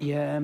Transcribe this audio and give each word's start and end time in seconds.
Yeah, 0.00 0.40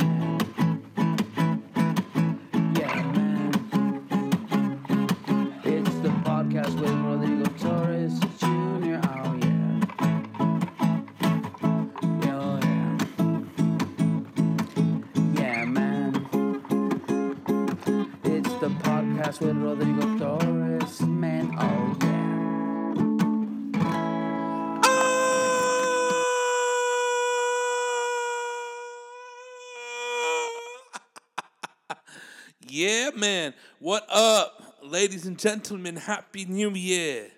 Man. 33.16 33.54
What 33.78 34.06
up, 34.10 34.76
ladies 34.82 35.24
and 35.24 35.38
gentlemen? 35.38 35.96
Happy 35.96 36.44
New 36.44 36.70
Year. 36.70 37.28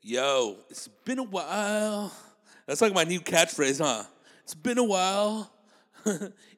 Yo, 0.00 0.56
it's 0.70 0.88
been 0.88 1.18
a 1.18 1.24
while. 1.24 2.10
That's 2.66 2.80
like 2.80 2.94
my 2.94 3.04
new 3.04 3.20
catchphrase, 3.20 3.80
huh? 3.84 4.04
It's 4.44 4.54
been 4.54 4.78
a 4.78 4.84
while. 4.84 5.52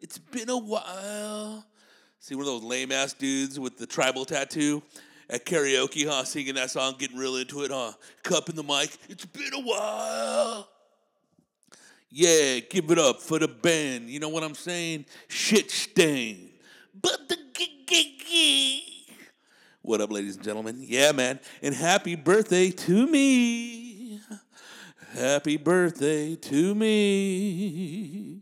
it's 0.01 0.19
been 0.19 0.49
a 0.49 0.57
while. 0.57 1.67
See 2.21 2.37
one 2.37 2.43
of 2.43 2.53
those 2.53 2.63
lame 2.63 2.93
ass 2.93 3.15
dudes 3.15 3.59
with 3.59 3.79
the 3.79 3.87
tribal 3.87 4.25
tattoo 4.25 4.81
at 5.29 5.45
karaoke, 5.45 6.07
huh? 6.07 6.23
Singing 6.23 6.55
that 6.55 6.71
song, 6.71 6.95
getting 6.99 7.19
real 7.19 7.37
into 7.37 7.65
it, 7.65 7.73
huh? 7.73 7.93
Cup 8.23 8.49
in 8.49 8.55
the 8.55 8.63
mic. 8.63 8.97
It's 9.09 9.27
been 9.27 9.55
a 9.55 9.61
while. 9.61 10.69
Yeah, 12.11 12.61
give 12.61 12.93
it 12.93 12.99
up 12.99 13.21
for 13.21 13.41
the 13.41 13.49
band. 13.49 14.09
You 14.09 14.21
know 14.21 14.29
what 14.29 14.45
I'm 14.45 14.55
saying? 14.55 15.07
Shit 15.27 15.73
stain. 15.73 16.52
But 17.03 17.29
the 17.29 17.37
What 19.83 20.01
up, 20.01 20.11
ladies 20.13 20.37
and 20.37 20.45
gentlemen? 20.45 20.79
Yeah, 20.81 21.13
man. 21.13 21.41
And 21.61 21.75
happy 21.75 22.15
birthday 22.15 22.71
to 22.71 23.07
me. 23.07 24.21
Happy 25.13 25.57
birthday 25.59 26.37
to 26.37 26.75
me. 26.75 28.41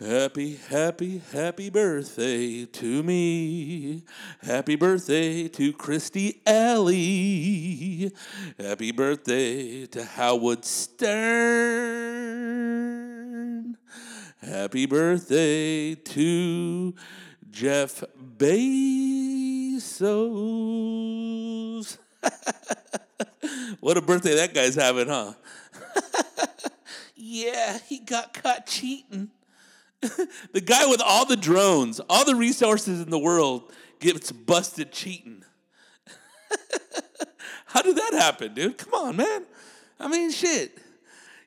Happy, 0.00 0.56
happy, 0.68 1.20
happy 1.32 1.68
birthday 1.68 2.64
to 2.64 3.02
me. 3.02 4.04
Happy 4.40 4.76
birthday 4.76 5.48
to 5.48 5.72
Kirstie 5.74 6.38
Alley. 6.46 8.12
Happy 8.58 8.92
birthday 8.92 9.86
to 9.86 10.04
Howard 10.04 10.64
Stern. 10.64 11.82
Happy 14.40 14.86
birthday 14.86 15.94
to 15.94 16.94
Jeff 17.52 18.02
Bezos. 18.38 18.58
what 23.80 23.96
a 23.98 24.00
birthday 24.00 24.34
that 24.36 24.54
guy's 24.54 24.74
having, 24.74 25.08
huh? 25.08 25.34
yeah, 27.14 27.78
he 27.86 27.98
got 27.98 28.32
caught 28.32 28.66
cheating. 28.66 29.30
the 30.00 30.62
guy 30.64 30.86
with 30.86 31.02
all 31.02 31.26
the 31.26 31.36
drones, 31.36 32.00
all 32.08 32.24
the 32.24 32.34
resources 32.34 33.02
in 33.02 33.10
the 33.10 33.18
world, 33.18 33.70
gets 34.00 34.32
busted 34.32 34.90
cheating. 34.90 35.44
How 37.66 37.82
did 37.82 37.96
that 37.96 38.14
happen, 38.14 38.54
dude? 38.54 38.78
Come 38.78 38.94
on, 38.94 39.16
man. 39.16 39.44
I 40.00 40.08
mean, 40.08 40.30
shit. 40.30 40.78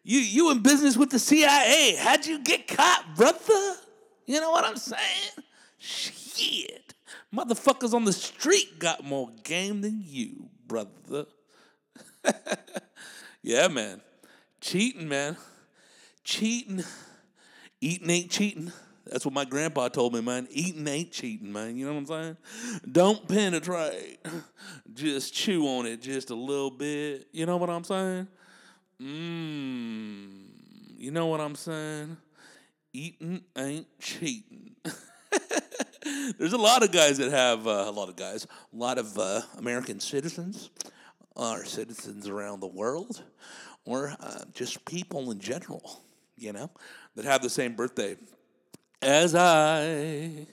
You 0.03 0.19
you 0.19 0.51
in 0.51 0.61
business 0.61 0.95
with 0.95 1.09
the 1.09 1.17
CIA? 1.19 1.95
How'd 1.99 2.27
you 2.27 2.43
get 2.43 2.67
caught, 2.67 3.15
brother? 3.15 3.75
You 4.27 4.39
know 4.39 4.51
what 4.51 4.65
I'm 4.65 4.77
saying? 4.77 5.44
Shit. 5.85 6.95
Motherfuckers 7.31 7.93
on 7.93 8.05
the 8.05 8.13
street 8.13 8.79
got 8.79 9.03
more 9.03 9.29
game 9.43 9.81
than 9.81 10.01
you, 10.03 10.49
brother. 10.65 11.27
yeah, 13.43 13.67
man. 13.67 14.01
Cheating, 14.61 15.07
man. 15.07 15.37
Cheating. 16.23 16.83
Eating 17.81 18.09
ain't 18.09 18.31
cheating. 18.31 18.71
That's 19.05 19.25
what 19.25 19.35
my 19.35 19.45
grandpa 19.45 19.89
told 19.89 20.15
me, 20.15 20.21
man. 20.21 20.47
Eating 20.49 20.87
ain't 20.87 21.11
cheating, 21.11 21.53
man. 21.53 21.77
You 21.77 21.85
know 21.85 21.93
what 21.93 21.99
I'm 21.99 22.05
saying? 22.07 22.37
Don't 22.91 23.27
penetrate. 23.27 24.25
Just 24.91 25.35
chew 25.35 25.67
on 25.67 25.85
it 25.85 26.01
just 26.01 26.31
a 26.31 26.35
little 26.35 26.71
bit. 26.71 27.27
You 27.31 27.45
know 27.45 27.57
what 27.57 27.69
I'm 27.69 27.83
saying? 27.83 28.27
Mmm. 28.99 30.45
You 30.97 31.11
know 31.11 31.27
what 31.27 31.41
I'm 31.41 31.53
saying? 31.53 32.17
Eating 32.91 33.43
ain't 33.55 33.85
cheating. 33.99 34.75
There's 36.37 36.53
a 36.53 36.57
lot 36.57 36.83
of 36.83 36.91
guys 36.91 37.17
that 37.17 37.31
have 37.31 37.67
uh, 37.67 37.85
a 37.87 37.91
lot 37.91 38.09
of 38.09 38.15
guys, 38.15 38.45
a 38.45 38.75
lot 38.75 38.97
of 38.97 39.17
uh, 39.17 39.41
American 39.57 39.99
citizens, 39.99 40.69
or 41.35 41.65
citizens 41.65 42.27
around 42.27 42.59
the 42.59 42.67
world, 42.67 43.23
or 43.85 44.15
uh, 44.19 44.43
just 44.53 44.83
people 44.85 45.31
in 45.31 45.39
general, 45.39 46.01
you 46.37 46.53
know, 46.53 46.69
that 47.15 47.25
have 47.25 47.41
the 47.41 47.49
same 47.49 47.75
birthday 47.75 48.15
as 49.01 49.35
I. 49.35 50.47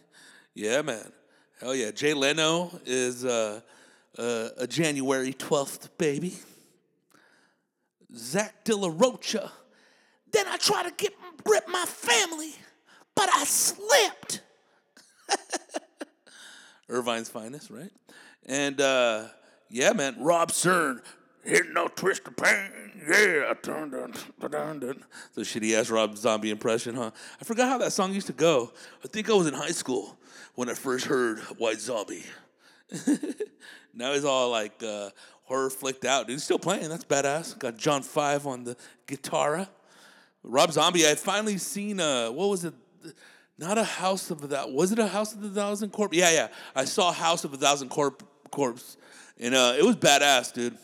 Yeah, 0.55 0.83
man. 0.83 1.13
Hell 1.61 1.75
yeah. 1.75 1.91
Jay 1.91 2.13
Leno 2.13 2.71
is 2.85 3.25
uh, 3.25 3.61
uh, 4.19 4.49
a 4.59 4.67
January 4.67 5.33
12th 5.33 5.89
baby. 5.97 6.35
Zack 8.15 8.65
De 8.65 8.77
La 8.77 8.93
Rocha. 8.93 9.51
Then 10.31 10.47
I 10.49 10.57
try 10.57 10.83
to 10.83 10.93
get 10.97 11.15
rip 11.47 11.69
my 11.69 11.85
family, 11.87 12.55
but 13.15 13.29
I 13.33 13.45
slipped. 13.45 14.43
Irvine's 16.89 17.29
finest, 17.29 17.71
right? 17.71 17.91
And 18.47 18.81
uh, 18.81 19.29
yeah, 19.71 19.93
man, 19.93 20.17
Rob 20.19 20.51
Cern. 20.51 21.01
Hitting 21.45 21.73
no 21.73 21.89
twist 21.89 22.29
of 22.29 22.37
pain, 22.37 22.71
yeah. 23.09 23.53
Dun, 23.63 23.91
dun, 23.91 24.15
dun, 24.49 24.79
dun. 24.79 25.05
The 25.35 25.41
shitty 25.41 25.75
ass 25.75 25.91
Rob 25.91 26.17
Zombie 26.17 26.51
impression, 26.51 26.95
huh? 26.95 27.11
I 27.41 27.45
forgot 27.45 27.69
how 27.69 27.79
that 27.79 27.93
song 27.93 28.13
used 28.13 28.29
to 28.29 28.33
go. 28.33 28.73
I 29.05 29.09
think 29.09 29.29
I 29.29 29.33
was 29.33 29.49
in 29.49 29.55
high 29.55 29.73
school 29.73 30.17
when 30.55 30.69
I 30.69 30.75
first 30.75 31.07
heard 31.07 31.41
White 31.59 31.81
Zombie. 31.81 32.23
now 33.93 34.13
he's 34.13 34.25
all 34.25 34.51
like 34.51 34.81
uh, 34.85 35.11
horror 35.45 35.71
flicked 35.71 36.05
out. 36.05 36.29
Dude, 36.29 36.35
he's 36.35 36.45
still 36.45 36.61
playing. 36.61 36.89
That's 36.89 37.05
badass. 37.05 37.59
Got 37.59 37.77
John 37.77 38.03
Five 38.03 38.47
on 38.47 38.63
the 38.63 38.77
guitar. 39.09 39.67
Rob 40.45 40.73
Zombie. 40.73 41.09
I 41.09 41.17
finally 41.17 41.59
seen 41.59 41.99
uh, 41.99 42.31
what 42.31 42.51
was 42.51 42.65
it? 42.65 42.75
Not 43.63 43.79
a 43.79 43.85
House 43.85 44.33
of 44.33 44.43
a 44.43 44.49
Thousand. 44.49 44.75
Was 44.75 44.91
it 44.91 44.99
a 44.99 45.07
House 45.07 45.35
of 45.35 45.45
a 45.45 45.49
Thousand 45.49 45.91
Corpse? 45.91 46.17
Yeah, 46.17 46.33
yeah. 46.33 46.49
I 46.75 46.85
saw 46.85 47.13
House 47.13 47.45
of 47.45 47.55
a 47.55 47.57
Thousand 47.57 47.91
Corp 47.91 48.25
Corpse, 48.51 48.97
and 49.39 49.55
uh, 49.55 49.75
it 49.79 49.85
was 49.85 49.95
badass, 49.95 50.53
dude. 50.53 50.77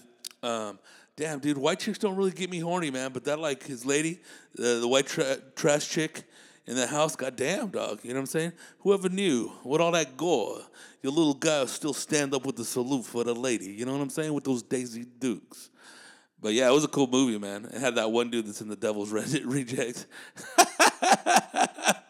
Um, 0.45 0.79
damn, 1.17 1.41
dude, 1.41 1.59
white 1.59 1.81
chicks 1.81 1.99
don't 1.99 2.15
really 2.15 2.31
get 2.31 2.49
me 2.49 2.61
horny, 2.61 2.93
man. 2.93 3.11
But 3.13 3.25
that 3.25 3.41
like 3.41 3.65
his 3.65 3.85
lady, 3.85 4.21
the 4.55 4.79
the 4.79 4.87
white 4.87 5.09
tra- 5.09 5.39
trash 5.57 5.89
chick 5.89 6.23
in 6.69 6.77
the 6.77 6.87
house, 6.87 7.17
goddamn, 7.17 7.71
dog. 7.71 7.99
You 8.05 8.11
know 8.11 8.21
what 8.21 8.21
I'm 8.21 8.27
saying? 8.27 8.53
Whoever 8.79 9.09
knew? 9.09 9.51
With 9.65 9.81
all 9.81 9.91
that 9.91 10.17
gore, 10.17 10.61
your 11.03 11.13
little 11.13 11.35
guy 11.35 11.67
still 11.67 11.95
stand 11.95 12.33
up 12.33 12.47
with 12.47 12.55
the 12.55 12.65
salute 12.65 13.07
for 13.07 13.25
the 13.25 13.35
lady. 13.35 13.73
You 13.73 13.87
know 13.87 13.93
what 13.93 14.03
I'm 14.03 14.11
saying? 14.11 14.33
With 14.33 14.45
those 14.45 14.63
Daisy 14.63 15.05
Dukes. 15.19 15.71
But 16.41 16.53
yeah, 16.53 16.69
it 16.69 16.73
was 16.73 16.85
a 16.85 16.89
cool 16.89 17.09
movie, 17.09 17.39
man. 17.39 17.65
It 17.65 17.81
had 17.81 17.97
that 17.97 18.13
one 18.13 18.31
dude 18.31 18.47
that's 18.47 18.61
in 18.61 18.69
the 18.69 18.77
Devil's 18.77 19.11
Re- 19.11 19.43
Rejects. 19.45 20.07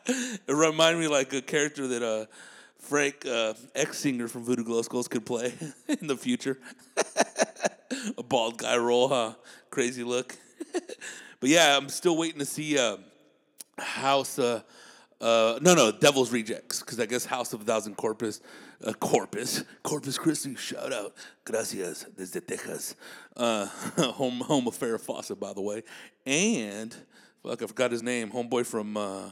it 0.09 0.41
reminded 0.49 1.01
me 1.01 1.09
like 1.09 1.33
a 1.33 1.43
character 1.43 1.87
that 1.87 2.03
uh, 2.03 2.27
Frank, 2.79 3.27
uh, 3.27 3.55
ex 3.75 3.99
singer 3.99 4.29
from 4.29 4.45
Voodoo 4.45 4.65
Glow 4.65 4.83
Skulls, 4.83 5.09
could 5.09 5.27
play 5.27 5.53
in 5.89 6.07
the 6.07 6.17
future. 6.17 6.59
a 8.17 8.23
bald 8.23 8.59
guy 8.59 8.77
role, 8.77 9.09
huh? 9.09 9.35
Crazy 9.71 10.05
look. 10.05 10.37
but 11.41 11.49
yeah, 11.49 11.77
I'm 11.77 11.89
still 11.89 12.17
waiting 12.17 12.39
to 12.39 12.47
see 12.47 12.79
uh, 12.79 12.97
House. 13.79 14.39
Uh, 14.39 14.63
uh, 15.21 15.59
no, 15.61 15.75
no, 15.75 15.91
Devil's 15.91 16.31
Rejects, 16.31 16.81
because 16.81 17.01
I 17.01 17.07
guess 17.07 17.25
House 17.25 17.53
of 17.53 17.63
a 17.63 17.65
Thousand 17.65 17.97
Corpus, 17.97 18.41
uh, 18.85 18.93
Corpus, 18.93 19.65
Corpus 19.83 20.17
Christi, 20.17 20.55
shout 20.55 20.93
out, 20.93 21.13
gracias 21.45 22.07
desde 22.17 22.47
Texas, 22.47 22.95
uh, 23.37 23.67
home 24.13 24.39
home 24.39 24.69
of 24.69 24.79
Farrah 24.79 25.01
Fawcett, 25.01 25.41
by 25.41 25.53
the 25.53 25.61
way, 25.61 25.83
and 26.25 26.95
fuck, 27.43 27.61
I 27.61 27.67
forgot 27.67 27.91
his 27.91 28.01
name, 28.05 28.31
homeboy 28.31 28.65
from, 28.65 28.97
uh, 28.97 29.31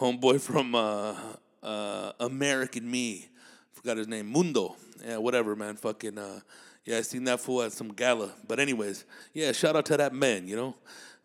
homeboy 0.00 0.40
from 0.40 0.74
uh, 0.74 1.14
uh, 1.62 2.12
American 2.20 2.90
Me, 2.90 3.28
forgot 3.72 3.98
his 3.98 4.08
name, 4.08 4.26
Mundo, 4.26 4.74
yeah, 5.04 5.18
whatever, 5.18 5.54
man, 5.54 5.76
fucking, 5.76 6.16
uh, 6.16 6.40
yeah, 6.86 6.96
I 6.96 7.02
seen 7.02 7.24
that 7.24 7.38
fool 7.38 7.62
at 7.62 7.72
some 7.72 7.88
gala, 7.92 8.32
but 8.48 8.58
anyways, 8.58 9.04
yeah, 9.34 9.52
shout 9.52 9.76
out 9.76 9.84
to 9.86 9.98
that 9.98 10.14
man, 10.14 10.48
you 10.48 10.56
know, 10.56 10.74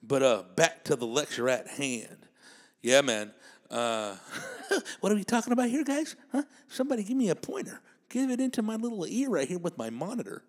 but 0.04 0.22
uh, 0.22 0.44
back 0.58 0.84
to 0.84 0.98
the 0.98 1.08
lecture 1.08 1.48
at 1.48 1.68
hand, 1.68 2.28
yeah, 2.82 3.00
man. 3.00 3.32
Uh, 3.72 4.16
what 5.00 5.12
are 5.12 5.16
we 5.16 5.24
talking 5.24 5.54
about 5.54 5.70
here, 5.70 5.86
guys? 5.86 6.18
Huh? 6.34 6.44
Somebody 6.68 7.04
give 7.04 7.18
me 7.18 7.30
a 7.30 7.36
pointer. 7.36 7.82
Give 8.10 8.30
it 8.30 8.40
into 8.40 8.62
my 8.62 8.76
little 8.76 9.08
ear 9.08 9.30
right 9.30 9.48
here 9.48 9.58
with 9.58 9.78
my 9.78 9.90
monitor. 9.90 10.44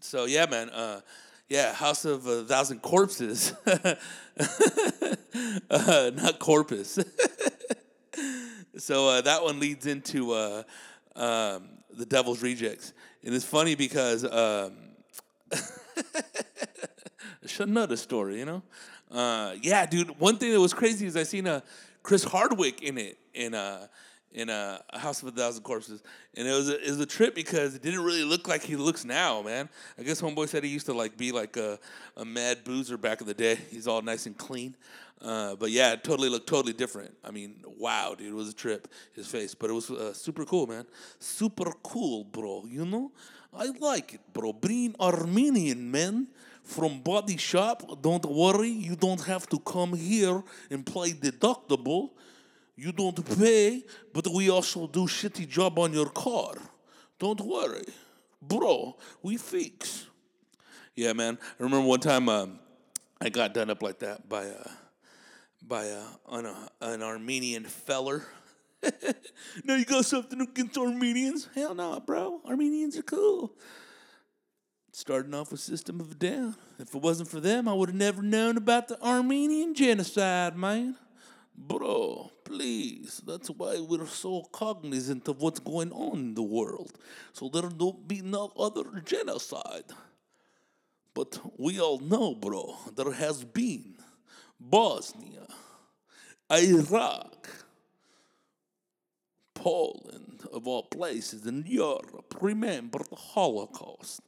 So 0.00 0.24
yeah, 0.24 0.46
man. 0.46 0.70
Uh, 0.70 1.02
yeah, 1.48 1.74
House 1.74 2.04
of 2.04 2.26
a 2.26 2.44
Thousand 2.44 2.80
Corpses, 2.80 3.52
uh, 5.70 6.10
not 6.14 6.38
Corpus. 6.38 6.98
so 8.78 9.08
uh, 9.08 9.20
that 9.20 9.42
one 9.42 9.60
leads 9.60 9.86
into 9.86 10.32
uh, 10.32 10.62
um, 11.16 11.68
the 11.94 12.06
Devil's 12.06 12.42
Rejects, 12.42 12.92
and 13.24 13.34
it's 13.34 13.44
funny 13.44 13.74
because 13.74 14.24
um, 14.24 14.72
another 17.60 17.96
story, 17.96 18.38
you 18.38 18.44
know. 18.44 18.62
Uh, 19.10 19.54
yeah, 19.60 19.84
dude. 19.84 20.18
One 20.18 20.38
thing 20.38 20.52
that 20.52 20.60
was 20.60 20.72
crazy 20.72 21.06
is 21.06 21.16
I 21.16 21.24
seen 21.24 21.46
a 21.46 21.62
Chris 22.02 22.24
Hardwick 22.24 22.82
in 22.82 22.98
it 22.98 23.18
in 24.34 24.48
a 24.48 24.82
House 24.92 25.22
of 25.22 25.28
a 25.28 25.30
Thousand 25.30 25.62
Corpses, 25.62 26.02
and 26.34 26.48
it 26.48 26.52
was 26.52 26.68
a, 26.68 26.80
it 26.84 26.90
was 26.90 27.00
a 27.00 27.06
trip 27.06 27.34
because 27.34 27.74
it 27.74 27.82
didn't 27.82 28.02
really 28.02 28.24
look 28.24 28.48
like 28.48 28.62
he 28.62 28.76
looks 28.76 29.04
now, 29.04 29.42
man. 29.42 29.68
I 29.98 30.02
guess 30.02 30.20
homeboy 30.20 30.48
said 30.48 30.64
he 30.64 30.70
used 30.70 30.86
to 30.86 30.92
like 30.92 31.16
be 31.16 31.32
like 31.32 31.56
a, 31.56 31.78
a 32.16 32.24
mad 32.24 32.64
boozer 32.64 32.96
back 32.96 33.20
in 33.20 33.26
the 33.26 33.34
day. 33.34 33.58
He's 33.70 33.86
all 33.86 34.02
nice 34.02 34.26
and 34.26 34.36
clean, 34.36 34.76
uh, 35.20 35.56
but 35.56 35.70
yeah, 35.70 35.92
it 35.92 36.04
totally 36.04 36.28
looked 36.28 36.48
totally 36.48 36.72
different. 36.72 37.14
I 37.24 37.30
mean, 37.30 37.56
wow, 37.78 38.14
dude, 38.16 38.28
it 38.28 38.34
was 38.34 38.48
a 38.48 38.54
trip. 38.54 38.88
His 39.14 39.26
face, 39.26 39.54
but 39.54 39.70
it 39.70 39.74
was 39.74 39.90
uh, 39.90 40.12
super 40.12 40.44
cool, 40.44 40.66
man. 40.66 40.86
Super 41.18 41.72
cool, 41.82 42.24
bro. 42.24 42.64
You 42.68 42.86
know, 42.86 43.12
I 43.54 43.70
like 43.80 44.14
it, 44.14 44.20
bro. 44.32 44.52
Being 44.52 44.94
Armenian, 44.98 45.90
man 45.90 46.28
from 46.62 47.00
Body 47.00 47.36
Shop. 47.36 48.00
Don't 48.02 48.24
worry, 48.24 48.68
you 48.68 48.96
don't 48.96 49.22
have 49.24 49.48
to 49.48 49.58
come 49.58 49.94
here 49.94 50.42
and 50.70 50.84
play 50.84 51.12
deductible. 51.12 52.10
You 52.76 52.92
don't 52.92 53.38
pay, 53.38 53.84
but 54.12 54.26
we 54.28 54.50
also 54.50 54.86
do 54.86 55.06
shitty 55.06 55.48
job 55.48 55.78
on 55.78 55.92
your 55.92 56.08
car. 56.08 56.54
Don't 57.18 57.40
worry, 57.40 57.84
bro. 58.40 58.96
We 59.22 59.36
fix. 59.36 60.06
Yeah, 60.94 61.12
man. 61.12 61.38
I 61.60 61.62
remember 61.62 61.86
one 61.86 62.00
time 62.00 62.28
um, 62.28 62.58
I 63.20 63.28
got 63.28 63.54
done 63.54 63.70
up 63.70 63.82
like 63.82 63.98
that 64.00 64.28
by 64.28 64.44
a 64.44 64.68
by 65.64 65.84
a, 65.84 66.02
an, 66.30 66.46
a, 66.46 66.68
an 66.80 67.02
Armenian 67.02 67.64
feller. 67.64 68.26
now 69.64 69.76
you 69.76 69.84
got 69.84 70.04
something 70.04 70.40
against 70.40 70.76
Armenians? 70.76 71.48
Hell 71.54 71.74
no, 71.74 72.00
bro. 72.00 72.40
Armenians 72.44 72.96
are 72.96 73.02
cool 73.02 73.54
starting 74.92 75.32
off 75.34 75.50
with 75.50 75.60
System 75.60 76.00
of 76.00 76.12
a 76.12 76.14
Down. 76.14 76.54
If 76.78 76.94
it 76.94 77.02
wasn't 77.02 77.28
for 77.28 77.40
them, 77.40 77.66
I 77.66 77.72
would 77.72 77.88
have 77.88 77.96
never 77.96 78.22
known 78.22 78.56
about 78.56 78.88
the 78.88 79.02
Armenian 79.02 79.74
genocide, 79.74 80.56
man. 80.56 80.96
Bro, 81.56 82.30
please. 82.52 83.22
That's 83.26 83.48
why 83.48 83.80
we're 83.80 84.06
so 84.06 84.42
cognizant 84.52 85.26
of 85.26 85.40
what's 85.40 85.60
going 85.60 85.90
on 85.92 86.18
in 86.18 86.34
the 86.34 86.42
world. 86.42 86.92
So 87.32 87.48
there 87.48 87.70
don't 87.70 88.06
be 88.06 88.20
no 88.20 88.52
other 88.58 88.84
genocide. 89.04 89.90
But 91.14 91.38
we 91.58 91.80
all 91.80 91.98
know, 91.98 92.34
bro, 92.34 92.76
there 92.94 93.12
has 93.12 93.42
been 93.42 93.94
Bosnia, 94.60 95.46
Iraq, 96.50 97.48
Poland, 99.54 100.42
of 100.52 100.66
all 100.66 100.82
places 100.82 101.46
in 101.46 101.64
Europe. 101.66 102.34
Remember 102.40 102.98
the 102.98 103.16
Holocaust. 103.16 104.20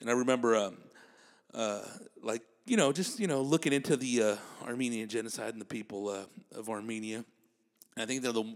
And 0.00 0.10
I 0.10 0.12
remember, 0.12 0.56
um, 0.56 0.76
uh, 1.54 1.80
like, 2.22 2.42
you 2.66 2.76
know, 2.76 2.92
just, 2.92 3.18
you 3.18 3.26
know, 3.26 3.40
looking 3.40 3.72
into 3.72 3.96
the 3.96 4.22
uh, 4.22 4.36
Armenian 4.66 5.08
genocide 5.08 5.52
and 5.52 5.60
the 5.60 5.66
people 5.66 6.10
uh, 6.10 6.58
of 6.58 6.68
Armenia. 6.68 7.24
I 7.96 8.04
think 8.06 8.22
they're 8.22 8.32
the 8.32 8.54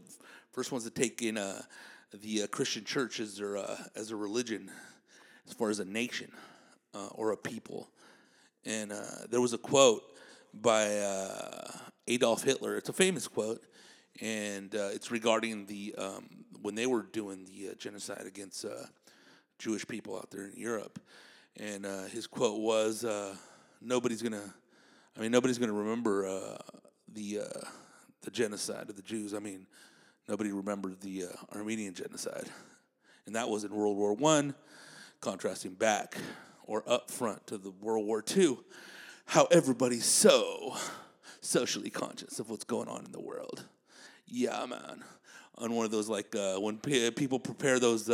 first 0.52 0.70
ones 0.72 0.84
to 0.84 0.90
take 0.90 1.22
in 1.22 1.38
uh, 1.38 1.62
the 2.12 2.42
uh, 2.42 2.46
Christian 2.48 2.84
church 2.84 3.20
as, 3.20 3.36
their, 3.36 3.56
uh, 3.56 3.76
as 3.96 4.10
a 4.10 4.16
religion, 4.16 4.70
as 5.46 5.54
far 5.54 5.70
as 5.70 5.78
a 5.78 5.84
nation 5.84 6.30
or 7.14 7.30
a 7.30 7.36
people. 7.36 7.88
And 8.64 8.92
there 9.30 9.40
was 9.40 9.52
a 9.52 9.58
quote 9.58 10.02
by 10.52 10.86
Adolf 12.08 12.42
Hitler. 12.42 12.76
It's 12.76 12.88
a 12.88 12.92
famous 12.92 13.28
quote, 13.28 13.62
and 14.20 14.74
it's 14.74 15.10
regarding 15.10 15.66
the 15.66 15.94
um, 15.96 16.28
when 16.60 16.74
they 16.74 16.86
were 16.86 17.02
doing 17.02 17.46
the 17.46 17.74
genocide 17.78 18.26
against 18.26 18.66
Jewish 19.58 19.86
people 19.86 20.16
out 20.16 20.30
there 20.30 20.46
in 20.46 20.52
Europe 20.56 20.98
and 21.56 21.84
uh, 21.86 22.04
his 22.04 22.26
quote 22.26 22.60
was, 22.60 23.04
uh, 23.04 23.34
"Nobody's 23.80 24.22
gonna, 24.22 24.54
I 25.16 25.20
mean, 25.20 25.30
nobody's 25.30 25.58
gonna 25.58 25.72
remember 25.72 26.26
uh, 26.26 26.58
the 27.08 27.40
uh, 27.40 27.66
the 28.22 28.30
genocide 28.30 28.88
of 28.88 28.96
the 28.96 29.02
Jews. 29.02 29.34
I 29.34 29.38
mean, 29.38 29.66
nobody 30.28 30.52
remembered 30.52 31.00
the 31.00 31.24
uh, 31.24 31.56
Armenian 31.56 31.94
genocide, 31.94 32.48
and 33.26 33.34
that 33.36 33.48
was 33.48 33.64
in 33.64 33.74
World 33.74 33.96
War 33.96 34.14
One, 34.14 34.54
contrasting 35.20 35.74
back 35.74 36.16
or 36.64 36.82
up 36.86 37.10
front 37.10 37.46
to 37.48 37.58
the 37.58 37.70
World 37.70 38.06
War 38.06 38.22
Two. 38.22 38.64
How 39.26 39.46
everybody's 39.50 40.06
so 40.06 40.76
socially 41.40 41.90
conscious 41.90 42.40
of 42.40 42.50
what's 42.50 42.64
going 42.64 42.88
on 42.88 43.04
in 43.04 43.12
the 43.12 43.20
world. 43.20 43.64
Yeah, 44.26 44.66
man. 44.66 45.04
On 45.58 45.72
one 45.74 45.84
of 45.84 45.90
those 45.90 46.08
like 46.08 46.34
uh, 46.34 46.56
when 46.56 46.78
p- 46.78 47.10
people 47.10 47.38
prepare 47.38 47.78
those." 47.78 48.10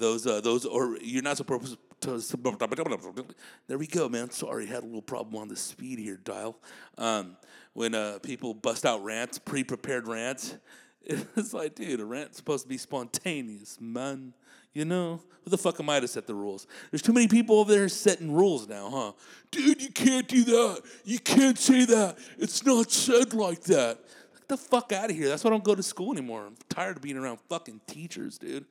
those 0.00 0.26
uh, 0.26 0.40
those 0.40 0.64
or 0.64 0.96
you're 1.00 1.22
not 1.22 1.36
supposed 1.36 1.76
to. 2.00 3.34
there 3.68 3.78
we 3.78 3.86
go, 3.86 4.08
man. 4.08 4.30
Sorry, 4.30 4.66
had 4.66 4.82
a 4.82 4.86
little 4.86 5.02
problem 5.02 5.36
on 5.36 5.48
the 5.48 5.56
speed 5.56 5.98
here, 5.98 6.16
dial. 6.16 6.56
Um, 6.98 7.36
when 7.72 7.94
uh, 7.94 8.18
people 8.22 8.54
bust 8.54 8.84
out 8.84 9.02
rants, 9.02 9.38
pre-prepared 9.38 10.08
rants, 10.08 10.56
it's 11.02 11.54
like, 11.54 11.74
dude, 11.74 12.00
a 12.00 12.04
rant's 12.04 12.36
supposed 12.36 12.64
to 12.64 12.68
be 12.68 12.78
spontaneous, 12.78 13.78
man. 13.80 14.34
You 14.72 14.84
know, 14.84 15.20
who 15.42 15.50
the 15.50 15.58
fuck 15.58 15.80
am 15.80 15.90
I 15.90 15.98
to 15.98 16.06
set 16.06 16.26
the 16.26 16.34
rules? 16.34 16.66
There's 16.90 17.02
too 17.02 17.12
many 17.12 17.26
people 17.26 17.58
over 17.58 17.72
there 17.72 17.88
setting 17.88 18.32
rules 18.32 18.68
now, 18.68 18.88
huh? 18.90 19.12
Dude, 19.50 19.82
you 19.82 19.90
can't 19.90 20.28
do 20.28 20.44
that. 20.44 20.82
You 21.04 21.18
can't 21.18 21.58
say 21.58 21.84
that. 21.86 22.18
It's 22.38 22.64
not 22.64 22.90
said 22.92 23.34
like 23.34 23.62
that. 23.62 23.98
Get 24.34 24.48
the 24.48 24.56
fuck 24.56 24.92
out 24.92 25.10
of 25.10 25.16
here. 25.16 25.28
That's 25.28 25.42
why 25.42 25.50
I 25.50 25.52
don't 25.52 25.64
go 25.64 25.74
to 25.74 25.82
school 25.82 26.12
anymore. 26.12 26.46
I'm 26.46 26.56
tired 26.68 26.98
of 26.98 27.02
being 27.02 27.16
around 27.16 27.40
fucking 27.48 27.80
teachers, 27.88 28.38
dude. 28.38 28.64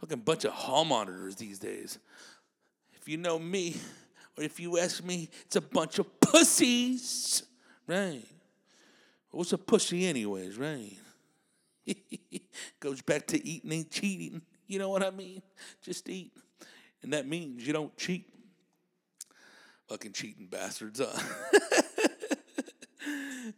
Fucking 0.00 0.20
bunch 0.20 0.44
of 0.44 0.52
hall 0.52 0.84
monitors 0.84 1.36
these 1.36 1.58
days 1.58 1.98
If 2.94 3.08
you 3.08 3.16
know 3.16 3.38
me, 3.38 3.76
or 4.36 4.44
if 4.44 4.60
you 4.60 4.78
ask 4.78 5.02
me, 5.02 5.30
it's 5.46 5.56
a 5.56 5.60
bunch 5.60 5.98
of 5.98 6.20
pussies. 6.20 7.42
Right. 7.86 8.24
What's 9.30 9.52
a 9.52 9.58
pussy, 9.58 10.06
anyways, 10.06 10.56
right? 10.58 10.96
Goes 12.80 13.02
back 13.02 13.26
to 13.28 13.46
eating 13.46 13.72
and 13.72 13.90
cheating. 13.90 14.42
You 14.66 14.78
know 14.78 14.88
what 14.88 15.02
I 15.02 15.10
mean? 15.10 15.42
Just 15.82 16.08
eat. 16.08 16.32
And 17.02 17.12
that 17.12 17.26
means 17.26 17.66
you 17.66 17.72
don't 17.72 17.96
cheat. 17.96 18.26
Fucking 19.88 20.12
cheating 20.12 20.46
bastards, 20.50 21.00
huh? 21.02 21.18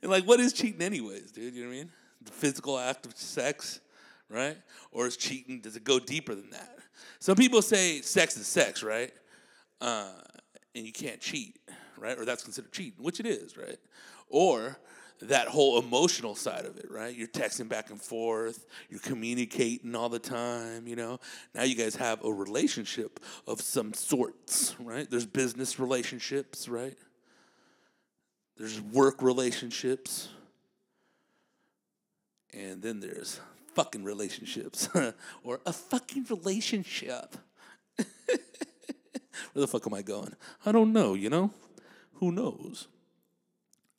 and 0.02 0.10
like, 0.10 0.24
what 0.24 0.38
is 0.38 0.52
cheating, 0.52 0.82
anyways, 0.82 1.32
dude? 1.32 1.54
You 1.54 1.62
know 1.62 1.68
what 1.68 1.74
I 1.74 1.78
mean? 1.78 1.90
The 2.22 2.32
physical 2.32 2.78
act 2.78 3.06
of 3.06 3.16
sex, 3.16 3.80
right? 4.28 4.56
Or 4.92 5.06
is 5.06 5.16
cheating, 5.16 5.60
does 5.60 5.76
it 5.76 5.84
go 5.84 5.98
deeper 5.98 6.34
than 6.34 6.50
that? 6.50 6.76
Some 7.18 7.36
people 7.36 7.62
say 7.62 8.00
sex 8.02 8.36
is 8.36 8.46
sex, 8.46 8.82
right? 8.82 9.12
uh, 9.80 10.08
and 10.74 10.86
you 10.86 10.92
can't 10.92 11.20
cheat, 11.20 11.58
right? 11.98 12.18
Or 12.18 12.24
that's 12.24 12.42
considered 12.42 12.72
cheating, 12.72 13.02
which 13.02 13.20
it 13.20 13.26
is, 13.26 13.56
right? 13.56 13.78
Or 14.28 14.78
that 15.22 15.48
whole 15.48 15.78
emotional 15.78 16.34
side 16.34 16.64
of 16.64 16.76
it, 16.78 16.90
right? 16.90 17.14
You're 17.14 17.28
texting 17.28 17.68
back 17.68 17.90
and 17.90 18.00
forth, 18.00 18.66
you're 18.88 19.00
communicating 19.00 19.94
all 19.94 20.08
the 20.08 20.18
time, 20.18 20.86
you 20.86 20.96
know. 20.96 21.20
Now 21.54 21.64
you 21.64 21.74
guys 21.74 21.96
have 21.96 22.24
a 22.24 22.32
relationship 22.32 23.20
of 23.46 23.60
some 23.60 23.92
sorts, 23.92 24.74
right? 24.78 25.10
There's 25.10 25.26
business 25.26 25.78
relationships, 25.78 26.68
right? 26.68 26.96
There's 28.56 28.80
work 28.80 29.22
relationships. 29.22 30.28
And 32.52 32.82
then 32.82 33.00
there's 33.00 33.40
fucking 33.74 34.04
relationships 34.04 34.88
or 35.44 35.60
a 35.66 35.72
fucking 35.72 36.26
relationship. 36.28 37.36
Where 37.96 38.36
the 39.54 39.68
fuck 39.68 39.86
am 39.86 39.94
I 39.94 40.02
going? 40.02 40.34
I 40.66 40.72
don't 40.72 40.92
know, 40.92 41.14
you 41.14 41.30
know? 41.30 41.50
Who 42.14 42.32
knows? 42.32 42.88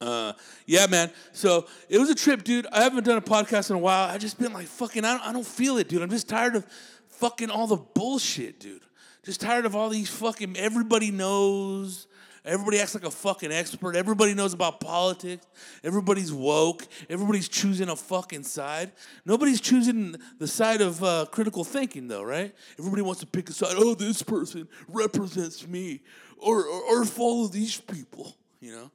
Uh, 0.02 0.34
yeah, 0.66 0.88
man. 0.88 1.12
So 1.32 1.68
it 1.88 2.00
was 2.00 2.10
a 2.10 2.16
trip, 2.16 2.44
dude. 2.44 2.68
I 2.72 2.82
haven't 2.82 3.04
done 3.04 3.18
a 3.18 3.22
podcast 3.22 3.70
in 3.70 3.76
a 3.76 3.80
while. 3.80 4.10
I 4.10 4.18
just 4.18 4.40
been 4.40 4.52
like, 4.52 4.68
fucking, 4.68 5.06
I 5.06 5.18
don't, 5.18 5.28
I 5.28 5.32
don't 5.32 5.46
feel 5.46 5.78
it, 5.78 5.88
dude. 5.88 6.02
I'm 6.02 6.10
just 6.10 6.28
tired 6.28 6.56
of 6.56 6.66
fucking 7.10 7.50
all 7.50 7.68
the 7.68 7.78
bullshit, 7.78 8.60
dude. 8.60 8.82
Just 9.24 9.40
tired 9.40 9.66
of 9.68 9.76
all 9.76 9.90
these 9.90 10.10
fucking, 10.10 10.58
everybody 10.58 11.12
knows. 11.12 12.08
Everybody 12.44 12.80
acts 12.80 12.96
like 12.96 13.04
a 13.04 13.12
fucking 13.12 13.52
expert. 13.52 13.96
Everybody 13.96 14.34
knows 14.34 14.54
about 14.54 14.80
politics. 14.80 15.46
Everybody's 15.84 16.34
woke. 16.34 16.88
Everybody's 17.08 17.48
choosing 17.48 17.88
a 17.90 17.96
fucking 17.96 18.42
side. 18.42 18.92
Nobody's 19.26 19.62
choosing 19.62 20.16
the 20.40 20.48
side 20.48 20.82
of 20.82 21.04
uh, 21.04 21.28
critical 21.30 21.64
thinking, 21.64 22.08
though, 22.08 22.24
right? 22.24 22.52
Everybody 22.80 23.04
wants 23.04 23.20
to 23.20 23.28
pick 23.28 23.48
a 23.52 23.54
side. 23.54 23.76
Oh, 23.76 23.94
this 23.94 24.24
person 24.24 24.68
represents 24.88 25.68
me, 25.68 26.02
or 26.40 26.66
or, 26.66 26.82
or 27.02 27.06
follow 27.06 27.46
these 27.46 27.80
people. 27.80 28.36
You 28.60 28.72
know, 28.72 28.92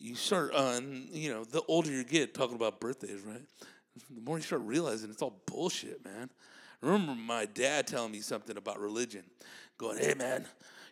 you 0.00 0.14
start 0.14 0.54
on. 0.54 1.06
You 1.12 1.30
know, 1.30 1.44
the 1.44 1.62
older 1.68 1.90
you 1.90 2.04
get, 2.04 2.34
talking 2.34 2.56
about 2.56 2.80
birthdays, 2.80 3.20
right? 3.22 3.42
The 4.10 4.20
more 4.20 4.38
you 4.38 4.42
start 4.42 4.62
realizing 4.62 5.10
it's 5.10 5.22
all 5.22 5.40
bullshit, 5.46 6.04
man. 6.04 6.30
I 6.82 6.86
remember 6.86 7.14
my 7.14 7.44
dad 7.46 7.86
telling 7.86 8.10
me 8.10 8.20
something 8.20 8.56
about 8.56 8.80
religion, 8.80 9.22
going, 9.78 9.98
"Hey, 9.98 10.14
man." 10.14 10.46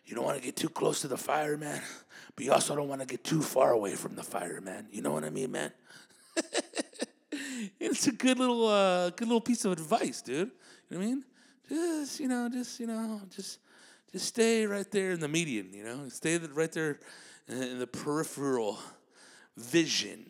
You 0.09 0.15
don't 0.15 0.25
want 0.25 0.39
to 0.39 0.43
get 0.43 0.55
too 0.55 0.69
close 0.69 1.01
to 1.01 1.07
the 1.07 1.17
fire, 1.17 1.55
man, 1.55 1.79
but 2.35 2.43
you 2.43 2.51
also 2.51 2.75
don't 2.75 2.87
want 2.87 3.01
to 3.01 3.05
get 3.05 3.23
too 3.23 3.43
far 3.43 3.73
away 3.73 3.93
from 3.93 4.15
the 4.15 4.23
fire, 4.23 4.59
man. 4.59 4.87
You 4.91 5.03
know 5.03 5.11
what 5.11 5.23
I 5.23 5.29
mean, 5.29 5.51
man? 5.51 5.71
it's 7.79 8.07
a 8.07 8.11
good 8.11 8.39
little, 8.39 8.67
uh, 8.67 9.11
good 9.11 9.27
little 9.27 9.39
piece 9.39 9.65
of 9.65 9.71
advice, 9.71 10.23
dude. 10.23 10.49
You 10.89 10.97
know 10.97 10.97
what 10.97 11.03
I 11.03 11.05
mean? 11.05 11.23
Just, 11.69 12.19
you 12.19 12.27
know, 12.27 12.49
just, 12.49 12.79
you 12.79 12.87
know, 12.87 13.21
just, 13.35 13.59
just 14.11 14.25
stay 14.25 14.65
right 14.65 14.89
there 14.89 15.11
in 15.11 15.19
the 15.19 15.27
median. 15.27 15.71
You 15.71 15.83
know, 15.83 16.09
stay 16.09 16.39
right 16.39 16.71
there 16.71 16.99
in 17.47 17.77
the 17.77 17.85
peripheral 17.85 18.79
vision. 19.59 20.25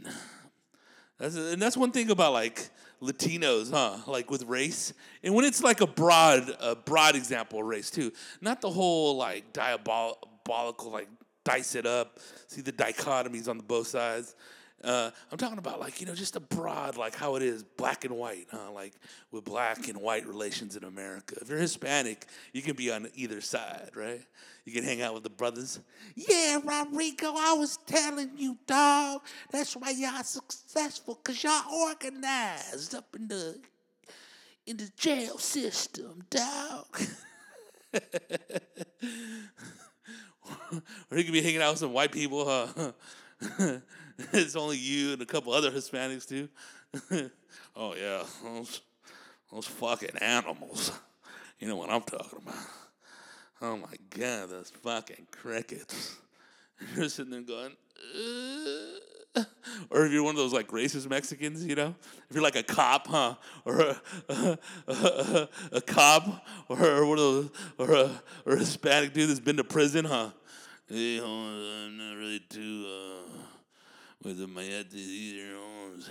That's 1.17 1.35
and 1.35 1.61
that's 1.61 1.77
one 1.77 1.91
thing 1.91 2.09
about 2.09 2.33
like 2.33 2.69
Latinos, 3.01 3.71
huh? 3.71 3.97
Like 4.07 4.29
with 4.31 4.43
race, 4.43 4.93
and 5.23 5.33
when 5.33 5.45
it's 5.45 5.63
like 5.63 5.81
a 5.81 5.87
broad, 5.87 6.49
a 6.59 6.75
broad 6.75 7.15
example 7.15 7.59
of 7.59 7.65
race 7.65 7.91
too, 7.91 8.11
not 8.41 8.61
the 8.61 8.69
whole 8.69 9.17
like 9.17 9.53
diabolical 9.53 10.91
like 10.91 11.07
dice 11.43 11.75
it 11.75 11.85
up, 11.85 12.19
see 12.47 12.61
the 12.61 12.71
dichotomies 12.71 13.47
on 13.47 13.57
the 13.57 13.63
both 13.63 13.87
sides. 13.87 14.35
Uh, 14.83 15.11
I'm 15.31 15.37
talking 15.37 15.57
about 15.57 15.79
like 15.79 15.99
you 15.99 16.07
know 16.07 16.15
just 16.15 16.35
a 16.37 16.39
broad 16.39 16.95
like 16.95 17.13
how 17.13 17.35
it 17.35 17.43
is 17.43 17.63
black 17.63 18.05
and 18.05 18.15
white, 18.15 18.47
huh? 18.49 18.71
Like 18.71 18.93
with 19.31 19.43
black 19.43 19.89
and 19.89 19.97
white 20.01 20.25
relations 20.25 20.75
in 20.77 20.83
America. 20.85 21.35
If 21.41 21.49
you're 21.49 21.59
Hispanic, 21.59 22.25
you 22.53 22.61
can 22.61 22.75
be 22.75 22.91
on 22.91 23.09
either 23.15 23.41
side, 23.41 23.91
right? 23.95 24.21
You 24.65 24.73
can 24.73 24.83
hang 24.83 25.01
out 25.01 25.13
with 25.13 25.23
the 25.23 25.29
brothers. 25.29 25.79
Yeah, 26.15 26.59
Rodrigo, 26.63 27.33
I 27.35 27.53
was 27.57 27.77
telling 27.85 28.31
you, 28.37 28.57
dog. 28.67 29.21
That's 29.51 29.75
why 29.75 29.89
y'all 29.91 30.23
successful, 30.23 31.15
cause 31.15 31.43
y'all 31.43 31.73
organized 31.73 32.95
up 32.95 33.15
in 33.15 33.27
the 33.27 33.59
in 34.65 34.77
the 34.77 34.89
jail 34.95 35.37
system, 35.39 36.23
dog. 36.29 36.85
or 41.11 41.17
you 41.17 41.23
can 41.23 41.33
be 41.33 41.41
hanging 41.41 41.61
out 41.61 41.71
with 41.71 41.79
some 41.79 41.91
white 41.91 42.11
people, 42.11 42.45
huh? 42.45 42.91
it's 44.33 44.55
only 44.55 44.77
you 44.77 45.13
and 45.13 45.21
a 45.21 45.25
couple 45.25 45.53
other 45.53 45.71
Hispanics 45.71 46.27
too. 46.27 46.49
oh 47.75 47.95
yeah, 47.95 48.23
those 48.43 48.81
those 49.51 49.65
fucking 49.65 50.17
animals. 50.19 50.91
You 51.59 51.67
know 51.67 51.77
what 51.77 51.89
I'm 51.89 52.01
talking 52.01 52.39
about. 52.45 52.65
Oh 53.61 53.77
my 53.77 53.93
god, 54.09 54.49
those 54.49 54.71
fucking 54.83 55.27
crickets. 55.31 56.17
You're 56.95 57.09
sitting 57.09 57.31
there 57.31 57.41
going, 57.41 57.71
"Ugh." 58.15 59.45
or 59.91 60.05
if 60.05 60.11
you're 60.11 60.23
one 60.23 60.31
of 60.31 60.37
those 60.37 60.53
like 60.53 60.67
racist 60.69 61.07
Mexicans, 61.07 61.63
you 61.63 61.75
know, 61.75 61.93
if 62.29 62.35
you're 62.35 62.43
like 62.43 62.55
a 62.55 62.63
cop, 62.63 63.07
huh, 63.07 63.35
or 63.63 63.79
a, 63.79 64.01
a, 64.27 64.57
a, 64.87 65.49
a 65.73 65.81
cop, 65.81 66.45
or, 66.67 67.05
one 67.05 67.19
of 67.19 67.23
those, 67.23 67.49
or 67.77 67.91
a, 67.91 68.21
or 68.45 68.53
a 68.53 68.57
Hispanic 68.57 69.13
dude 69.13 69.29
that's 69.29 69.39
been 69.39 69.57
to 69.57 69.63
prison, 69.63 70.05
huh? 70.05 70.31
Hey, 70.87 71.19
I'm 71.19 71.95
not 71.97 72.15
really 72.15 72.39
too 72.49 72.87
uh, 72.87 73.48
with 74.23 74.39
mayetes 74.39 74.95
either. 74.95 75.55
homes. 75.55 76.09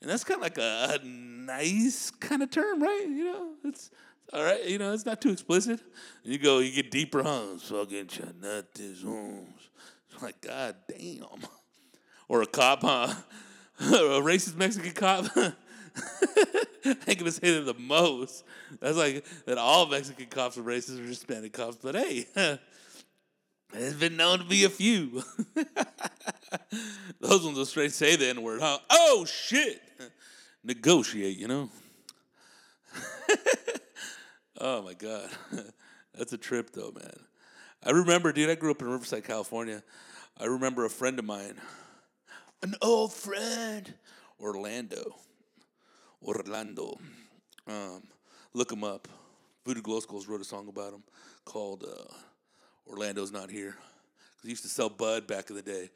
And 0.00 0.10
that's 0.10 0.24
kind 0.24 0.38
of 0.38 0.42
like 0.42 0.58
a, 0.58 0.98
a 1.00 1.06
nice 1.06 2.10
kind 2.10 2.42
of 2.42 2.50
term, 2.50 2.82
right? 2.82 3.06
You 3.06 3.24
know, 3.24 3.52
it's 3.64 3.90
all 4.32 4.42
right. 4.42 4.64
You 4.66 4.78
know, 4.78 4.92
it's 4.92 5.04
not 5.04 5.20
too 5.20 5.30
explicit. 5.30 5.80
You 6.24 6.38
go, 6.38 6.60
you 6.60 6.72
get 6.72 6.90
deeper, 6.90 7.22
huh? 7.22 7.58
Fucking 7.58 8.06
chanates 8.06 9.04
homes. 9.04 9.68
It's 10.12 10.22
like, 10.22 10.40
god 10.40 10.76
damn. 10.88 11.46
Or 12.28 12.42
a 12.42 12.46
cop, 12.46 12.82
huh? 12.82 13.14
a 13.80 14.20
racist 14.20 14.56
Mexican 14.56 14.92
cop. 14.92 15.26
I 17.06 17.14
gonna 17.14 17.30
say 17.30 17.50
they're 17.50 17.62
the 17.62 17.74
most. 17.74 18.44
That's 18.80 18.96
like 18.96 19.24
that 19.46 19.58
all 19.58 19.86
Mexican 19.86 20.26
cops 20.26 20.56
are 20.56 20.62
racist 20.62 21.00
or 21.00 21.06
Hispanic 21.06 21.52
cops, 21.52 21.76
but 21.82 21.94
hey, 21.94 22.26
there's 23.72 23.94
been 23.94 24.16
known 24.16 24.38
to 24.38 24.44
be 24.44 24.64
a 24.64 24.68
few. 24.68 25.22
Those 27.20 27.44
ones 27.44 27.58
will 27.58 27.66
straight 27.66 27.92
say 27.92 28.16
the 28.16 28.28
N 28.28 28.42
word, 28.42 28.60
huh? 28.60 28.78
Oh 28.90 29.24
shit! 29.24 29.80
Negotiate, 30.64 31.38
you 31.38 31.48
know? 31.48 31.70
oh 34.60 34.82
my 34.82 34.94
God. 34.94 35.28
That's 36.14 36.32
a 36.32 36.38
trip 36.38 36.70
though, 36.70 36.92
man. 36.94 37.20
I 37.84 37.90
remember, 37.90 38.32
dude, 38.32 38.50
I 38.50 38.56
grew 38.56 38.70
up 38.70 38.82
in 38.82 38.88
Riverside, 38.88 39.24
California. 39.24 39.82
I 40.38 40.44
remember 40.46 40.84
a 40.84 40.90
friend 40.90 41.18
of 41.18 41.24
mine, 41.24 41.54
an 42.62 42.74
old 42.82 43.12
friend, 43.12 43.94
Orlando. 44.38 45.16
Orlando. 46.22 46.98
Um, 47.66 48.02
look 48.52 48.70
him 48.72 48.84
up. 48.84 49.08
Voodoo 49.64 49.82
Glow 49.82 50.00
Skulls 50.00 50.26
wrote 50.26 50.40
a 50.40 50.44
song 50.44 50.68
about 50.68 50.92
him 50.92 51.02
called 51.44 51.84
uh, 51.84 52.12
Orlando's 52.90 53.32
Not 53.32 53.50
Here. 53.50 53.72
'Cause 53.72 54.44
he 54.44 54.50
used 54.50 54.62
to 54.62 54.68
sell 54.68 54.88
bud 54.88 55.26
back 55.26 55.50
in 55.50 55.56
the 55.56 55.62
day. 55.62 55.90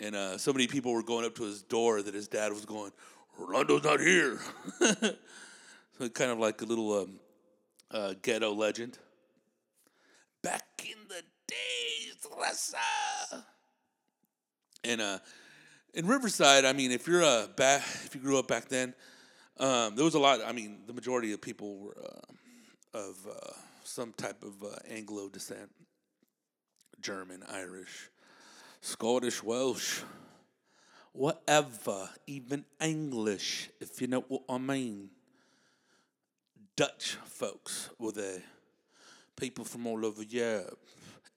And 0.00 0.16
uh, 0.16 0.38
so 0.38 0.52
many 0.52 0.66
people 0.66 0.92
were 0.92 1.02
going 1.02 1.24
up 1.24 1.34
to 1.36 1.44
his 1.44 1.62
door 1.62 2.02
that 2.02 2.14
his 2.14 2.28
dad 2.28 2.52
was 2.52 2.64
going, 2.64 2.92
Orlando's 3.38 3.84
not 3.84 4.00
here. 4.00 4.40
so 4.80 6.08
kind 6.12 6.30
of 6.30 6.38
like 6.38 6.62
a 6.62 6.64
little 6.64 7.02
um, 7.02 7.20
uh, 7.90 8.14
ghetto 8.22 8.52
legend. 8.52 8.98
Back 10.42 10.64
in 10.84 10.96
the 11.08 11.22
days, 11.46 12.16
Rasa. 12.38 13.44
And 14.82 15.00
uh, 15.00 15.18
in 15.94 16.06
Riverside, 16.06 16.64
I 16.64 16.72
mean, 16.72 16.90
if 16.90 17.06
you're 17.06 17.22
uh, 17.22 17.46
back, 17.56 17.82
if 18.04 18.14
you 18.14 18.20
grew 18.20 18.38
up 18.38 18.48
back 18.48 18.68
then, 18.68 18.94
um, 19.58 19.94
there 19.94 20.04
was 20.04 20.14
a 20.14 20.18
lot. 20.18 20.40
I 20.44 20.52
mean, 20.52 20.80
the 20.86 20.92
majority 20.92 21.32
of 21.32 21.40
people 21.40 21.78
were 21.78 21.96
uh, 21.96 22.98
of 22.98 23.16
uh, 23.28 23.52
some 23.84 24.12
type 24.12 24.42
of 24.42 24.62
uh, 24.62 24.76
Anglo 24.90 25.28
descent, 25.28 25.70
German, 27.04 27.42
Irish, 27.52 28.08
Scottish, 28.80 29.42
Welsh, 29.42 30.00
whatever, 31.12 32.08
even 32.26 32.64
English, 32.80 33.68
if 33.78 34.00
you 34.00 34.06
know 34.06 34.22
what 34.22 34.42
I 34.48 34.56
mean. 34.56 35.10
Dutch 36.76 37.18
folks 37.26 37.90
were 37.98 38.10
there, 38.10 38.42
people 39.36 39.66
from 39.66 39.86
all 39.86 40.06
over 40.06 40.22
Europe, 40.22 40.78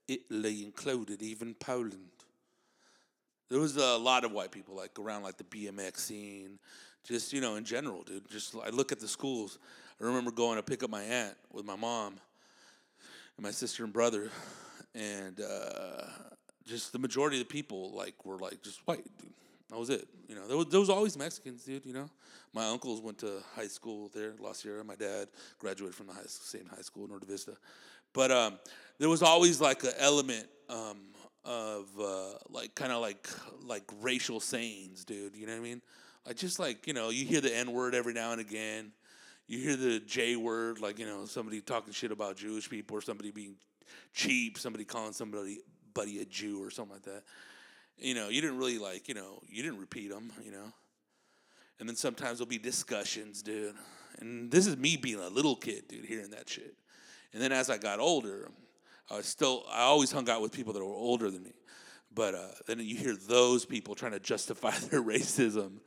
Italy 0.08 0.64
included, 0.64 1.22
even 1.22 1.54
Poland. 1.54 2.12
There 3.50 3.60
was 3.60 3.76
a 3.76 3.98
lot 3.98 4.24
of 4.24 4.32
white 4.32 4.52
people 4.52 4.74
like 4.74 4.98
around 4.98 5.24
like 5.24 5.36
the 5.36 5.44
BMX 5.44 5.98
scene, 5.98 6.60
just 7.04 7.34
you 7.34 7.42
know 7.42 7.56
in 7.56 7.66
general, 7.66 8.04
dude. 8.04 8.30
Just 8.30 8.56
I 8.56 8.70
look 8.70 8.94
at 8.94 9.02
the 9.02 9.08
schools. 9.08 9.60
I 10.00 10.06
remember 10.06 10.32
going 10.32 10.56
to 10.56 10.64
pick 10.64 10.82
up 10.82 10.90
my 10.90 11.04
aunt 11.04 11.36
with 11.52 11.66
my 11.66 11.76
mom 11.76 12.16
and 13.36 13.44
my 13.44 13.52
sister 13.52 13.84
and 13.84 13.92
brother, 13.92 14.30
and 14.98 15.40
uh, 15.40 16.06
just 16.66 16.92
the 16.92 17.00
majority 17.00 17.40
of 17.40 17.48
the 17.48 17.54
people 17.54 17.92
like 17.92 18.26
were 18.26 18.38
like 18.38 18.62
just 18.64 18.80
white. 18.86 19.06
Dude. 19.20 19.32
That 19.70 19.78
was 19.78 19.90
it. 19.90 20.08
You 20.30 20.36
know, 20.36 20.48
there 20.48 20.58
was, 20.58 20.68
there 20.68 20.80
was 20.80 20.90
always 20.90 21.18
Mexicans, 21.18 21.64
dude. 21.64 21.86
You 21.86 21.94
know, 21.94 22.10
my 22.54 22.68
uncles 22.68 23.02
went 23.02 23.18
to 23.20 23.42
high 23.56 23.68
school 23.68 24.10
there, 24.14 24.34
La 24.40 24.54
Sierra. 24.54 24.84
My 24.84 24.96
dad 24.96 25.28
graduated 25.60 25.96
from 25.96 26.08
the 26.08 26.14
high, 26.14 26.22
same 26.26 26.66
high 26.74 26.82
school, 26.82 27.08
Norte 27.08 27.26
Vista. 27.26 27.54
But 28.14 28.32
um, 28.32 28.60
there 28.98 29.10
was 29.10 29.22
always 29.22 29.60
like 29.60 29.84
an 29.84 29.92
element 30.00 30.48
um, 30.70 31.00
of 31.44 31.86
uh, 32.00 32.38
like 32.50 32.76
kind 32.76 32.92
of 32.92 33.02
like 33.02 33.28
like 33.66 33.84
racial 34.02 34.40
sayings, 34.40 35.04
dude. 35.04 35.36
You 35.36 35.48
know 35.48 35.54
what 35.54 35.60
I 35.60 35.64
mean? 35.64 35.82
Like 36.26 36.38
just 36.38 36.60
like 36.60 36.88
you 36.88 36.94
know, 36.94 37.10
you 37.10 37.26
hear 37.26 37.42
the 37.42 37.56
N 37.56 37.74
word 37.74 37.94
every 37.94 38.14
now 38.14 38.32
and 38.32 38.42
again. 38.42 38.92
You 39.48 39.60
hear 39.60 39.76
the 39.76 40.00
J 40.00 40.38
word, 40.38 40.80
like 40.80 40.98
you 40.98 41.06
know, 41.06 41.26
somebody 41.26 41.62
talking 41.62 41.94
shit 41.94 42.12
about 42.12 42.38
Jewish 42.38 42.70
people 42.70 42.98
or 42.98 43.02
somebody 43.02 43.32
being 43.32 43.56
cheap, 44.14 44.58
somebody 44.58 44.86
calling 44.86 45.14
somebody 45.14 45.60
buddy 45.94 46.22
a 46.22 46.26
Jew 46.26 46.64
or 46.64 46.70
something 46.70 46.94
like 46.94 47.04
that. 47.04 47.24
You 47.98 48.14
know, 48.14 48.30
you 48.30 48.42
didn't 48.42 48.58
really 48.58 48.78
like, 48.78 49.08
you 49.08 49.16
know, 49.16 49.42
you 49.48 49.64
didn't 49.64 49.80
repeat 49.80 50.10
them, 50.10 50.32
you 50.44 50.52
know. 50.52 50.72
And 51.80 51.88
then 51.88 51.96
sometimes 51.96 52.38
there'll 52.38 52.50
be 52.50 52.58
discussions, 52.58 53.42
dude. 53.42 53.76
And 54.20 54.52
this 54.52 54.68
is 54.68 54.78
me 54.78 54.98
being 54.98 55.20
a 55.20 55.30
little 55.30 55.56
kid, 55.56 55.88
dude, 55.88 56.06
hearing 56.06 56.32
that 56.32 56.50
shit. 56.50 56.76
And 57.34 57.42
then 57.42 57.52
as 57.52 57.70
I 57.70 57.78
got 57.78 58.00
older, 58.00 58.50
I 59.10 59.18
was 59.18 59.26
still, 59.26 59.64
I 59.72 59.82
always 59.82 60.12
hung 60.12 60.30
out 60.30 60.42
with 60.42 60.52
people 60.52 60.74
that 60.74 60.80
were 60.80 60.86
older 60.86 61.30
than 61.30 61.44
me. 61.44 61.54
But 62.14 62.36
uh, 62.36 62.48
then 62.66 62.80
you 62.80 62.96
hear 62.96 63.16
those 63.16 63.66
people 63.66 63.96
trying 63.96 64.14
to 64.14 64.20
justify 64.20 64.72
their 64.90 65.02
racism, 65.02 65.80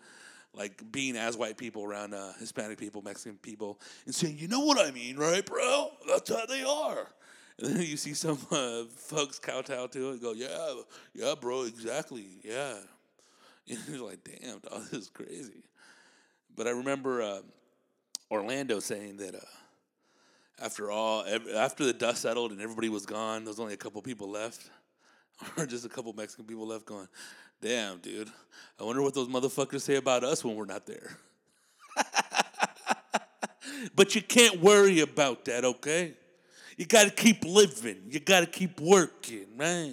like 0.55 0.83
being 0.91 1.17
as 1.17 1.37
white 1.37 1.57
people 1.57 1.85
around 1.85 2.15
uh, 2.15 2.33
Hispanic 2.39 2.79
people, 2.79 3.03
Mexican 3.03 3.39
people, 3.39 3.81
and 4.07 4.15
saying, 4.15 4.39
you 4.39 4.49
know 4.49 4.61
what 4.61 4.79
I 4.79 4.91
mean, 4.91 5.17
right, 5.17 5.45
bro? 5.45 5.91
That's 6.09 6.31
how 6.31 6.47
they 6.47 6.63
are. 6.63 7.09
And 7.61 7.77
then 7.77 7.83
you 7.83 7.97
see 7.97 8.15
some 8.15 8.39
uh, 8.51 8.85
folks 8.97 9.39
kowtow 9.39 9.87
to 9.89 10.09
it 10.09 10.13
and 10.13 10.21
go, 10.21 10.33
yeah, 10.33 10.75
yeah, 11.15 11.35
bro, 11.39 11.65
exactly, 11.65 12.27
yeah. 12.43 12.75
And 13.69 13.79
you're 13.89 14.05
like, 14.05 14.19
damn, 14.25 14.59
dog, 14.59 14.83
this 14.91 15.03
is 15.03 15.11
crazy. 15.11 15.63
But 16.57 16.67
I 16.67 16.71
remember 16.71 17.23
uh, 17.23 17.41
Orlando 18.29 18.81
saying 18.81 19.19
that 19.19 19.37
uh, 19.37 19.41
after 20.61 20.91
all, 20.91 21.25
ev- 21.25 21.47
after 21.55 21.85
the 21.85 21.93
dust 21.93 22.23
settled 22.23 22.51
and 22.51 22.61
everybody 22.61 22.89
was 22.89 23.07
gone, 23.07 23.45
there 23.45 23.51
was 23.51 23.61
only 23.61 23.75
a 23.75 23.77
couple 23.77 24.03
people 24.03 24.29
left, 24.29 24.71
or 25.57 25.67
just 25.67 25.85
a 25.85 25.89
couple 25.89 26.13
Mexican 26.15 26.47
people 26.47 26.67
left 26.67 26.85
going, 26.85 27.07
damn, 27.61 27.99
dude, 27.99 28.29
I 28.81 28.83
wonder 28.83 29.03
what 29.03 29.15
those 29.15 29.29
motherfuckers 29.29 29.83
say 29.83 29.95
about 29.97 30.25
us 30.25 30.43
when 30.45 30.57
we're 30.57 30.65
not 30.65 30.87
there. 30.87 31.17
but 33.95 34.17
you 34.17 34.23
can't 34.23 34.61
worry 34.61 34.99
about 34.99 35.45
that, 35.45 35.65
okay? 35.65 36.15
You 36.81 36.87
got 36.87 37.05
to 37.05 37.11
keep 37.11 37.45
living. 37.45 38.05
You 38.09 38.21
got 38.21 38.41
to 38.41 38.47
keep 38.47 38.81
working, 38.81 39.45
right? 39.59 39.93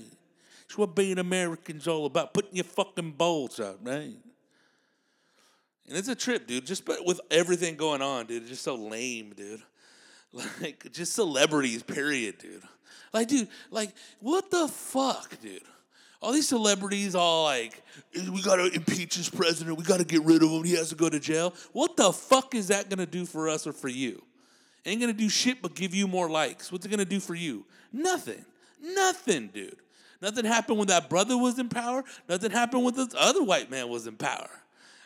That's 0.62 0.78
what 0.78 0.96
being 0.96 1.20
American's 1.20 1.86
all 1.86 2.06
about. 2.06 2.34
Putting 2.34 2.56
your 2.56 2.64
fucking 2.64 3.12
balls 3.12 3.60
out, 3.60 3.80
right? 3.84 4.16
And 5.86 5.98
it's 5.98 6.08
a 6.08 6.16
trip, 6.16 6.48
dude. 6.48 6.66
Just 6.66 6.86
but 6.86 7.06
with 7.06 7.20
everything 7.30 7.76
going 7.76 8.02
on, 8.02 8.26
dude, 8.28 8.44
it's 8.44 8.52
just 8.52 8.64
so 8.64 8.76
lame, 8.76 9.34
dude. 9.36 9.62
Like 10.62 10.90
just 10.94 11.12
celebrities, 11.12 11.84
period, 11.84 12.38
dude. 12.38 12.62
Like, 13.14 13.28
dude, 13.28 13.50
like 13.70 13.94
what 14.20 14.50
the 14.50 14.70
fuck, 14.70 15.42
dude? 15.42 15.62
All 16.22 16.32
these 16.32 16.48
celebrities, 16.48 17.16
all 17.16 17.46
like, 17.46 17.82
we 18.14 18.42
gotta 18.42 18.72
impeach 18.74 19.18
this 19.18 19.30
president. 19.30 19.78
We 19.78 19.84
gotta 19.84 20.06
get 20.06 20.24
rid 20.24 20.42
of 20.42 20.50
him. 20.50 20.64
He 20.64 20.76
has 20.76 20.90
to 20.90 20.96
go 20.96 21.10
to 21.10 21.20
jail. 21.20 21.54
What 21.74 21.98
the 21.98 22.14
fuck 22.14 22.56
is 22.56 22.68
that 22.70 22.90
gonna 22.90 23.06
do 23.06 23.26
for 23.26 23.50
us 23.50 23.68
or 23.68 23.74
for 23.74 23.90
you? 23.90 24.22
Ain't 24.88 25.02
gonna 25.02 25.14
do 25.14 25.28
shit 25.28 25.62
but 25.62 25.76
give 25.76 25.94
you 25.94 26.08
more 26.08 26.30
likes. 26.30 26.72
What's 26.72 26.86
it 26.86 26.90
gonna 26.90 27.04
do 27.04 27.20
for 27.20 27.36
you? 27.36 27.66
Nothing. 27.92 28.46
Nothing, 28.82 29.48
dude. 29.48 29.76
Nothing 30.22 30.46
happened 30.46 30.78
when 30.78 30.88
that 30.88 31.10
brother 31.10 31.38
was 31.38 31.60
in 31.60 31.68
power. 31.68 32.04
Nothing 32.30 32.52
happened 32.52 32.86
when 32.86 32.96
this 32.96 33.14
other 33.18 33.44
white 33.44 33.70
man 33.70 33.90
was 33.90 34.08
in 34.08 34.16
power. 34.16 34.50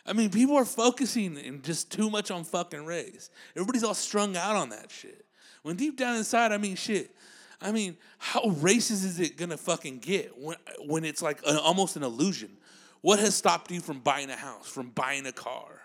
I 0.06 0.12
mean, 0.12 0.30
people 0.30 0.56
are 0.56 0.64
focusing 0.64 1.36
and 1.36 1.62
just 1.62 1.90
too 1.90 2.10
much 2.10 2.30
on 2.30 2.44
fucking 2.44 2.86
race. 2.86 3.28
Everybody's 3.56 3.84
all 3.84 3.94
strung 3.94 4.36
out 4.36 4.56
on 4.56 4.70
that 4.70 4.90
shit. 4.90 5.26
When 5.62 5.76
deep 5.76 5.96
down 5.96 6.16
inside, 6.16 6.52
I 6.52 6.58
mean, 6.58 6.76
shit. 6.76 7.14
I 7.60 7.72
mean, 7.72 7.96
how 8.18 8.42
racist 8.42 9.04
is 9.04 9.20
it 9.20 9.36
gonna 9.36 9.56
fucking 9.56 9.98
get 9.98 10.36
when 10.38 10.56
when 10.86 11.04
it's 11.04 11.22
like 11.22 11.40
an, 11.46 11.56
almost 11.56 11.96
an 11.96 12.04
illusion? 12.04 12.56
What 13.00 13.18
has 13.18 13.34
stopped 13.34 13.70
you 13.72 13.80
from 13.80 13.98
buying 13.98 14.30
a 14.30 14.36
house, 14.36 14.68
from 14.68 14.90
buying 14.90 15.26
a 15.26 15.32
car, 15.32 15.82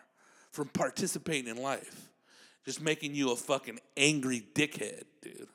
from 0.51 0.67
participating 0.67 1.49
in 1.49 1.61
life? 1.61 2.06
Just 2.67 2.81
making 2.81 3.15
you 3.15 3.31
a 3.31 3.35
fucking 3.37 3.79
angry 3.95 4.43
dickhead, 4.53 5.03
dude. 5.21 5.47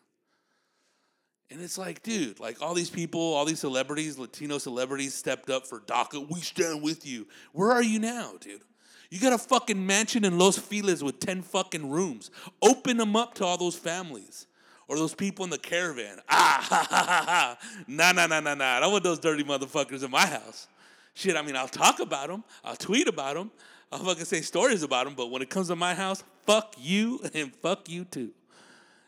And 1.50 1.60
it's 1.60 1.76
like, 1.76 2.02
dude, 2.02 2.40
like 2.40 2.62
all 2.62 2.72
these 2.72 2.88
people, 2.88 3.20
all 3.20 3.44
these 3.44 3.58
celebrities, 3.58 4.18
Latino 4.18 4.56
celebrities 4.56 5.12
stepped 5.12 5.50
up 5.50 5.66
for 5.66 5.80
DACA. 5.80 6.26
We 6.32 6.40
stand 6.40 6.82
with 6.82 7.06
you. 7.06 7.26
Where 7.52 7.70
are 7.70 7.82
you 7.82 7.98
now, 7.98 8.32
dude? 8.40 8.62
You 9.10 9.20
got 9.20 9.34
a 9.34 9.38
fucking 9.38 9.86
mansion 9.86 10.24
in 10.24 10.38
Los 10.38 10.56
Feliz 10.56 11.04
with 11.04 11.20
10 11.20 11.42
fucking 11.42 11.90
rooms. 11.90 12.30
Open 12.62 12.96
them 12.96 13.14
up 13.14 13.34
to 13.34 13.44
all 13.44 13.58
those 13.58 13.76
families 13.76 14.46
or 14.88 14.96
those 14.96 15.14
people 15.14 15.44
in 15.44 15.50
the 15.50 15.58
caravan. 15.58 16.18
Ah, 16.30 16.66
ha, 16.66 16.86
ha, 16.88 17.04
ha, 17.06 17.24
ha. 17.28 17.58
Nah, 17.86 18.12
nah, 18.12 18.26
nah, 18.26 18.40
nah, 18.40 18.54
nah. 18.54 18.78
I 18.78 18.80
don't 18.80 18.90
want 18.90 19.04
those 19.04 19.18
dirty 19.18 19.44
motherfuckers 19.44 20.02
in 20.02 20.10
my 20.10 20.24
house. 20.24 20.66
Shit, 21.12 21.36
I 21.36 21.42
mean, 21.42 21.56
I'll 21.56 21.68
talk 21.68 22.00
about 22.00 22.28
them. 22.28 22.42
I'll 22.64 22.74
tweet 22.74 23.06
about 23.06 23.34
them. 23.34 23.50
I'll 23.92 24.00
fucking 24.00 24.24
say 24.24 24.40
stories 24.40 24.82
about 24.82 25.04
them. 25.04 25.14
But 25.14 25.30
when 25.30 25.42
it 25.42 25.50
comes 25.50 25.68
to 25.68 25.76
my 25.76 25.94
house, 25.94 26.24
fuck 26.46 26.74
you 26.78 27.20
and 27.34 27.54
fuck 27.56 27.88
you 27.88 28.04
too. 28.04 28.32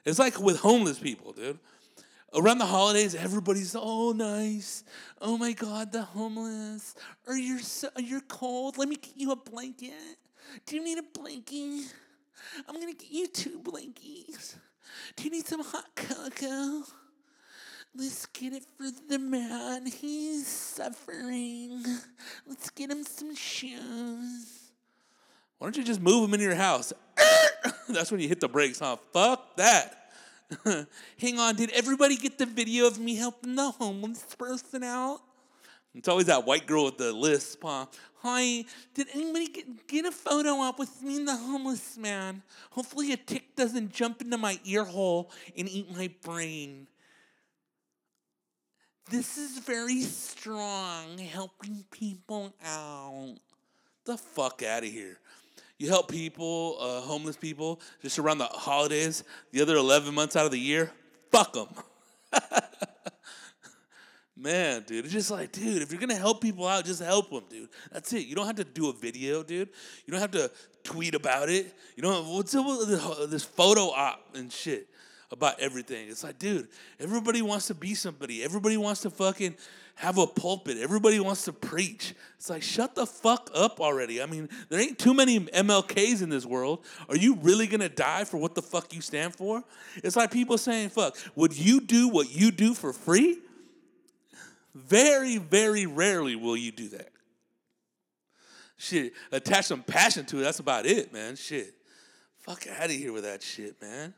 It's 0.04 0.18
like 0.18 0.38
with 0.38 0.60
homeless 0.60 0.98
people, 0.98 1.32
dude 1.32 1.58
around 2.34 2.58
the 2.58 2.66
holidays, 2.66 3.14
everybody's 3.14 3.76
oh 3.78 4.12
nice. 4.12 4.84
Oh 5.20 5.38
my 5.38 5.52
God, 5.52 5.92
the 5.92 6.02
homeless. 6.02 6.94
Or 7.26 7.36
you're 7.36 7.60
so, 7.60 7.88
you're 7.98 8.20
cold. 8.20 8.76
Let 8.78 8.88
me 8.88 8.96
get 8.96 9.16
you 9.16 9.30
a 9.32 9.36
blanket. 9.36 9.92
Do 10.66 10.76
you 10.76 10.84
need 10.84 10.98
a 10.98 11.18
blanket? 11.18 11.92
I'm 12.68 12.74
gonna 12.74 12.92
get 12.92 13.10
you 13.10 13.26
two 13.28 13.60
blankets. 13.60 14.56
Do 15.16 15.24
you 15.24 15.30
need 15.30 15.46
some 15.46 15.62
hot 15.62 15.86
cocoa? 15.94 16.82
Let's 17.96 18.26
get 18.26 18.52
it 18.52 18.64
for 18.76 18.90
the 19.08 19.18
man. 19.18 19.86
He's 19.86 20.46
suffering. 20.48 21.84
Let's 22.46 22.70
get 22.70 22.90
him 22.90 23.04
some 23.04 23.34
shoes. 23.34 24.63
Why 25.58 25.66
don't 25.66 25.76
you 25.76 25.84
just 25.84 26.00
move 26.00 26.22
them 26.22 26.34
into 26.34 26.44
your 26.44 26.54
house? 26.54 26.92
That's 27.88 28.10
when 28.10 28.20
you 28.20 28.28
hit 28.28 28.40
the 28.40 28.48
brakes, 28.48 28.80
huh? 28.80 28.96
Fuck 29.12 29.56
that. 29.56 30.10
Hang 31.18 31.38
on, 31.38 31.56
did 31.56 31.70
everybody 31.70 32.16
get 32.16 32.38
the 32.38 32.46
video 32.46 32.86
of 32.86 32.98
me 32.98 33.16
helping 33.16 33.54
the 33.54 33.70
homeless 33.70 34.24
person 34.38 34.82
out? 34.82 35.20
It's 35.94 36.08
always 36.08 36.26
that 36.26 36.44
white 36.44 36.66
girl 36.66 36.86
with 36.86 36.98
the 36.98 37.12
lisp, 37.12 37.62
huh? 37.62 37.86
Hi, 38.22 38.64
did 38.94 39.06
anybody 39.14 39.48
get, 39.48 39.86
get 39.86 40.04
a 40.06 40.10
photo 40.10 40.60
up 40.62 40.78
with 40.78 41.02
me 41.02 41.18
and 41.18 41.28
the 41.28 41.36
homeless 41.36 41.96
man? 41.96 42.42
Hopefully, 42.70 43.12
a 43.12 43.16
tick 43.16 43.54
doesn't 43.54 43.92
jump 43.92 44.20
into 44.20 44.36
my 44.36 44.58
ear 44.64 44.84
hole 44.84 45.30
and 45.56 45.68
eat 45.68 45.94
my 45.94 46.10
brain. 46.22 46.88
This 49.10 49.36
is 49.36 49.58
very 49.58 50.00
strong, 50.00 51.18
helping 51.18 51.84
people 51.90 52.54
out. 52.64 53.36
The 54.04 54.16
fuck 54.16 54.62
out 54.62 54.82
of 54.82 54.88
here. 54.90 55.18
You 55.84 55.90
help 55.90 56.10
people, 56.10 56.78
uh, 56.80 57.02
homeless 57.02 57.36
people, 57.36 57.78
just 58.00 58.18
around 58.18 58.38
the 58.38 58.46
holidays, 58.46 59.22
the 59.52 59.60
other 59.60 59.76
11 59.76 60.14
months 60.14 60.34
out 60.34 60.46
of 60.46 60.50
the 60.50 60.58
year, 60.58 60.90
fuck 61.30 61.52
them. 61.52 61.68
Man, 64.34 64.82
dude, 64.86 65.04
it's 65.04 65.12
just 65.12 65.30
like, 65.30 65.52
dude, 65.52 65.82
if 65.82 65.92
you're 65.92 66.00
gonna 66.00 66.14
help 66.14 66.40
people 66.40 66.66
out, 66.66 66.86
just 66.86 67.02
help 67.02 67.28
them, 67.28 67.42
dude. 67.50 67.68
That's 67.92 68.10
it. 68.14 68.26
You 68.26 68.34
don't 68.34 68.46
have 68.46 68.56
to 68.56 68.64
do 68.64 68.88
a 68.88 68.94
video, 68.94 69.42
dude. 69.42 69.68
You 70.06 70.12
don't 70.12 70.22
have 70.22 70.30
to 70.30 70.50
tweet 70.84 71.14
about 71.14 71.50
it. 71.50 71.74
You 71.96 72.02
don't. 72.02 72.28
What's 72.28 72.54
up 72.54 72.64
with 72.64 73.30
this 73.30 73.44
photo 73.44 73.90
op 73.90 74.34
and 74.34 74.50
shit 74.50 74.88
about 75.30 75.60
everything? 75.60 76.08
It's 76.08 76.24
like, 76.24 76.38
dude, 76.38 76.68
everybody 76.98 77.42
wants 77.42 77.66
to 77.66 77.74
be 77.74 77.94
somebody. 77.94 78.42
Everybody 78.42 78.78
wants 78.78 79.02
to 79.02 79.10
fucking 79.10 79.54
have 79.96 80.18
a 80.18 80.26
pulpit. 80.26 80.78
Everybody 80.78 81.20
wants 81.20 81.44
to 81.44 81.52
preach. 81.52 82.14
It's 82.36 82.50
like, 82.50 82.62
shut 82.62 82.94
the 82.94 83.06
fuck 83.06 83.50
up 83.54 83.80
already. 83.80 84.20
I 84.20 84.26
mean, 84.26 84.48
there 84.68 84.80
ain't 84.80 84.98
too 84.98 85.14
many 85.14 85.40
MLKs 85.40 86.22
in 86.22 86.28
this 86.28 86.44
world. 86.44 86.84
Are 87.08 87.16
you 87.16 87.36
really 87.36 87.66
gonna 87.66 87.88
die 87.88 88.24
for 88.24 88.38
what 88.38 88.54
the 88.54 88.62
fuck 88.62 88.92
you 88.92 89.00
stand 89.00 89.34
for? 89.34 89.62
It's 89.96 90.16
like 90.16 90.30
people 90.30 90.58
saying, 90.58 90.90
fuck, 90.90 91.16
would 91.36 91.56
you 91.56 91.80
do 91.80 92.08
what 92.08 92.34
you 92.34 92.50
do 92.50 92.74
for 92.74 92.92
free? 92.92 93.38
Very, 94.74 95.38
very 95.38 95.86
rarely 95.86 96.34
will 96.34 96.56
you 96.56 96.72
do 96.72 96.88
that. 96.88 97.10
Shit, 98.76 99.12
attach 99.30 99.66
some 99.66 99.82
passion 99.82 100.26
to 100.26 100.40
it. 100.40 100.42
That's 100.42 100.58
about 100.58 100.84
it, 100.84 101.12
man. 101.12 101.36
Shit. 101.36 101.74
Fuck 102.40 102.66
out 102.66 102.86
of 102.86 102.90
here 102.90 103.12
with 103.12 103.22
that 103.24 103.42
shit, 103.42 103.80
man. 103.80 104.12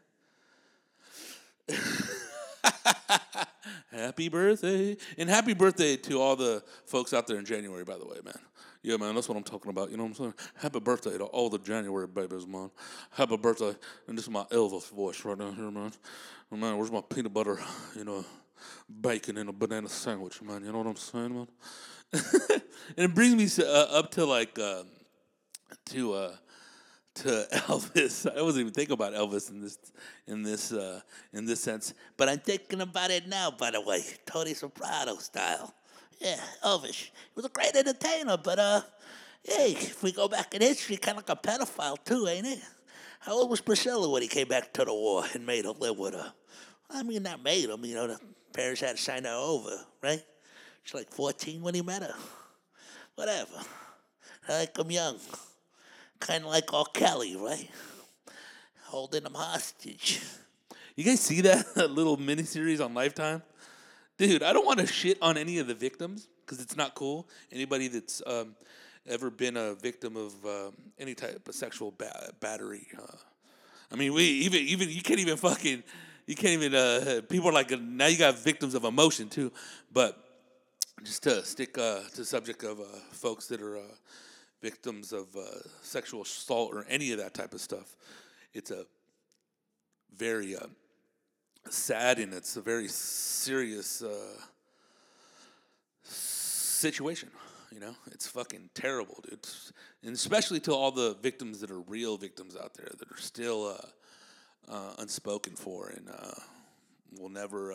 happy 3.92 4.28
birthday. 4.28 4.96
And 5.18 5.28
happy 5.28 5.54
birthday 5.54 5.96
to 5.96 6.20
all 6.20 6.36
the 6.36 6.62
folks 6.86 7.12
out 7.12 7.26
there 7.26 7.38
in 7.38 7.44
January, 7.44 7.84
by 7.84 7.98
the 7.98 8.06
way, 8.06 8.18
man. 8.24 8.38
Yeah, 8.82 8.96
man, 8.98 9.14
that's 9.16 9.28
what 9.28 9.36
I'm 9.36 9.42
talking 9.42 9.70
about. 9.70 9.90
You 9.90 9.96
know 9.96 10.04
what 10.04 10.10
I'm 10.10 10.14
saying? 10.14 10.34
Happy 10.54 10.78
birthday 10.78 11.18
to 11.18 11.24
all 11.24 11.50
the 11.50 11.58
January 11.58 12.06
babies, 12.06 12.46
man. 12.46 12.70
Happy 13.10 13.36
birthday. 13.36 13.74
And 14.06 14.16
this 14.16 14.26
is 14.26 14.30
my 14.30 14.44
Elvis 14.44 14.88
voice 14.90 15.24
right 15.24 15.36
down 15.36 15.56
here, 15.56 15.70
man. 15.70 15.92
Oh, 16.52 16.56
man, 16.56 16.76
where's 16.76 16.92
my 16.92 17.00
peanut 17.00 17.34
butter, 17.34 17.58
you 17.96 18.04
know, 18.04 18.24
bacon 19.00 19.38
and 19.38 19.48
a 19.48 19.52
banana 19.52 19.88
sandwich, 19.88 20.40
man? 20.40 20.64
You 20.64 20.70
know 20.70 20.78
what 20.78 20.86
I'm 20.86 20.96
saying, 20.96 21.34
man? 21.34 21.48
and 22.12 22.62
it 22.96 23.14
brings 23.14 23.58
me 23.58 23.64
uh, 23.64 23.98
up 23.98 24.12
to 24.12 24.24
like, 24.24 24.56
uh, 24.56 24.84
to, 25.86 26.12
uh, 26.12 26.36
to 27.16 27.46
Elvis. 27.52 28.26
I 28.36 28.42
wasn't 28.42 28.62
even 28.62 28.72
thinking 28.72 28.94
about 28.94 29.12
Elvis 29.12 29.50
in 29.50 29.60
this 29.60 29.78
in 30.26 30.42
this 30.42 30.72
uh, 30.72 31.00
in 31.32 31.44
this 31.44 31.60
sense, 31.60 31.94
but 32.16 32.28
I'm 32.28 32.38
thinking 32.38 32.80
about 32.80 33.10
it 33.10 33.28
now. 33.28 33.50
By 33.50 33.70
the 33.70 33.80
way, 33.80 34.02
Tony 34.26 34.54
Soprano 34.54 35.16
style. 35.16 35.74
Yeah, 36.20 36.40
Elvis. 36.64 37.04
He 37.04 37.10
was 37.34 37.44
a 37.44 37.50
great 37.50 37.74
entertainer, 37.74 38.36
but 38.36 38.58
uh, 38.58 38.80
hey, 39.42 39.72
if 39.72 40.02
we 40.02 40.12
go 40.12 40.28
back 40.28 40.54
in 40.54 40.62
history, 40.62 40.96
kind 40.96 41.18
of 41.18 41.28
like 41.28 41.38
a 41.38 41.40
pedophile 41.40 42.02
too, 42.04 42.26
ain't 42.28 42.46
it? 42.46 42.60
How 43.20 43.32
old 43.32 43.50
was 43.50 43.60
Priscilla 43.60 44.08
when 44.08 44.22
he 44.22 44.28
came 44.28 44.48
back 44.48 44.72
to 44.74 44.84
the 44.84 44.94
war 44.94 45.24
and 45.34 45.44
made 45.44 45.64
her 45.64 45.72
live 45.72 45.98
with 45.98 46.14
her? 46.14 46.32
I 46.90 47.02
mean, 47.02 47.24
not 47.24 47.42
made 47.42 47.68
him. 47.68 47.84
You 47.84 47.94
know, 47.94 48.06
the 48.06 48.20
parents 48.52 48.80
had 48.80 48.96
to 48.96 49.02
sign 49.02 49.24
her 49.24 49.34
over, 49.34 49.76
right? 50.02 50.22
She's 50.84 50.94
like 50.94 51.10
14 51.10 51.60
when 51.62 51.74
he 51.74 51.82
met 51.82 52.02
her. 52.02 52.14
Whatever. 53.16 53.60
I 54.48 54.60
like 54.60 54.78
him 54.78 54.90
young. 54.90 55.18
Kind 56.20 56.44
of 56.44 56.50
like 56.50 56.72
R. 56.72 56.86
Kelly, 56.92 57.36
right? 57.36 57.68
Holding 58.84 59.24
them 59.24 59.34
hostage. 59.34 60.20
You 60.94 61.04
guys 61.04 61.20
see 61.20 61.40
that 61.42 61.90
little 61.90 62.16
miniseries 62.16 62.84
on 62.84 62.94
Lifetime? 62.94 63.42
Dude, 64.18 64.42
I 64.42 64.52
don't 64.52 64.64
want 64.64 64.80
to 64.80 64.86
shit 64.86 65.18
on 65.20 65.36
any 65.36 65.58
of 65.58 65.66
the 65.66 65.74
victims 65.74 66.28
because 66.40 66.60
it's 66.60 66.76
not 66.76 66.94
cool. 66.94 67.28
Anybody 67.52 67.88
that's 67.88 68.22
um, 68.26 68.56
ever 69.06 69.30
been 69.30 69.56
a 69.56 69.74
victim 69.74 70.16
of 70.16 70.32
um, 70.46 70.72
any 70.98 71.14
type 71.14 71.46
of 71.46 71.54
sexual 71.54 71.92
ba- 71.96 72.30
battery. 72.40 72.86
Uh, 72.98 73.16
I 73.92 73.96
mean, 73.96 74.14
we 74.14 74.24
even 74.24 74.60
even 74.60 74.88
you 74.88 75.02
can't 75.02 75.20
even 75.20 75.36
fucking 75.36 75.82
you 76.26 76.34
can't 76.34 76.62
even. 76.62 76.74
Uh, 76.74 77.20
people 77.28 77.48
are 77.48 77.52
like 77.52 77.70
now 77.78 78.06
you 78.06 78.18
got 78.18 78.38
victims 78.38 78.74
of 78.74 78.84
emotion 78.84 79.28
too, 79.28 79.52
but 79.92 80.18
just 81.02 81.22
to 81.24 81.44
stick 81.44 81.76
uh, 81.78 82.00
to 82.10 82.16
the 82.18 82.24
subject 82.24 82.64
of 82.64 82.80
uh, 82.80 82.84
folks 83.12 83.46
that 83.48 83.60
are 83.60 83.76
uh, 83.76 83.82
victims 84.60 85.12
of 85.12 85.34
uh, 85.36 85.42
sexual 85.82 86.22
assault 86.22 86.74
or 86.74 86.86
any 86.88 87.12
of 87.12 87.18
that 87.18 87.34
type 87.34 87.52
of 87.52 87.60
stuff. 87.60 87.96
It's 88.52 88.70
a 88.70 88.86
very 90.16 90.56
uh, 90.56 90.66
sad 91.68 92.18
and 92.18 92.32
it's 92.32 92.56
a 92.56 92.60
very 92.60 92.88
serious 92.88 94.02
uh, 94.02 94.40
situation. 96.02 97.30
You 97.72 97.80
know, 97.80 97.94
it's 98.12 98.26
fucking 98.26 98.70
terrible, 98.74 99.22
dude. 99.28 99.46
And 100.02 100.14
especially 100.14 100.60
to 100.60 100.72
all 100.72 100.90
the 100.90 101.16
victims 101.20 101.60
that 101.60 101.70
are 101.70 101.80
real 101.80 102.16
victims 102.16 102.56
out 102.56 102.74
there 102.74 102.90
that 102.98 103.10
are 103.10 103.20
still 103.20 103.66
uh, 103.66 104.72
uh, 104.72 104.94
unspoken 104.98 105.54
for 105.54 105.88
and 105.88 106.08
uh, 106.08 106.40
will 107.18 107.28
never 107.28 107.74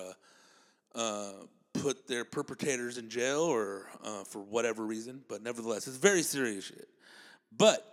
put 1.82 2.08
their 2.08 2.24
perpetrators 2.24 2.98
in 2.98 3.10
jail 3.10 3.42
or 3.42 3.88
uh, 4.04 4.24
for 4.24 4.40
whatever 4.40 4.86
reason, 4.86 5.22
but 5.28 5.42
nevertheless, 5.42 5.88
it's 5.88 5.98
very 5.98 6.22
serious 6.22 6.66
shit. 6.66 6.88
But 7.58 7.86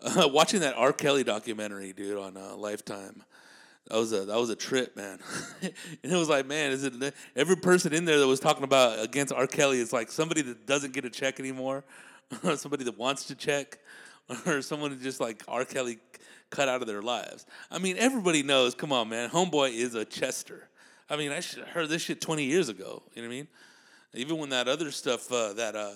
uh, 0.00 0.28
watching 0.32 0.60
that 0.60 0.74
R. 0.76 0.92
Kelly 0.92 1.22
documentary, 1.22 1.92
dude, 1.92 2.18
on 2.18 2.36
uh, 2.36 2.56
Lifetime. 2.56 3.22
That 3.88 3.98
was 3.98 4.12
a 4.12 4.24
that 4.24 4.38
was 4.38 4.50
a 4.50 4.56
trip, 4.56 4.96
man. 4.96 5.18
and 5.62 5.72
it 6.12 6.16
was 6.16 6.28
like, 6.28 6.46
man, 6.46 6.70
is 6.70 6.84
it 6.84 7.14
every 7.34 7.56
person 7.56 7.92
in 7.92 8.04
there 8.04 8.18
that 8.18 8.26
was 8.26 8.40
talking 8.40 8.64
about 8.64 9.02
against 9.04 9.32
R. 9.32 9.46
Kelly 9.46 9.80
is 9.80 9.92
like 9.92 10.10
somebody 10.10 10.42
that 10.42 10.66
doesn't 10.66 10.92
get 10.92 11.04
a 11.04 11.10
check 11.10 11.40
anymore, 11.40 11.84
or 12.44 12.56
somebody 12.56 12.84
that 12.84 12.96
wants 12.96 13.24
to 13.26 13.34
check, 13.34 13.78
or 14.46 14.62
someone 14.62 14.92
who 14.92 14.96
just 14.98 15.20
like 15.20 15.42
R. 15.48 15.64
Kelly 15.64 15.98
cut 16.50 16.68
out 16.68 16.80
of 16.80 16.86
their 16.86 17.02
lives. 17.02 17.44
I 17.70 17.78
mean, 17.78 17.96
everybody 17.98 18.42
knows. 18.42 18.74
Come 18.74 18.92
on, 18.92 19.08
man, 19.08 19.30
Homeboy 19.30 19.74
is 19.74 19.94
a 19.94 20.04
Chester. 20.04 20.68
I 21.08 21.16
mean, 21.16 21.32
I 21.32 21.40
heard 21.72 21.88
this 21.88 22.02
shit 22.02 22.20
twenty 22.20 22.44
years 22.44 22.68
ago. 22.68 23.02
You 23.14 23.22
know 23.22 23.28
what 23.28 23.34
I 23.34 23.36
mean? 23.36 23.48
Even 24.14 24.38
when 24.38 24.50
that 24.50 24.68
other 24.68 24.90
stuff, 24.90 25.30
uh, 25.32 25.52
that 25.54 25.74
uh, 25.74 25.92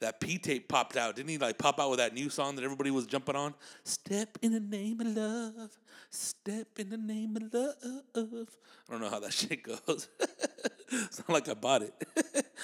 that 0.00 0.20
P 0.20 0.38
tape 0.38 0.68
popped 0.68 0.96
out, 0.96 1.16
didn't 1.16 1.28
he 1.28 1.38
like 1.38 1.58
pop 1.58 1.80
out 1.80 1.90
with 1.90 1.98
that 1.98 2.14
new 2.14 2.28
song 2.28 2.56
that 2.56 2.64
everybody 2.64 2.90
was 2.90 3.06
jumping 3.06 3.34
on? 3.34 3.54
Step 3.84 4.38
in 4.42 4.52
the 4.52 4.60
name 4.60 5.00
of 5.00 5.06
love, 5.08 5.70
step 6.10 6.68
in 6.78 6.90
the 6.90 6.98
name 6.98 7.36
of 7.36 7.52
love. 7.52 8.48
I 8.88 8.92
don't 8.92 9.00
know 9.00 9.10
how 9.10 9.20
that 9.20 9.32
shit 9.32 9.62
goes. 9.62 10.08
Sound 11.10 11.28
like 11.28 11.48
I 11.48 11.54
bought 11.54 11.82
it. 11.82 11.94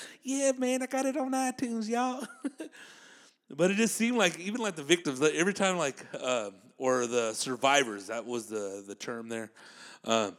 yeah, 0.23 0.53
man, 0.57 0.83
I 0.83 0.87
got 0.87 1.07
it 1.07 1.17
on 1.17 1.33
iTunes, 1.33 1.89
y'all. 1.89 2.25
but 3.51 3.71
it 3.71 3.77
just 3.77 3.97
seemed 3.97 4.17
like 4.17 4.39
even 4.39 4.61
like 4.61 4.77
the 4.77 4.85
victims, 4.85 5.21
like 5.21 5.35
every 5.35 5.55
time 5.55 5.79
like 5.79 6.05
uh, 6.21 6.51
or 6.79 7.07
the 7.07 7.33
survivors, 7.33 8.09
that 8.09 8.27
was 8.27 8.47
the 8.47 8.85
the 8.87 8.95
term 8.95 9.29
there. 9.29 9.51
Uh, 10.05 10.33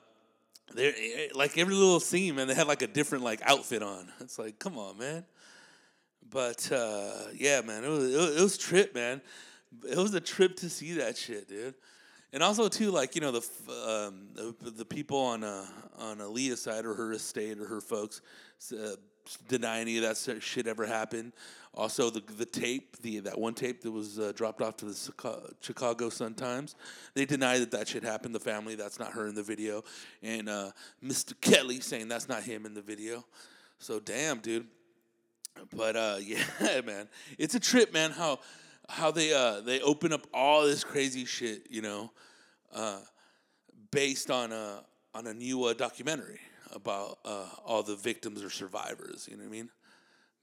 they're 0.73 0.93
like 1.33 1.57
every 1.57 1.75
little 1.75 1.99
scene, 1.99 2.35
man. 2.35 2.47
They 2.47 2.53
had 2.53 2.67
like 2.67 2.81
a 2.81 2.87
different 2.87 3.23
like 3.23 3.41
outfit 3.43 3.83
on. 3.83 4.11
It's 4.21 4.39
like, 4.39 4.59
come 4.59 4.77
on, 4.77 4.97
man. 4.97 5.25
But 6.29 6.71
uh, 6.71 7.27
yeah, 7.35 7.61
man, 7.61 7.83
it 7.83 7.89
was, 7.89 8.13
it 8.13 8.17
was 8.17 8.37
it 8.37 8.41
was 8.41 8.57
trip, 8.57 8.95
man. 8.95 9.21
It 9.87 9.97
was 9.97 10.13
a 10.13 10.21
trip 10.21 10.55
to 10.57 10.69
see 10.69 10.93
that 10.93 11.17
shit, 11.17 11.47
dude. 11.47 11.75
And 12.31 12.41
also 12.41 12.67
too, 12.67 12.89
like 12.89 13.15
you 13.15 13.21
know 13.21 13.31
the 13.31 13.45
um, 13.87 14.29
the, 14.33 14.71
the 14.71 14.85
people 14.85 15.19
on 15.19 15.43
uh, 15.43 15.65
on 15.99 16.17
Aaliyah's 16.17 16.61
side 16.61 16.85
or 16.85 16.95
her 16.95 17.13
estate 17.13 17.59
or 17.59 17.67
her 17.67 17.81
folks 17.81 18.21
uh, 18.71 18.95
deny 19.47 19.79
any 19.79 19.97
of 19.97 20.03
that 20.03 20.41
shit 20.41 20.67
ever 20.67 20.85
happened. 20.85 21.33
Also, 21.75 22.09
the 22.09 22.21
the 22.37 22.45
tape, 22.45 22.97
the 23.01 23.19
that 23.19 23.39
one 23.39 23.53
tape 23.53 23.81
that 23.81 23.91
was 23.91 24.19
uh, 24.19 24.31
dropped 24.35 24.61
off 24.61 24.77
to 24.77 24.85
the 24.85 25.53
Chicago 25.59 26.09
Sun 26.09 26.35
Times, 26.35 26.75
they 27.15 27.25
deny 27.25 27.57
that 27.57 27.71
that 27.71 27.87
shit 27.87 28.03
happened. 28.03 28.35
The 28.35 28.39
family, 28.39 28.75
that's 28.75 28.99
not 28.99 29.13
her 29.13 29.27
in 29.27 29.33
the 29.33 29.43
video, 29.43 29.83
and 30.21 30.49
uh, 30.49 30.71
Mr. 31.03 31.33
Kelly 31.41 31.79
saying 31.79 32.07
that's 32.07 32.29
not 32.29 32.43
him 32.43 32.65
in 32.65 32.75
the 32.75 32.81
video. 32.81 33.25
So 33.79 33.99
damn, 33.99 34.39
dude. 34.39 34.67
But 35.75 35.95
uh, 35.95 36.17
yeah, 36.21 36.81
man, 36.85 37.09
it's 37.37 37.55
a 37.55 37.59
trip, 37.59 37.91
man. 37.91 38.11
How 38.11 38.39
how 38.87 39.09
they 39.09 39.33
uh, 39.33 39.61
they 39.61 39.81
open 39.81 40.13
up 40.13 40.27
all 40.33 40.63
this 40.65 40.83
crazy 40.83 41.25
shit, 41.25 41.67
you 41.71 41.81
know, 41.81 42.11
uh, 42.73 42.99
based 43.91 44.29
on 44.29 44.51
a 44.51 44.83
on 45.15 45.25
a 45.27 45.33
new 45.33 45.63
uh, 45.63 45.73
documentary 45.73 46.39
about 46.71 47.19
uh, 47.25 47.45
all 47.65 47.83
the 47.83 47.95
victims 47.95 48.43
or 48.43 48.49
survivors. 48.49 49.27
You 49.29 49.37
know 49.37 49.43
what 49.43 49.49
I 49.49 49.51
mean? 49.51 49.69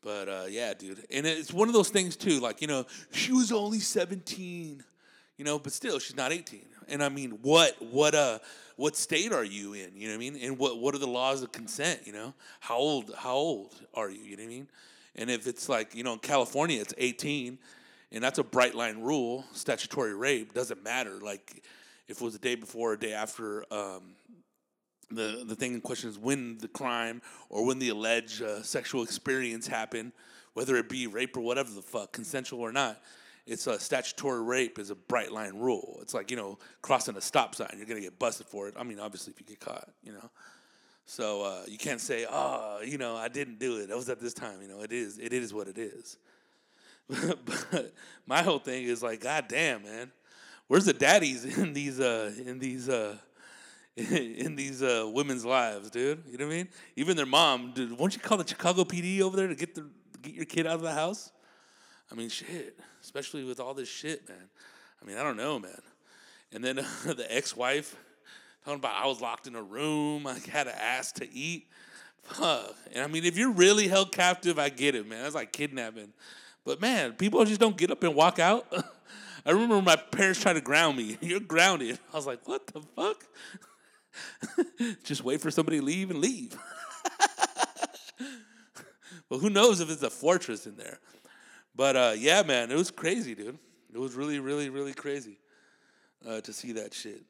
But 0.03 0.29
uh, 0.29 0.45
yeah, 0.49 0.73
dude, 0.75 1.05
and 1.11 1.27
it's 1.27 1.53
one 1.53 1.69
of 1.69 1.75
those 1.75 1.91
things 1.91 2.17
too. 2.17 2.41
Like 2.41 2.61
you 2.61 2.67
know, 2.67 2.87
she 3.13 3.33
was 3.33 3.53
only 3.53 3.81
seventeen, 3.81 4.83
you 5.37 5.45
know, 5.45 5.59
but 5.59 5.73
still, 5.73 5.99
she's 5.99 6.17
not 6.17 6.33
eighteen. 6.33 6.67
And 6.89 7.03
I 7.03 7.09
mean, 7.09 7.39
what 7.43 7.77
what 7.81 8.15
uh 8.15 8.39
what 8.77 8.97
state 8.97 9.33
are 9.33 9.45
you 9.45 9.75
in? 9.75 9.91
You 9.95 10.09
know 10.09 10.15
what 10.15 10.25
I 10.25 10.31
mean? 10.31 10.39
And 10.43 10.59
what 10.59 10.79
what 10.79 10.95
are 10.95 10.99
the 10.99 11.07
laws 11.07 11.43
of 11.43 11.53
consent? 11.53 12.01
You 12.07 12.15
know, 12.15 12.35
how 12.61 12.77
old 12.77 13.15
how 13.17 13.35
old 13.35 13.75
are 13.95 14.11
you? 14.11 14.23
You 14.23 14.37
know 14.37 14.43
what 14.43 14.49
I 14.49 14.55
mean? 14.55 14.69
And 15.17 15.31
if 15.31 15.47
it's 15.47 15.69
like 15.69 15.95
you 15.95 16.03
know 16.03 16.15
in 16.15 16.19
California, 16.21 16.81
it's 16.81 16.95
eighteen, 16.97 17.59
and 18.11 18.25
that's 18.25 18.39
a 18.39 18.45
bright 18.45 18.75
line 18.75 19.03
rule. 19.03 19.45
Statutory 19.53 20.15
rape 20.15 20.55
doesn't 20.55 20.83
matter. 20.83 21.21
Like 21.21 21.63
if 22.09 22.21
it 22.21 22.25
was 22.25 22.35
a 22.35 22.39
day 22.39 22.55
before 22.55 22.91
or 22.91 22.95
a 22.95 22.99
day 22.99 23.13
after 23.13 23.65
um, 23.71 24.15
the 25.11 25.45
the 25.47 25.55
thing 25.55 25.75
in 25.75 25.81
question 25.81 26.11
is 26.11 26.19
when 26.19 26.59
the 26.59 26.69
crime 26.69 27.23
or 27.49 27.65
when 27.65 27.79
the 27.79 27.89
alleged 27.89 28.43
uh, 28.43 28.63
sexual 28.63 29.03
experience 29.03 29.67
happened, 29.67 30.13
whether 30.55 30.77
it 30.77 30.89
be 30.89 31.07
rape 31.07 31.37
or 31.37 31.41
whatever 31.41 31.71
the 31.71 31.83
fuck, 31.83 32.13
consensual 32.13 32.61
or 32.61 32.73
not. 32.73 33.01
It's 33.47 33.67
a 33.67 33.81
statutory 33.81 34.43
rape 34.43 34.79
is 34.79 34.91
a 34.91 34.95
bright 34.95 35.33
line 35.33 35.57
rule. 35.57 35.99
It's 36.03 36.15
like 36.15 36.31
you 36.31 36.37
know 36.37 36.59
crossing 36.83 37.17
a 37.17 37.21
stop 37.21 37.55
sign. 37.55 37.75
You're 37.77 37.87
gonna 37.87 38.01
get 38.01 38.19
busted 38.19 38.47
for 38.47 38.69
it. 38.69 38.75
I 38.79 38.85
mean, 38.85 39.01
obviously 39.01 39.33
if 39.33 39.41
you 39.41 39.47
get 39.47 39.61
caught, 39.61 39.89
you 40.03 40.13
know. 40.13 40.31
So 41.07 41.43
uh, 41.43 41.63
you 41.67 41.77
can't 41.77 42.01
say, 42.01 42.25
oh, 42.31 42.81
you 42.85 42.97
know, 42.97 43.17
I 43.17 43.27
didn't 43.27 43.59
do 43.59 43.79
it. 43.79 43.89
That 43.89 43.97
was 43.97 44.09
at 44.09 44.21
this 44.21 44.33
time. 44.33 44.63
You 44.63 44.69
know, 44.69 44.83
it 44.83 44.93
is. 44.93 45.19
It 45.19 45.33
is 45.33 45.53
what 45.53 45.67
it 45.67 45.77
is. 45.77 46.19
but 47.09 47.93
my 48.27 48.43
whole 48.43 48.61
thing 48.61 48.85
is 48.85 49.03
like, 49.03 49.21
God 49.21 49.47
damn, 49.49 49.83
man, 49.83 50.13
where's 50.69 50.85
the 50.85 50.93
daddies 50.93 51.59
in 51.59 51.73
these 51.73 51.99
uh, 51.99 52.33
in 52.47 52.61
these 52.61 52.89
uh, 52.89 53.17
in 53.97 54.57
these 54.57 54.83
uh, 54.83 55.09
women's 55.13 55.45
lives, 55.45 55.91
dude. 55.91 56.23
You 56.31 56.39
know 56.39 56.47
what 56.47 56.53
I 56.53 56.57
mean? 56.57 56.69
Even 56.97 57.17
their 57.17 57.27
mom, 57.27 57.73
dude. 57.75 57.99
Won't 57.99 58.15
you 58.15 58.21
call 58.21 58.39
the 58.39 58.47
Chicago 58.47 58.85
PD 58.85 59.21
over 59.21 59.37
there 59.37 59.49
to 59.49 59.55
get 59.55 59.75
the 59.75 59.87
get 60.23 60.35
your 60.35 60.45
kid 60.45 60.67
out 60.67 60.75
of 60.75 60.83
the 60.83 60.93
house? 60.93 61.33
I 62.11 62.15
mean, 62.15 62.29
shit. 62.29 62.79
Especially 63.03 63.45
with 63.45 63.61
all 63.61 63.75
this 63.75 63.89
shit, 63.89 64.29
man. 64.29 64.49
I 65.03 65.07
mean, 65.07 65.17
I 65.17 65.23
don't 65.23 65.37
know, 65.37 65.59
man. 65.59 65.81
And 66.53 66.63
then 66.63 66.79
uh, 66.79 66.85
the 67.05 67.27
ex-wife 67.29 67.97
talking 68.65 68.79
about 68.79 68.95
I 69.03 69.07
was 69.07 69.21
locked 69.21 69.47
in 69.47 69.57
a 69.57 69.63
room. 69.63 70.27
I 70.27 70.39
had 70.51 70.65
to 70.65 70.83
ask 70.83 71.17
to 71.17 71.33
eat. 71.33 71.67
Fuck. 72.23 72.77
And 72.93 73.03
I 73.03 73.07
mean, 73.07 73.25
if 73.25 73.37
you're 73.37 73.53
really 73.53 73.89
held 73.89 74.13
captive, 74.13 74.59
I 74.59 74.69
get 74.69 74.95
it, 74.95 75.09
man. 75.09 75.23
That's 75.23 75.35
like 75.35 75.53
kidnapping. 75.53 76.13
But 76.65 76.81
man, 76.81 77.15
people 77.15 77.45
just 77.45 77.61
don't 77.61 77.77
get 77.77 77.91
up 77.91 78.03
and 78.03 78.15
walk 78.15 78.39
out. 78.39 78.67
I 79.47 79.53
remember 79.53 79.81
my 79.81 79.97
parents 79.97 80.41
tried 80.41 80.53
to 80.55 80.61
ground 80.61 80.99
me. 80.99 81.17
You're 81.23 81.41
grounded. 81.41 81.99
I 82.13 82.17
was 82.17 82.27
like, 82.27 82.47
what 82.47 82.67
the 82.67 82.83
fuck? 82.95 83.25
Just 85.05 85.25
wait 85.25 85.41
for 85.41 85.51
somebody 85.51 85.79
to 85.79 85.85
leave 85.85 86.11
and 86.11 86.21
leave. 86.21 86.57
well, 89.29 89.41
who 89.41 89.51
knows 89.51 89.81
if 89.81 89.91
it's 89.91 90.03
a 90.03 90.11
fortress 90.11 90.67
in 90.67 90.77
there. 90.77 90.99
But 91.75 91.97
uh, 91.97 92.13
yeah, 92.17 92.43
man, 92.43 92.71
it 92.71 92.77
was 92.77 92.91
crazy, 92.91 93.35
dude. 93.35 93.59
It 93.93 93.99
was 93.99 94.15
really, 94.15 94.39
really, 94.39 94.71
really 94.71 94.93
crazy 94.93 95.39
uh, 96.27 96.41
to 96.43 96.53
see 96.53 96.73
that 96.73 96.95
shit. 96.95 97.23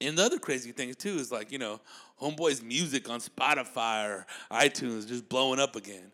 And 0.00 0.16
the 0.16 0.24
other 0.24 0.38
crazy 0.38 0.72
thing 0.72 0.94
too 0.94 1.16
is 1.16 1.30
like 1.30 1.52
you 1.52 1.58
know, 1.58 1.80
Homeboy's 2.20 2.62
music 2.62 3.08
on 3.10 3.20
Spotify 3.20 4.08
or 4.08 4.26
iTunes 4.50 5.06
just 5.06 5.28
blowing 5.28 5.60
up 5.60 5.76
again. 5.76 6.10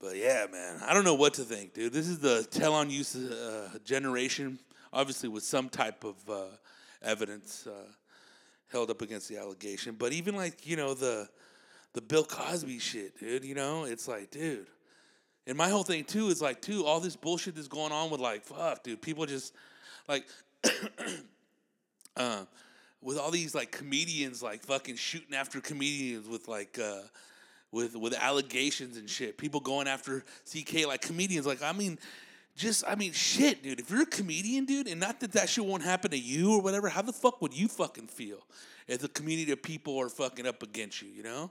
But 0.00 0.16
yeah, 0.16 0.46
man, 0.50 0.80
I 0.84 0.92
don't 0.92 1.04
know 1.04 1.14
what 1.14 1.34
to 1.34 1.42
think, 1.42 1.72
dude. 1.72 1.92
This 1.92 2.08
is 2.08 2.18
the 2.18 2.46
tell 2.50 2.74
on 2.74 2.90
use 2.90 3.16
uh, 3.16 3.70
generation, 3.84 4.58
obviously 4.92 5.28
with 5.28 5.42
some 5.42 5.68
type 5.68 6.04
of 6.04 6.16
uh, 6.28 6.44
evidence. 7.02 7.66
Held 8.72 8.90
up 8.90 9.02
against 9.02 9.28
the 9.28 9.38
allegation. 9.38 9.94
But 9.98 10.12
even 10.12 10.34
like, 10.34 10.66
you 10.66 10.76
know, 10.76 10.94
the 10.94 11.28
the 11.92 12.00
Bill 12.02 12.24
Cosby 12.24 12.78
shit, 12.78 13.18
dude, 13.18 13.44
you 13.44 13.54
know, 13.54 13.84
it's 13.84 14.06
like, 14.06 14.30
dude. 14.30 14.66
And 15.46 15.56
my 15.56 15.68
whole 15.68 15.84
thing 15.84 16.04
too 16.04 16.28
is 16.28 16.42
like, 16.42 16.60
too, 16.60 16.84
all 16.84 17.00
this 17.00 17.16
bullshit 17.16 17.54
that's 17.54 17.68
going 17.68 17.92
on 17.92 18.10
with 18.10 18.20
like, 18.20 18.44
fuck, 18.44 18.82
dude, 18.82 19.00
people 19.00 19.24
just 19.26 19.54
like 20.08 20.26
uh 22.16 22.44
with 23.00 23.18
all 23.18 23.30
these 23.30 23.54
like 23.54 23.70
comedians 23.70 24.42
like 24.42 24.62
fucking 24.64 24.96
shooting 24.96 25.34
after 25.34 25.60
comedians 25.60 26.28
with 26.28 26.48
like 26.48 26.78
uh 26.78 27.02
with 27.72 27.94
with 27.94 28.14
allegations 28.14 28.96
and 28.96 29.08
shit. 29.08 29.38
People 29.38 29.60
going 29.60 29.86
after 29.86 30.24
CK 30.50 30.86
like 30.86 31.02
comedians. 31.02 31.46
Like, 31.46 31.62
I 31.62 31.72
mean, 31.72 31.98
just 32.56 32.84
I 32.86 32.94
mean, 32.94 33.12
shit, 33.12 33.62
dude. 33.62 33.80
If 33.80 33.90
you're 33.90 34.02
a 34.02 34.06
comedian, 34.06 34.64
dude, 34.64 34.88
and 34.88 34.98
not 35.00 35.20
that 35.20 35.32
that 35.32 35.48
shit 35.48 35.64
won't 35.64 35.82
happen 35.82 36.10
to 36.10 36.18
you 36.18 36.52
or 36.52 36.62
whatever, 36.62 36.88
how 36.88 37.02
the 37.02 37.12
fuck 37.12 37.40
would 37.42 37.54
you 37.54 37.68
fucking 37.68 38.08
feel 38.08 38.46
if 38.88 39.00
the 39.00 39.08
community 39.08 39.52
of 39.52 39.62
people 39.62 39.98
are 40.00 40.08
fucking 40.08 40.46
up 40.46 40.62
against 40.62 41.02
you? 41.02 41.08
You 41.08 41.22
know, 41.22 41.50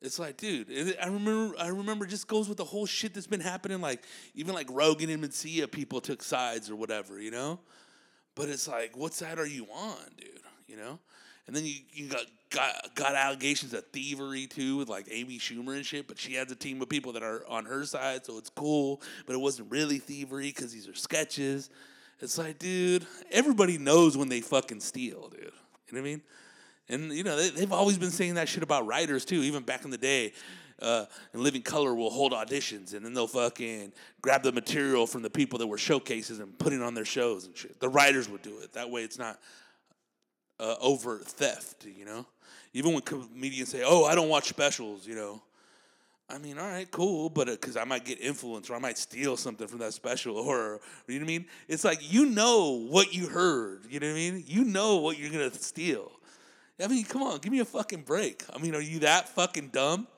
it's 0.00 0.18
like, 0.18 0.36
dude. 0.36 0.96
I 1.00 1.06
remember, 1.06 1.54
I 1.58 1.68
remember, 1.68 2.06
just 2.06 2.26
goes 2.26 2.48
with 2.48 2.58
the 2.58 2.64
whole 2.64 2.86
shit 2.86 3.14
that's 3.14 3.26
been 3.26 3.40
happening. 3.40 3.80
Like 3.80 4.02
even 4.34 4.54
like 4.54 4.68
Rogan 4.70 5.10
and 5.10 5.22
Mencia, 5.22 5.70
people 5.70 6.00
took 6.00 6.22
sides 6.22 6.70
or 6.70 6.76
whatever, 6.76 7.20
you 7.20 7.30
know. 7.30 7.60
But 8.34 8.48
it's 8.48 8.66
like, 8.66 8.96
what 8.96 9.12
side 9.12 9.38
are 9.38 9.46
you 9.46 9.66
on, 9.72 9.98
dude? 10.16 10.40
You 10.66 10.76
know. 10.76 10.98
And 11.46 11.56
then 11.56 11.64
you, 11.64 11.74
you 11.92 12.08
got, 12.08 12.24
got 12.50 12.94
got 12.94 13.14
allegations 13.14 13.74
of 13.74 13.84
thievery 13.86 14.46
too 14.46 14.76
with 14.76 14.88
like 14.88 15.06
Amy 15.10 15.38
Schumer 15.38 15.74
and 15.74 15.84
shit, 15.84 16.06
but 16.06 16.18
she 16.18 16.34
has 16.34 16.50
a 16.50 16.54
team 16.54 16.80
of 16.82 16.88
people 16.88 17.12
that 17.12 17.22
are 17.22 17.44
on 17.48 17.64
her 17.64 17.84
side, 17.84 18.24
so 18.24 18.38
it's 18.38 18.50
cool. 18.50 19.02
But 19.26 19.34
it 19.34 19.40
wasn't 19.40 19.70
really 19.70 19.98
thievery 19.98 20.48
because 20.48 20.72
these 20.72 20.88
are 20.88 20.94
sketches. 20.94 21.70
It's 22.20 22.38
like, 22.38 22.58
dude, 22.58 23.04
everybody 23.32 23.78
knows 23.78 24.16
when 24.16 24.28
they 24.28 24.40
fucking 24.40 24.80
steal, 24.80 25.28
dude. 25.28 25.40
You 25.40 25.46
know 25.46 25.52
what 25.92 25.98
I 25.98 26.02
mean? 26.02 26.22
And 26.88 27.12
you 27.12 27.24
know 27.24 27.36
they, 27.36 27.50
they've 27.50 27.72
always 27.72 27.98
been 27.98 28.10
saying 28.10 28.34
that 28.34 28.48
shit 28.48 28.62
about 28.62 28.86
writers 28.86 29.24
too, 29.24 29.42
even 29.42 29.62
back 29.62 29.84
in 29.84 29.90
the 29.90 29.98
day. 29.98 30.32
Uh, 30.80 31.04
and 31.32 31.42
Living 31.42 31.62
Color 31.62 31.94
will 31.94 32.10
hold 32.10 32.32
auditions, 32.32 32.92
and 32.92 33.04
then 33.06 33.14
they'll 33.14 33.28
fucking 33.28 33.92
grab 34.20 34.42
the 34.42 34.50
material 34.50 35.06
from 35.06 35.22
the 35.22 35.30
people 35.30 35.58
that 35.60 35.66
were 35.68 35.78
showcases 35.78 36.40
and 36.40 36.58
put 36.58 36.72
it 36.72 36.82
on 36.82 36.94
their 36.94 37.04
shows 37.04 37.46
and 37.46 37.56
shit. 37.56 37.78
The 37.78 37.88
writers 37.88 38.28
would 38.28 38.42
do 38.42 38.58
it. 38.58 38.72
That 38.72 38.90
way, 38.90 39.02
it's 39.02 39.18
not 39.18 39.38
uh, 40.60 40.76
over 40.80 41.18
theft, 41.18 41.86
you 41.86 42.04
know? 42.04 42.26
Even 42.74 42.92
when 42.92 43.02
comedians 43.02 43.68
say, 43.68 43.82
oh, 43.84 44.04
I 44.04 44.14
don't 44.14 44.28
watch 44.28 44.48
specials, 44.48 45.06
you 45.06 45.14
know? 45.14 45.42
I 46.32 46.38
mean, 46.38 46.58
all 46.58 46.66
right, 46.66 46.90
cool, 46.90 47.28
but 47.28 47.46
because 47.48 47.76
I 47.76 47.84
might 47.84 48.06
get 48.06 48.18
influenced 48.20 48.70
or 48.70 48.74
I 48.74 48.78
might 48.78 48.96
steal 48.96 49.36
something 49.36 49.66
from 49.66 49.80
that 49.80 49.92
special, 49.92 50.36
or 50.38 50.80
you 51.06 51.18
know 51.18 51.24
what 51.24 51.24
I 51.24 51.26
mean? 51.26 51.46
It's 51.68 51.84
like 51.84 52.12
you 52.12 52.26
know 52.26 52.86
what 52.88 53.12
you 53.12 53.26
heard. 53.26 53.82
You 53.90 54.00
know 54.00 54.06
what 54.06 54.12
I 54.12 54.16
mean? 54.16 54.44
You 54.46 54.64
know 54.64 54.96
what 54.96 55.18
you're 55.18 55.30
gonna 55.30 55.52
steal. 55.52 56.10
I 56.82 56.88
mean, 56.88 57.04
come 57.04 57.22
on, 57.22 57.38
give 57.38 57.52
me 57.52 57.60
a 57.60 57.64
fucking 57.64 58.02
break. 58.02 58.44
I 58.52 58.58
mean, 58.58 58.74
are 58.74 58.80
you 58.80 59.00
that 59.00 59.28
fucking 59.28 59.68
dumb? 59.68 60.08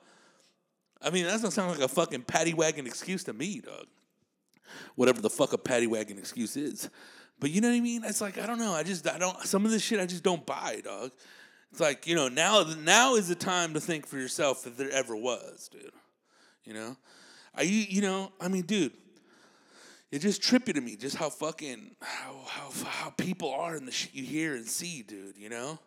I 1.01 1.09
mean, 1.09 1.25
that 1.25 1.31
doesn't 1.31 1.51
sound 1.51 1.71
like 1.71 1.81
a 1.81 1.87
fucking 1.87 2.23
paddy 2.23 2.53
wagon 2.53 2.87
excuse 2.87 3.23
to 3.25 3.33
me, 3.33 3.59
dog. 3.59 3.85
Whatever 4.95 5.21
the 5.21 5.29
fuck 5.29 5.53
a 5.53 5.57
paddy 5.57 5.85
wagon 5.85 6.17
excuse 6.17 6.57
is. 6.57 6.89
But 7.39 7.51
you 7.51 7.61
know 7.61 7.69
what 7.69 7.75
I 7.75 7.81
mean? 7.81 8.03
It's 8.05 8.21
like 8.21 8.37
I 8.37 8.45
don't 8.45 8.59
know. 8.59 8.73
I 8.73 8.83
just 8.83 9.07
I 9.07 9.17
don't. 9.17 9.39
Some 9.43 9.65
of 9.65 9.71
this 9.71 9.81
shit 9.81 9.99
I 9.99 10.05
just 10.05 10.23
don't 10.23 10.45
buy, 10.45 10.81
dog. 10.83 11.11
It's 11.71 11.81
like 11.81 12.07
you 12.07 12.15
know 12.15 12.29
now 12.29 12.63
now 12.79 13.15
is 13.15 13.27
the 13.27 13.35
time 13.35 13.73
to 13.73 13.79
think 13.79 14.07
for 14.07 14.17
yourself 14.17 14.65
if 14.65 14.77
there 14.77 14.91
ever 14.91 15.15
was, 15.15 15.69
dude. 15.71 15.91
You 16.63 16.73
know, 16.73 16.97
I 17.53 17.63
you 17.63 18.01
know 18.01 18.31
I 18.39 18.47
mean, 18.47 18.63
dude. 18.63 18.93
It 20.11 20.19
just 20.19 20.41
trippy 20.41 20.73
to 20.73 20.79
me 20.79 20.95
just 20.95 21.17
how 21.17 21.29
fucking 21.29 21.95
how 22.01 22.37
how 22.47 22.71
how 22.85 23.09
people 23.09 23.51
are 23.51 23.75
in 23.75 23.85
the 23.85 23.91
shit 23.91 24.13
you 24.13 24.23
hear 24.23 24.55
and 24.55 24.65
see, 24.65 25.01
dude. 25.01 25.35
You 25.37 25.49
know, 25.49 25.77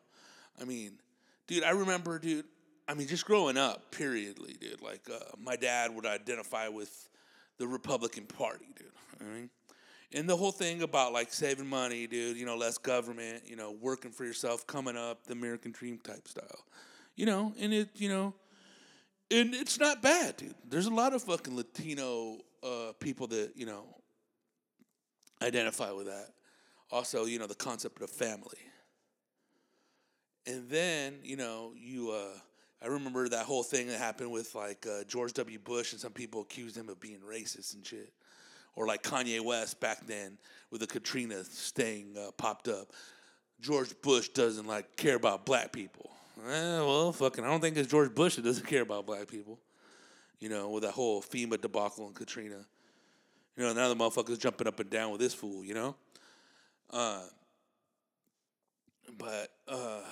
I 0.61 0.64
mean, 0.64 0.98
dude. 1.46 1.64
I 1.64 1.70
remember, 1.70 2.18
dude. 2.18 2.44
I 2.87 2.94
mean, 2.94 3.06
just 3.06 3.24
growing 3.24 3.56
up, 3.56 3.90
periodly, 3.90 4.54
dude. 4.61 4.82
Like 4.82 5.08
uh, 5.11 5.18
my 5.42 5.56
dad 5.56 5.94
would 5.94 6.04
identify 6.04 6.68
with 6.68 7.08
the 7.58 7.66
Republican 7.66 8.26
Party, 8.26 8.66
dude. 8.76 8.92
I 9.20 9.24
mean, 9.24 9.50
and 10.12 10.29
the 10.29 10.37
whole 10.37 10.53
thing 10.53 10.83
about 10.83 11.12
like 11.12 11.33
saving 11.33 11.66
money, 11.66 12.07
dude, 12.07 12.37
you 12.37 12.47
know, 12.47 12.57
less 12.57 12.79
government, 12.79 13.42
you 13.47 13.57
know, 13.57 13.77
working 13.81 14.11
for 14.11 14.25
yourself, 14.25 14.66
coming 14.66 14.97
up, 14.97 15.27
the 15.27 15.33
American 15.33 15.71
dream 15.73 15.99
type 15.99 16.27
style. 16.27 16.64
You 17.14 17.27
know, 17.27 17.53
and 17.61 17.75
it, 17.75 17.90
you 17.94 18.09
know, 18.09 18.35
and 19.31 19.55
it's 19.55 19.79
not 19.79 20.01
bad, 20.01 20.37
dude. 20.37 20.55
There's 20.68 20.87
a 20.87 20.94
lot 20.94 21.12
of 21.12 21.23
fucking 21.23 21.55
Latino 21.55 22.38
uh, 22.62 22.92
people 22.99 23.27
that, 23.29 23.53
you 23.55 23.66
know, 23.66 23.85
identify 25.42 25.90
with 25.90 26.07
that. 26.07 26.29
Also, 26.90 27.27
you 27.27 27.38
know, 27.38 27.47
the 27.47 27.55
concept 27.55 28.01
of 28.01 28.09
family. 28.09 28.59
And 30.47 30.71
then, 30.71 31.18
you 31.23 31.37
know, 31.37 31.73
you 31.77 32.11
uh 32.12 32.38
I 32.81 32.87
remember 32.87 33.29
that 33.29 33.44
whole 33.44 33.64
thing 33.64 33.88
that 33.88 33.99
happened 33.99 34.31
with 34.31 34.55
like 34.55 34.87
uh, 34.87 35.03
George 35.09 35.33
W. 35.33 35.59
Bush 35.59 35.92
and 35.92 36.01
some 36.01 36.12
people 36.12 36.42
accused 36.42 36.77
him 36.77 36.88
of 36.88 37.01
being 37.01 37.18
racist 37.18 37.75
and 37.75 37.85
shit 37.85 38.12
or 38.78 38.86
like 38.86 39.02
Kanye 39.02 39.40
West 39.40 39.80
back 39.80 40.06
then 40.06 40.38
with 40.70 40.80
the 40.80 40.86
Katrina 40.86 41.42
thing 41.42 42.14
uh, 42.16 42.30
popped 42.30 42.68
up. 42.68 42.92
George 43.60 43.92
Bush 44.02 44.28
doesn't 44.28 44.68
like 44.68 44.96
care 44.96 45.16
about 45.16 45.44
black 45.44 45.72
people. 45.72 46.10
Eh, 46.46 46.78
well, 46.78 47.10
fucking, 47.12 47.44
I 47.44 47.48
don't 47.48 47.60
think 47.60 47.76
it's 47.76 47.90
George 47.90 48.14
Bush 48.14 48.36
that 48.36 48.44
doesn't 48.44 48.66
care 48.68 48.82
about 48.82 49.04
black 49.04 49.26
people. 49.26 49.58
You 50.38 50.48
know, 50.48 50.70
with 50.70 50.84
that 50.84 50.92
whole 50.92 51.20
FEMA 51.20 51.60
debacle 51.60 52.06
and 52.06 52.14
Katrina. 52.14 52.64
You 53.56 53.64
know, 53.64 53.72
now 53.72 53.88
the 53.88 53.96
motherfucker's 53.96 54.38
jumping 54.38 54.68
up 54.68 54.78
and 54.78 54.88
down 54.88 55.10
with 55.10 55.20
this 55.20 55.34
fool. 55.34 55.64
You 55.64 55.74
know, 55.74 55.96
uh, 56.92 57.22
but 59.18 59.48
uh, 59.66 60.02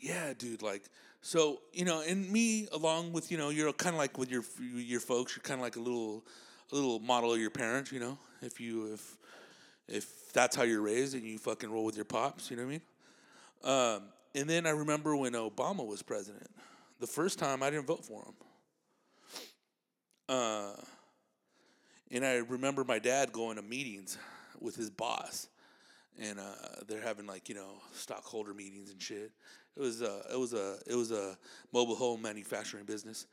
yeah, 0.00 0.32
dude, 0.36 0.62
like. 0.62 0.84
So 1.20 1.60
you 1.74 1.84
know, 1.84 2.00
and 2.00 2.32
me 2.32 2.66
along 2.72 3.12
with 3.12 3.30
you 3.30 3.36
know, 3.36 3.50
you're 3.50 3.70
kind 3.74 3.94
of 3.94 3.98
like 3.98 4.16
with 4.16 4.30
your 4.30 4.42
your 4.74 5.00
folks. 5.00 5.36
You're 5.36 5.42
kind 5.42 5.60
of 5.60 5.62
like 5.62 5.76
a 5.76 5.80
little 5.80 6.24
little 6.72 6.98
model 7.00 7.32
of 7.32 7.40
your 7.40 7.50
parents, 7.50 7.92
you 7.92 8.00
know. 8.00 8.18
If 8.42 8.60
you 8.60 8.92
if 8.94 9.16
if 9.88 10.32
that's 10.32 10.56
how 10.56 10.62
you're 10.62 10.82
raised 10.82 11.14
and 11.14 11.24
you 11.24 11.38
fucking 11.38 11.70
roll 11.70 11.84
with 11.84 11.96
your 11.96 12.04
pops, 12.04 12.50
you 12.50 12.56
know 12.56 12.64
what 12.64 12.68
I 12.68 12.72
mean? 12.72 12.82
Um, 13.62 14.02
and 14.34 14.48
then 14.48 14.66
I 14.66 14.70
remember 14.70 15.16
when 15.16 15.32
Obama 15.32 15.86
was 15.86 16.02
president. 16.02 16.48
The 17.00 17.06
first 17.06 17.38
time 17.38 17.62
I 17.62 17.70
didn't 17.70 17.86
vote 17.86 18.04
for 18.04 18.22
him. 18.22 18.34
Uh, 20.28 20.72
and 22.12 22.24
I 22.24 22.36
remember 22.36 22.84
my 22.84 22.98
dad 22.98 23.32
going 23.32 23.56
to 23.56 23.62
meetings 23.62 24.16
with 24.60 24.76
his 24.76 24.90
boss, 24.90 25.48
and 26.20 26.38
uh, 26.38 26.44
they're 26.86 27.00
having 27.00 27.26
like 27.26 27.48
you 27.48 27.54
know 27.54 27.80
stockholder 27.92 28.54
meetings 28.54 28.90
and 28.90 29.00
shit. 29.00 29.32
It 29.76 29.80
was 29.80 30.02
a 30.02 30.22
it 30.32 30.38
was 30.38 30.52
a 30.52 30.78
it 30.86 30.94
was 30.94 31.10
a 31.10 31.36
mobile 31.72 31.96
home 31.96 32.22
manufacturing 32.22 32.84
business, 32.84 33.26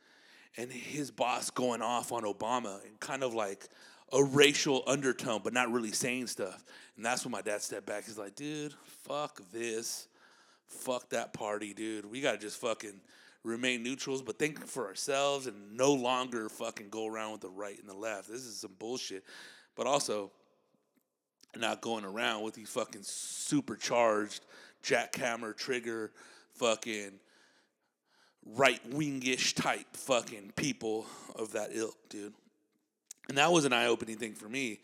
and 0.56 0.70
his 0.70 1.10
boss 1.10 1.50
going 1.50 1.82
off 1.82 2.12
on 2.12 2.24
Obama 2.24 2.84
and 2.86 2.98
kind 3.00 3.22
of 3.22 3.34
like 3.34 3.68
a 4.12 4.22
racial 4.22 4.82
undertone, 4.86 5.40
but 5.44 5.52
not 5.52 5.70
really 5.70 5.92
saying 5.92 6.26
stuff. 6.26 6.64
And 6.96 7.04
that's 7.04 7.24
when 7.24 7.32
my 7.32 7.42
dad 7.42 7.62
stepped 7.62 7.86
back. 7.86 8.06
He's 8.06 8.18
like, 8.18 8.34
dude, 8.34 8.74
fuck 9.06 9.40
this. 9.52 10.08
Fuck 10.66 11.10
that 11.10 11.32
party, 11.32 11.72
dude. 11.74 12.04
We 12.10 12.20
got 12.20 12.32
to 12.32 12.38
just 12.38 12.60
fucking 12.60 13.00
remain 13.42 13.82
neutrals, 13.82 14.22
but 14.22 14.38
think 14.38 14.66
for 14.66 14.86
ourselves 14.86 15.46
and 15.46 15.76
no 15.76 15.92
longer 15.92 16.48
fucking 16.48 16.88
go 16.90 17.06
around 17.06 17.32
with 17.32 17.40
the 17.42 17.50
right 17.50 17.78
and 17.78 17.88
the 17.88 17.94
left. 17.94 18.28
This 18.28 18.44
is 18.44 18.60
some 18.60 18.74
bullshit. 18.78 19.24
But 19.76 19.86
also, 19.86 20.30
not 21.56 21.80
going 21.80 22.04
around 22.04 22.42
with 22.42 22.54
these 22.54 22.68
fucking 22.68 23.02
supercharged 23.02 24.44
jackhammer 24.82 25.56
trigger 25.56 26.12
fucking 26.54 27.12
right 28.44 28.80
wingish 28.90 29.54
type 29.54 29.86
fucking 29.94 30.52
people 30.56 31.06
of 31.36 31.52
that 31.52 31.70
ilk, 31.72 31.96
dude. 32.08 32.32
And 33.28 33.38
that 33.38 33.52
was 33.52 33.64
an 33.64 33.72
eye 33.72 33.86
opening 33.86 34.16
thing 34.16 34.34
for 34.34 34.48
me. 34.48 34.80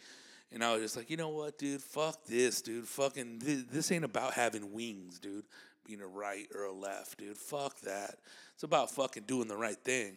And 0.53 0.63
I 0.63 0.73
was 0.73 0.83
just 0.83 0.97
like, 0.97 1.11
you 1.11 1.17
know 1.17 1.31
what, 1.31 1.59
dude? 1.59 1.83
Fuck 1.83 2.25
this, 2.27 2.63
dude. 2.63 2.87
Fucking, 2.87 3.41
this, 3.41 3.65
this 3.65 3.93
ain't 3.93 4.05
about 4.05 4.35
having 4.35 4.73
wings, 4.73 5.19
dude. 5.19 5.45
Being 5.85 6.01
a 6.01 6.07
right 6.07 6.47
or 6.55 6.65
a 6.65 6.73
left, 6.73 7.19
dude. 7.19 7.37
Fuck 7.37 7.81
that. 7.81 8.17
It's 8.55 8.63
about 8.63 8.91
fucking 8.91 9.25
doing 9.27 9.49
the 9.49 9.57
right 9.57 9.77
thing. 9.77 10.17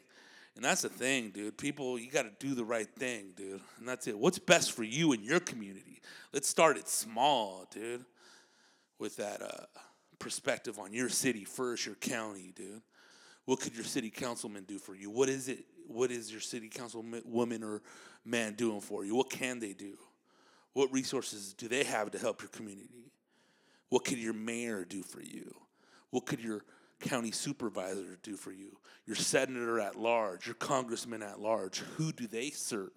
And 0.55 0.63
that's 0.63 0.81
the 0.81 0.89
thing, 0.89 1.31
dude. 1.31 1.57
People, 1.57 1.99
you 1.99 2.09
got 2.11 2.23
to 2.23 2.45
do 2.45 2.55
the 2.55 2.63
right 2.63 2.87
thing, 2.87 3.31
dude. 3.35 3.61
And 3.79 3.87
that's 3.87 4.07
it. 4.07 4.17
What's 4.17 4.39
best 4.39 4.73
for 4.73 4.83
you 4.83 5.13
and 5.13 5.23
your 5.23 5.39
community? 5.39 6.01
Let's 6.33 6.47
start 6.47 6.77
it 6.77 6.87
small, 6.87 7.65
dude. 7.71 8.05
With 8.99 9.17
that 9.17 9.41
uh, 9.41 9.65
perspective 10.19 10.79
on 10.79 10.93
your 10.93 11.09
city 11.09 11.45
first, 11.45 11.85
your 11.85 11.95
county, 11.95 12.53
dude. 12.55 12.81
What 13.47 13.61
could 13.61 13.75
your 13.75 13.85
city 13.85 14.09
councilman 14.09 14.65
do 14.65 14.77
for 14.77 14.93
you? 14.93 15.09
What 15.09 15.29
is 15.29 15.47
it? 15.47 15.59
What 15.87 16.11
is 16.11 16.29
your 16.29 16.41
city 16.41 16.67
council 16.67 17.03
woman 17.23 17.63
or 17.63 17.81
man 18.25 18.55
doing 18.55 18.81
for 18.81 19.05
you? 19.05 19.15
What 19.15 19.29
can 19.29 19.61
they 19.61 19.71
do? 19.71 19.97
What 20.73 20.91
resources 20.91 21.53
do 21.53 21.69
they 21.69 21.85
have 21.85 22.11
to 22.11 22.19
help 22.19 22.41
your 22.41 22.49
community? 22.49 23.09
What 23.87 24.03
could 24.03 24.17
your 24.17 24.33
mayor 24.33 24.83
do 24.83 25.01
for 25.01 25.21
you? 25.21 25.55
What 26.09 26.25
could 26.25 26.41
your 26.41 26.65
county 26.99 27.31
supervisor 27.31 28.17
do 28.21 28.35
for 28.35 28.51
you? 28.51 28.75
Your 29.05 29.15
senator 29.15 29.79
at 29.79 29.95
large, 29.95 30.45
your 30.45 30.55
congressman 30.55 31.23
at 31.23 31.39
large, 31.39 31.79
who 31.95 32.11
do 32.11 32.27
they 32.27 32.49
serve? 32.49 32.91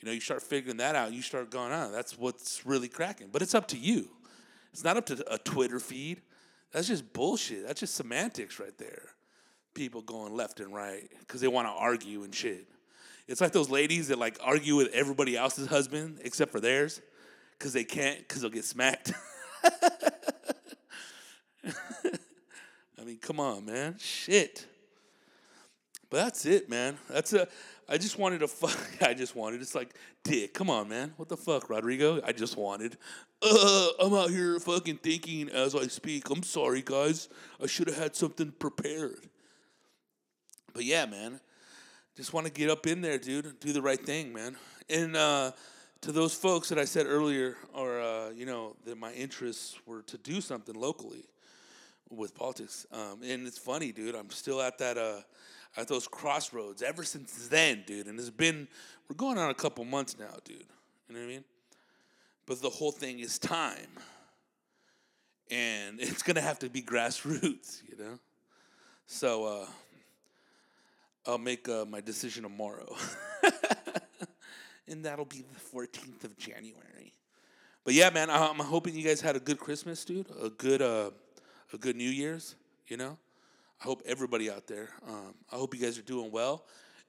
You 0.00 0.06
know, 0.06 0.12
you 0.12 0.20
start 0.20 0.42
figuring 0.42 0.78
that 0.78 0.96
out, 0.96 1.12
you 1.12 1.20
start 1.20 1.50
going 1.50 1.70
on. 1.70 1.92
That's 1.92 2.16
what's 2.16 2.64
really 2.64 2.88
cracking. 2.88 3.28
But 3.30 3.42
it's 3.42 3.54
up 3.54 3.68
to 3.68 3.76
you. 3.76 4.08
It's 4.72 4.82
not 4.82 4.96
up 4.96 5.04
to 5.06 5.22
a 5.30 5.36
Twitter 5.36 5.80
feed. 5.80 6.22
That's 6.72 6.88
just 6.88 7.12
bullshit. 7.12 7.66
That's 7.66 7.80
just 7.80 7.94
semantics 7.94 8.58
right 8.58 8.76
there 8.78 9.10
people 9.74 10.02
going 10.02 10.34
left 10.34 10.60
and 10.60 10.72
right 10.74 11.08
because 11.20 11.40
they 11.40 11.48
want 11.48 11.66
to 11.66 11.72
argue 11.72 12.24
and 12.24 12.34
shit. 12.34 12.66
It's 13.26 13.40
like 13.40 13.52
those 13.52 13.70
ladies 13.70 14.08
that 14.08 14.18
like 14.18 14.38
argue 14.42 14.76
with 14.76 14.92
everybody 14.92 15.36
else's 15.36 15.66
husband 15.66 16.20
except 16.24 16.52
for 16.52 16.60
theirs 16.60 17.00
because 17.58 17.72
they 17.72 17.84
can't 17.84 18.18
because 18.18 18.42
they'll 18.42 18.50
get 18.50 18.64
smacked. 18.64 19.12
I 21.64 23.04
mean, 23.04 23.18
come 23.18 23.40
on, 23.40 23.64
man. 23.64 23.96
Shit. 23.98 24.66
But 26.10 26.24
that's 26.24 26.46
it, 26.46 26.68
man. 26.68 26.98
That's 27.10 27.32
a. 27.32 27.48
I 27.88 27.98
just 27.98 28.18
wanted 28.18 28.38
to 28.40 28.48
fuck. 28.48 28.78
I 29.02 29.14
just 29.14 29.34
wanted. 29.34 29.60
It's 29.60 29.74
like, 29.74 29.94
dick. 30.22 30.54
Come 30.54 30.70
on, 30.70 30.88
man. 30.88 31.12
What 31.16 31.28
the 31.28 31.36
fuck, 31.36 31.68
Rodrigo? 31.68 32.20
I 32.24 32.32
just 32.32 32.56
wanted. 32.56 32.96
Uh, 33.42 33.88
I'm 34.00 34.14
out 34.14 34.30
here 34.30 34.58
fucking 34.60 34.98
thinking 34.98 35.48
as 35.48 35.74
I 35.74 35.86
speak. 35.88 36.30
I'm 36.30 36.42
sorry, 36.42 36.82
guys. 36.82 37.28
I 37.62 37.66
should 37.66 37.88
have 37.88 37.98
had 37.98 38.16
something 38.16 38.52
prepared. 38.52 39.28
But 40.74 40.84
yeah, 40.84 41.06
man, 41.06 41.40
just 42.16 42.32
want 42.32 42.46
to 42.46 42.52
get 42.52 42.68
up 42.68 42.86
in 42.86 43.00
there, 43.00 43.16
dude. 43.16 43.58
Do 43.60 43.72
the 43.72 43.80
right 43.80 43.98
thing, 43.98 44.32
man. 44.32 44.56
And 44.90 45.16
uh, 45.16 45.52
to 46.02 46.12
those 46.12 46.34
folks 46.34 46.68
that 46.68 46.78
I 46.78 46.84
said 46.84 47.06
earlier, 47.06 47.56
or 47.72 48.00
uh, 48.00 48.30
you 48.30 48.44
know, 48.44 48.76
that 48.84 48.98
my 48.98 49.12
interests 49.12 49.78
were 49.86 50.02
to 50.02 50.18
do 50.18 50.40
something 50.40 50.74
locally 50.74 51.24
with 52.10 52.34
politics. 52.34 52.86
Um, 52.92 53.20
and 53.24 53.46
it's 53.46 53.58
funny, 53.58 53.92
dude. 53.92 54.14
I'm 54.14 54.30
still 54.30 54.60
at 54.60 54.78
that 54.78 54.98
uh, 54.98 55.20
at 55.76 55.88
those 55.88 56.06
crossroads 56.06 56.82
ever 56.82 57.04
since 57.04 57.48
then, 57.48 57.84
dude. 57.86 58.06
And 58.06 58.18
it's 58.18 58.30
been 58.30 58.68
we're 59.08 59.16
going 59.16 59.38
on 59.38 59.50
a 59.50 59.54
couple 59.54 59.84
months 59.84 60.18
now, 60.18 60.34
dude. 60.44 60.58
You 61.08 61.14
know 61.14 61.20
what 61.20 61.26
I 61.26 61.28
mean? 61.28 61.44
But 62.46 62.62
the 62.62 62.70
whole 62.70 62.92
thing 62.92 63.20
is 63.20 63.38
time. 63.38 63.88
And 65.50 66.00
it's 66.00 66.22
gonna 66.22 66.40
have 66.40 66.58
to 66.60 66.68
be 66.68 66.82
grassroots, 66.82 67.82
you 67.88 67.96
know? 67.96 68.18
So 69.06 69.44
uh, 69.44 69.66
I'll 71.26 71.38
make 71.38 71.68
uh, 71.68 71.84
my 71.86 72.00
decision 72.00 72.42
tomorrow. 72.42 72.94
and 74.88 75.04
that'll 75.04 75.24
be 75.24 75.42
the 75.42 75.78
14th 75.78 76.24
of 76.24 76.36
January. 76.36 77.12
But 77.84 77.94
yeah, 77.94 78.10
man, 78.10 78.30
I'm 78.30 78.58
hoping 78.58 78.94
you 78.94 79.04
guys 79.04 79.20
had 79.20 79.36
a 79.36 79.40
good 79.40 79.58
Christmas, 79.58 80.04
dude. 80.04 80.26
A 80.42 80.50
good, 80.50 80.82
uh, 80.82 81.10
a 81.72 81.78
good 81.78 81.96
New 81.96 82.08
Year's. 82.08 82.56
You 82.88 82.98
know, 82.98 83.18
I 83.80 83.84
hope 83.84 84.02
everybody 84.06 84.50
out 84.50 84.66
there. 84.66 84.90
Um, 85.08 85.34
I 85.50 85.56
hope 85.56 85.74
you 85.74 85.80
guys 85.80 85.98
are 85.98 86.02
doing 86.02 86.30
well. 86.30 86.64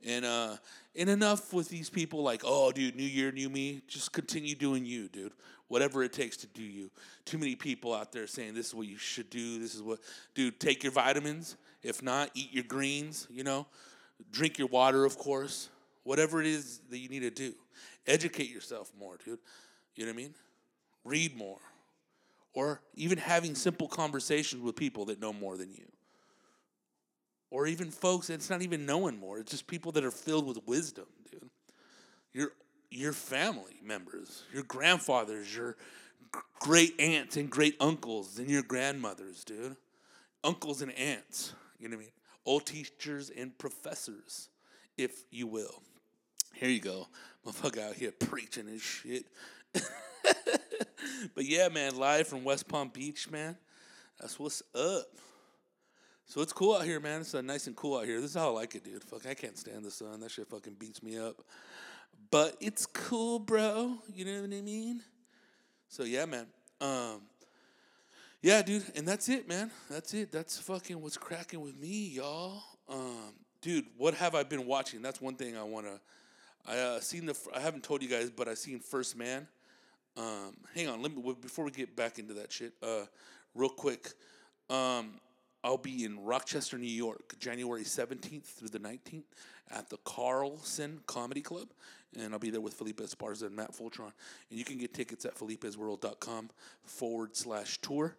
And 0.06 0.24
uh, 0.24 0.58
and 0.96 1.10
enough 1.10 1.54
with 1.54 1.70
these 1.70 1.90
people 1.90 2.22
like, 2.24 2.42
oh, 2.44 2.72
dude, 2.72 2.96
new 2.96 3.04
year, 3.04 3.32
new 3.32 3.50
me. 3.50 3.82
Just 3.88 4.12
continue 4.12 4.56
doing 4.56 4.86
you, 4.86 5.08
dude. 5.08 5.34
Whatever 5.68 6.04
it 6.04 6.14
takes 6.14 6.38
to 6.38 6.48
do 6.48 6.62
you. 6.62 6.92
Too 7.26 7.38
many 7.38 7.56
people 7.56 7.94
out 7.94 8.12
there 8.12 8.28
saying 8.28 8.54
this 8.54 8.68
is 8.68 8.76
what 8.76 8.88
you 8.88 8.98
should 8.98 9.30
do. 9.30 9.60
This 9.60 9.76
is 9.76 9.82
what, 9.82 10.00
dude. 10.34 10.60
Take 10.60 10.84
your 10.84 10.92
vitamins. 10.92 11.58
If 11.82 12.04
not, 12.04 12.30
eat 12.34 12.54
your 12.54 12.64
greens. 12.66 13.28
You 13.32 13.44
know, 13.44 13.68
drink 14.32 14.58
your 14.58 14.68
water, 14.68 15.06
of 15.06 15.18
course. 15.18 15.70
Whatever 16.04 16.40
it 16.40 16.48
is 16.48 16.82
that 16.90 17.00
you 17.00 17.10
need 17.10 17.22
to 17.22 17.32
do, 17.32 17.54
educate 18.06 18.50
yourself 18.50 18.92
more, 19.00 19.18
dude. 19.24 19.40
You 19.96 20.06
know 20.06 20.12
what 20.12 20.16
I 20.16 20.18
mean? 20.18 20.34
Read 21.04 21.36
more, 21.36 21.60
or 22.54 22.82
even 22.96 23.18
having 23.18 23.56
simple 23.56 23.88
conversations 23.88 24.62
with 24.62 24.76
people 24.76 25.06
that 25.06 25.20
know 25.20 25.34
more 25.34 25.58
than 25.58 25.72
you. 25.72 25.86
Or 27.52 27.68
even 27.68 27.92
folks 27.92 28.30
it's 28.30 28.50
not 28.50 28.62
even 28.62 28.86
knowing 28.86 29.18
more. 29.18 29.40
It's 29.40 29.52
just 29.52 29.68
people 29.68 29.92
that 29.94 30.04
are 30.04 30.12
filled 30.12 30.46
with 30.46 30.60
wisdom 30.66 31.06
dude. 31.32 31.50
Your 32.34 32.52
your 32.92 33.14
family 33.14 33.80
members 33.84 34.44
your 34.54 34.64
grandfathers 34.64 35.56
your 35.56 35.76
great 36.60 37.00
aunts 37.00 37.38
and 37.38 37.50
great 37.50 37.76
uncles 37.80 38.40
and 38.40 38.50
your 38.50 38.64
grandmothers 38.64 39.44
dude. 39.44 39.76
Uncles 40.44 40.82
and 40.82 40.92
aunts 40.94 41.54
you 41.80 41.88
know 41.88 41.96
what 41.96 42.02
i 42.02 42.06
mean 42.06 42.12
old 42.46 42.66
teachers 42.66 43.30
and 43.30 43.58
professors 43.58 44.50
if 44.98 45.24
you 45.32 45.48
will 45.48 45.82
here 46.54 46.70
you 46.70 46.80
go 46.80 47.08
motherfucker 47.46 47.90
out 47.90 47.96
here 47.96 48.12
preaching 48.12 48.68
and 48.68 48.82
shit 48.82 49.26
but 49.74 51.46
yeah 51.46 51.68
man 51.70 51.98
live 51.98 52.28
from 52.28 52.44
west 52.44 52.68
palm 52.68 52.90
beach 52.90 53.30
man 53.30 53.58
that's 54.20 54.40
what's 54.40 54.62
up 54.74 55.06
so 56.28 56.42
it's 56.42 56.54
cool 56.54 56.76
out 56.76 56.86
here, 56.86 57.00
man. 57.00 57.22
It's 57.22 57.36
uh, 57.36 57.42
nice 57.42 57.68
and 57.68 57.76
cool 57.76 57.98
out 57.98 58.06
here. 58.06 58.20
This 58.20 58.32
is 58.32 58.36
how 58.36 58.50
I 58.50 58.52
like 58.52 58.76
it, 58.76 58.84
dude. 58.84 59.04
Fuck, 59.04 59.28
I 59.28 59.36
can't 59.36 59.58
stand 59.58 59.86
the 59.86 59.92
sun. 59.92 60.20
That 60.22 60.32
shit 60.32 60.48
fucking 60.48 60.76
beats 60.80 61.04
me 61.04 61.18
up. 61.20 61.36
But 62.32 62.58
it's 62.60 62.86
cool, 62.86 63.40
bro. 63.40 64.00
You 64.14 64.26
know 64.26 64.42
what 64.42 64.54
I 64.54 64.62
mean? 64.62 65.02
So 65.88 66.04
yeah, 66.04 66.26
man. 66.26 66.48
Um, 66.82 67.22
yeah, 68.46 68.62
dude, 68.62 68.84
and 68.96 69.08
that's 69.08 69.28
it, 69.28 69.50
man. 69.50 69.72
That's 69.90 70.14
it. 70.14 70.32
That's 70.32 70.60
fucking 70.60 71.02
what's 71.02 71.18
cracking 71.18 71.62
with 71.62 71.76
me, 71.76 72.10
y'all. 72.10 72.62
Um, 72.88 73.34
dude, 73.60 73.88
what 73.98 74.14
have 74.14 74.36
I 74.36 74.44
been 74.44 74.68
watching? 74.68 75.02
That's 75.02 75.20
one 75.20 75.34
thing 75.34 75.58
I 75.58 75.64
wanna. 75.64 76.00
I 76.64 76.78
uh, 76.78 77.00
seen 77.00 77.26
the. 77.26 77.36
I 77.56 77.60
haven't 77.60 77.84
told 77.84 78.04
you 78.04 78.08
guys, 78.08 78.30
but 78.30 78.48
I 78.48 78.54
seen 78.54 78.82
First 78.82 79.18
Man. 79.18 79.48
Um, 80.16 80.58
hang 80.76 80.88
on, 80.88 81.02
let 81.02 81.12
me 81.12 81.36
before 81.42 81.66
we 81.66 81.72
get 81.72 81.96
back 81.96 82.20
into 82.20 82.36
that 82.36 82.52
shit. 82.52 82.74
Uh, 82.84 83.06
real 83.56 83.70
quick. 83.70 84.10
Um, 84.70 85.16
I'll 85.64 85.80
be 85.80 86.06
in 86.06 86.24
Rochester, 86.24 86.78
New 86.78 86.86
York, 86.86 87.40
January 87.40 87.82
17th 87.82 88.44
through 88.44 88.68
the 88.68 88.78
19th 88.78 89.24
at 89.72 89.90
the 89.90 89.98
Carlson 90.06 91.02
Comedy 91.08 91.42
Club. 91.42 91.70
And 92.20 92.34
I'll 92.34 92.40
be 92.40 92.50
there 92.50 92.62
with 92.62 92.74
Felipe 92.74 93.02
Esparza 93.02 93.44
and 93.44 93.56
Matt 93.56 93.74
Fulchiron. 93.74 94.12
And 94.50 94.60
you 94.60 94.64
can 94.64 94.78
get 94.78 94.94
tickets 94.94 95.26
at 95.26 95.36
felipesworld.com 95.36 96.50
forward 96.84 97.36
slash 97.36 97.80
tour. 97.80 98.16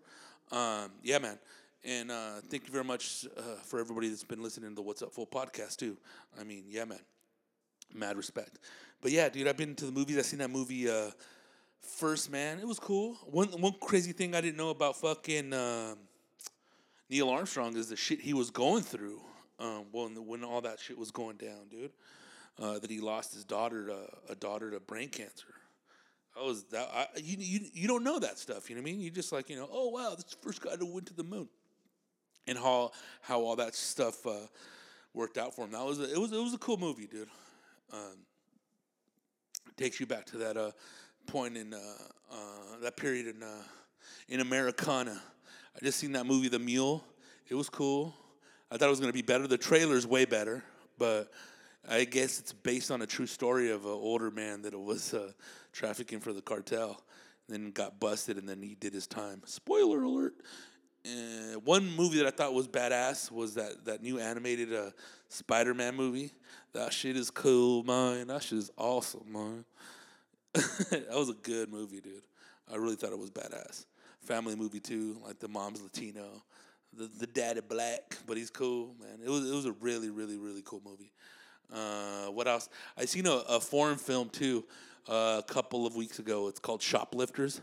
Um, 0.53 0.91
yeah, 1.03 1.19
man. 1.19 1.39
And 1.85 2.11
uh, 2.11 2.41
thank 2.49 2.67
you 2.67 2.73
very 2.73 2.85
much 2.85 3.27
uh, 3.37 3.43
for 3.65 3.79
everybody 3.79 4.09
that's 4.09 4.25
been 4.25 4.43
listening 4.43 4.71
to 4.71 4.75
the 4.75 4.83
What's 4.83 5.03
Up 5.03 5.13
Full 5.13 5.27
podcast, 5.27 5.77
too. 5.77 5.97
I 6.39 6.45
mean, 6.45 6.65
yeah, 6.69 6.85
man. 6.85 7.01
Mad 7.95 8.17
respect. 8.17 8.59
But 9.01 9.13
yeah, 9.13 9.29
dude, 9.29 9.47
I've 9.47 9.57
been 9.57 9.75
to 9.77 9.87
the 9.87 9.93
movies. 9.93 10.19
I've 10.19 10.27
seen 10.27 10.41
that 10.41 10.51
movie, 10.51 10.91
uh, 10.91 11.11
First 11.81 12.31
Man. 12.33 12.59
It 12.59 12.67
was 12.67 12.81
cool. 12.81 13.15
One, 13.25 13.49
one 13.61 13.75
crazy 13.81 14.13
thing 14.13 14.35
I 14.35 14.41
didn't 14.41 14.57
know 14.57 14.71
about 14.71 14.97
fucking. 14.97 15.53
Um, 15.53 15.99
Neil 17.09 17.29
Armstrong 17.29 17.77
is 17.77 17.89
the 17.89 17.97
shit 17.97 18.21
he 18.21 18.35
was 18.35 18.51
going 18.51 18.83
through 18.83 19.21
um, 19.61 19.87
when 19.93 20.15
when 20.27 20.45
all 20.45 20.61
that 20.63 20.81
shit 20.81 20.99
was 20.99 21.11
going 21.11 21.37
down, 21.37 21.69
dude. 21.71 21.93
Uh, 22.59 22.79
that 22.79 22.91
he 22.91 23.01
lost 23.01 23.35
his 23.35 23.45
daughter 23.45 23.87
to 23.87 24.09
a 24.31 24.35
daughter 24.35 24.71
to 24.71 24.81
brain 24.81 25.09
cancer. 25.09 25.49
I 26.39 26.43
was 26.43 26.65
that 26.65 26.89
I, 26.93 27.07
you, 27.17 27.37
you 27.39 27.61
you 27.73 27.89
don't 27.89 28.03
know 28.03 28.19
that 28.19 28.39
stuff. 28.39 28.71
You 28.71 28.77
know 28.77 28.83
what 28.83 28.89
I 28.89 28.93
mean? 28.93 29.01
You 29.01 29.11
just 29.11 29.33
like 29.33 29.51
you 29.51 29.57
know, 29.57 29.69
oh 29.71 29.89
wow, 29.91 30.15
this 30.15 30.37
first 30.41 30.63
guy 30.63 30.75
to 30.77 30.87
went 30.87 31.07
to 31.07 31.15
the 31.15 31.25
moon, 31.25 31.49
and 32.47 32.57
how 32.57 32.93
how 33.21 33.41
all 33.43 33.57
that 33.57 33.75
stuff 33.75 34.27
uh, 34.27 34.47
worked 35.13 35.37
out 35.37 35.55
for 35.55 35.65
him. 35.65 35.73
That 35.73 35.85
was 35.85 36.01
a, 36.01 36.11
it 36.11 36.19
was 36.19 36.33
it 36.33 36.41
was 36.41 36.55
a 36.55 36.59
cool 36.59 36.79
movie, 36.79 37.07
dude. 37.07 37.29
Um, 37.93 38.17
takes 39.77 40.01
you 40.01 40.07
back 40.07 40.25
to 40.27 40.39
that 40.39 40.57
uh, 40.57 40.71
point 41.27 41.59
in 41.59 41.75
uh, 41.75 41.79
uh 42.33 42.81
that 42.81 42.97
period 42.97 43.27
in 43.27 43.45
in 44.29 44.41
Americana 44.41 45.21
I 45.77 45.85
just 45.85 45.99
seen 45.99 46.13
that 46.13 46.25
movie, 46.25 46.49
The 46.49 46.59
Mule. 46.59 47.05
It 47.49 47.55
was 47.55 47.69
cool. 47.69 48.15
I 48.71 48.79
thought 48.79 48.87
it 48.87 48.91
was 48.91 49.01
gonna 49.01 49.13
be 49.13 49.21
better. 49.21 49.47
The 49.47 49.59
trailer's 49.59 50.07
way 50.07 50.25
better, 50.25 50.65
but 50.97 51.31
I 51.89 52.05
guess 52.05 52.39
it's 52.41 52.53
based 52.53 52.91
on 52.91 53.03
a 53.03 53.07
true 53.07 53.27
story 53.27 53.71
of 53.71 53.85
an 53.85 53.93
older 53.93 54.31
man 54.31 54.63
that 54.63 54.79
was 54.79 55.15
uh, 55.15 55.33
trafficking 55.73 56.21
for 56.21 56.33
the 56.33 56.43
cartel, 56.43 57.01
then 57.49 57.71
got 57.71 58.01
busted, 58.01 58.39
and 58.39 58.49
then 58.49 58.63
he 58.63 58.75
did 58.75 58.93
his 58.93 59.07
time. 59.07 59.43
Spoiler 59.45 60.03
alert. 60.03 60.35
Uh, 61.07 61.61
one 61.61 61.89
movie 61.95 62.19
that 62.19 62.27
I 62.27 62.31
thought 62.31 62.53
was 62.53 62.67
badass 62.67 63.31
was 63.31 63.55
that 63.55 63.85
that 63.85 64.03
new 64.03 64.19
animated 64.19 64.75
uh, 64.75 64.91
Spider-Man 65.29 65.95
movie. 65.95 66.33
That 66.73 66.93
shit 66.93 67.17
is 67.17 67.31
cool, 67.31 67.85
man. 67.85 68.27
That 68.27 68.43
shit 68.43 68.59
is 68.59 68.71
awesome, 68.77 69.33
man. 69.33 69.65
that 70.55 71.07
was 71.13 71.31
a 71.31 71.35
good 71.35 71.71
movie, 71.71 72.01
dude. 72.01 72.23
I 72.71 72.77
really 72.77 72.97
thought 72.97 73.13
it 73.13 73.19
was 73.19 73.31
badass 73.31 73.87
family 74.27 74.57
movie 74.57 74.81
too. 74.81 75.17
Like 75.25 75.39
the 75.39 75.49
mom's 75.49 75.81
Latino, 75.81 76.43
the 76.93 77.09
the 77.19 77.27
dad 77.27 77.57
is 77.57 77.63
black, 77.63 78.19
but 78.27 78.37
he's 78.37 78.51
cool, 78.51 78.95
man. 79.01 79.21
It 79.25 79.31
was 79.31 79.49
it 79.49 79.55
was 79.55 79.67
a 79.67 79.73
really 79.73 80.11
really 80.11 80.37
really 80.37 80.63
cool 80.65 80.83
movie. 80.85 81.13
Uh, 81.73 82.27
what 82.27 82.47
else? 82.47 82.69
I 82.97 83.05
seen 83.05 83.27
a, 83.27 83.43
a 83.49 83.61
foreign 83.61 83.97
film 83.97 84.29
too 84.29 84.65
uh, 85.09 85.43
a 85.47 85.53
couple 85.53 85.87
of 85.87 85.97
weeks 85.97 86.19
ago. 86.19 86.49
It's 86.49 86.61
called 86.61 86.83
Shoplifters, 86.83 87.61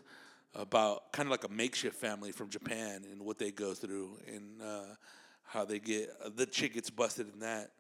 about 0.56 1.12
kind 1.12 1.28
of 1.28 1.32
like 1.32 1.44
a 1.46 1.50
makeshift 1.50 1.96
family 1.96 2.32
from 2.32 2.50
Japan 2.50 3.04
and 3.12 3.22
what 3.22 3.40
they 3.40 3.52
go 3.52 3.74
through 3.74 4.18
and 4.28 4.62
uh, 4.62 4.96
how 5.44 5.66
they 5.66 5.80
get 5.80 6.10
the 6.36 6.46
chick 6.46 6.74
gets 6.74 6.90
busted 6.90 7.32
in 7.34 7.40
that, 7.40 7.72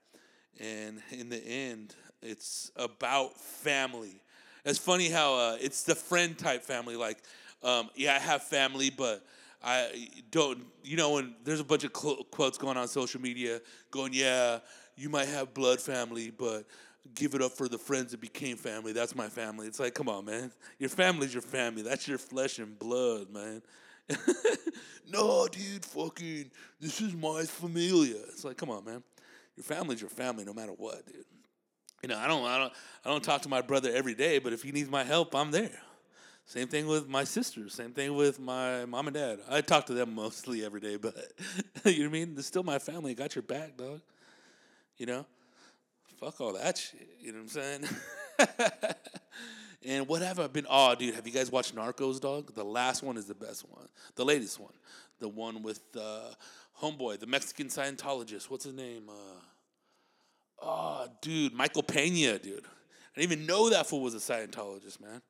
and 0.59 1.01
in 1.11 1.29
the 1.29 1.43
end, 1.45 1.95
it's 2.21 2.71
about 2.75 3.39
family. 3.39 4.21
It's 4.65 4.79
funny 4.79 5.09
how 5.09 5.35
uh, 5.35 5.57
it's 5.59 5.83
the 5.83 5.95
friend 5.95 6.37
type 6.37 6.63
family, 6.63 6.95
like 6.95 7.17
um, 7.63 7.89
yeah, 7.95 8.15
I 8.15 8.19
have 8.19 8.43
family, 8.43 8.89
but 8.89 9.25
I 9.63 10.09
don't. 10.31 10.65
You 10.83 10.97
know, 10.97 11.13
when 11.13 11.35
there's 11.43 11.61
a 11.61 11.63
bunch 11.63 11.83
of 11.83 11.93
quotes 11.93 12.57
going 12.57 12.77
on 12.77 12.87
social 12.87 13.21
media, 13.21 13.61
going, 13.91 14.11
"Yeah, 14.13 14.59
you 14.95 15.09
might 15.09 15.27
have 15.27 15.53
blood 15.53 15.79
family, 15.79 16.31
but." 16.31 16.65
Give 17.15 17.35
it 17.35 17.41
up 17.41 17.51
for 17.51 17.67
the 17.67 17.77
friends 17.77 18.11
that 18.11 18.21
became 18.21 18.55
family. 18.55 18.93
That's 18.93 19.13
my 19.13 19.27
family. 19.27 19.67
It's 19.67 19.77
like, 19.77 19.93
come 19.93 20.07
on, 20.07 20.23
man. 20.23 20.53
Your 20.79 20.89
family's 20.89 21.33
your 21.33 21.41
family. 21.41 21.81
That's 21.81 22.07
your 22.07 22.17
flesh 22.17 22.59
and 22.59 22.79
blood, 22.79 23.29
man. 23.29 23.61
no, 25.11 25.47
dude, 25.47 25.83
fucking, 25.85 26.49
this 26.79 27.01
is 27.01 27.13
my 27.13 27.43
familia. 27.43 28.17
It's 28.29 28.45
like, 28.45 28.55
come 28.55 28.69
on, 28.69 28.85
man. 28.85 29.03
Your 29.55 29.63
family's 29.63 30.01
your 30.01 30.09
family, 30.09 30.45
no 30.45 30.53
matter 30.53 30.71
what, 30.71 31.05
dude. 31.05 31.25
You 32.01 32.09
know, 32.09 32.17
I 32.17 32.27
don't, 32.27 32.45
I 32.45 32.57
don't, 32.57 32.73
I 33.05 33.09
don't 33.09 33.23
talk 33.23 33.41
to 33.43 33.49
my 33.49 33.61
brother 33.61 33.91
every 33.93 34.13
day, 34.13 34.39
but 34.39 34.51
if 34.51 34.63
he 34.63 34.71
needs 34.71 34.89
my 34.89 35.03
help, 35.03 35.35
I'm 35.35 35.51
there. 35.51 35.79
Same 36.45 36.67
thing 36.67 36.87
with 36.87 37.07
my 37.07 37.23
sisters. 37.23 37.73
Same 37.73 37.91
thing 37.91 38.13
with 38.15 38.39
my 38.39 38.83
mom 38.85 39.07
and 39.07 39.13
dad. 39.13 39.39
I 39.49 39.61
talk 39.61 39.85
to 39.85 39.93
them 39.93 40.13
mostly 40.13 40.65
every 40.65 40.81
day, 40.81 40.97
but 40.97 41.15
you 41.85 41.99
know 41.99 42.09
what 42.09 42.09
I 42.09 42.11
mean? 42.11 42.33
They're 42.33 42.43
still 42.43 42.63
my 42.63 42.79
family. 42.79 43.13
Got 43.13 43.35
your 43.35 43.43
back, 43.43 43.77
dog. 43.77 44.01
You 44.97 45.05
know? 45.05 45.25
Fuck 46.19 46.39
all 46.41 46.53
that 46.53 46.77
shit. 46.77 47.07
You 47.19 47.31
know 47.31 47.39
what 47.39 47.43
I'm 47.43 47.49
saying? 47.49 47.87
and 49.85 50.07
what 50.07 50.21
have 50.21 50.39
I 50.39 50.47
been? 50.47 50.65
Oh, 50.69 50.95
dude, 50.95 51.15
have 51.15 51.27
you 51.27 51.33
guys 51.33 51.51
watched 51.51 51.75
Narcos, 51.75 52.19
dog? 52.21 52.53
The 52.53 52.63
last 52.63 53.03
one 53.03 53.17
is 53.17 53.25
the 53.25 53.35
best 53.35 53.69
one. 53.69 53.87
The 54.15 54.23
latest 54.23 54.59
one. 54.59 54.73
The 55.19 55.27
one 55.27 55.63
with 55.63 55.81
uh, 55.99 56.29
Homeboy, 56.81 57.19
the 57.19 57.27
Mexican 57.27 57.67
Scientologist. 57.67 58.49
What's 58.49 58.65
his 58.65 58.73
name? 58.73 59.09
Uh, 59.09 59.41
oh, 60.61 61.07
dude, 61.21 61.53
Michael 61.53 61.83
Pena, 61.83 62.39
dude. 62.39 62.65
I 63.15 63.21
didn't 63.21 63.33
even 63.33 63.45
know 63.45 63.69
that 63.69 63.87
fool 63.87 64.01
was 64.01 64.15
a 64.15 64.17
Scientologist, 64.17 65.01
man. 65.01 65.21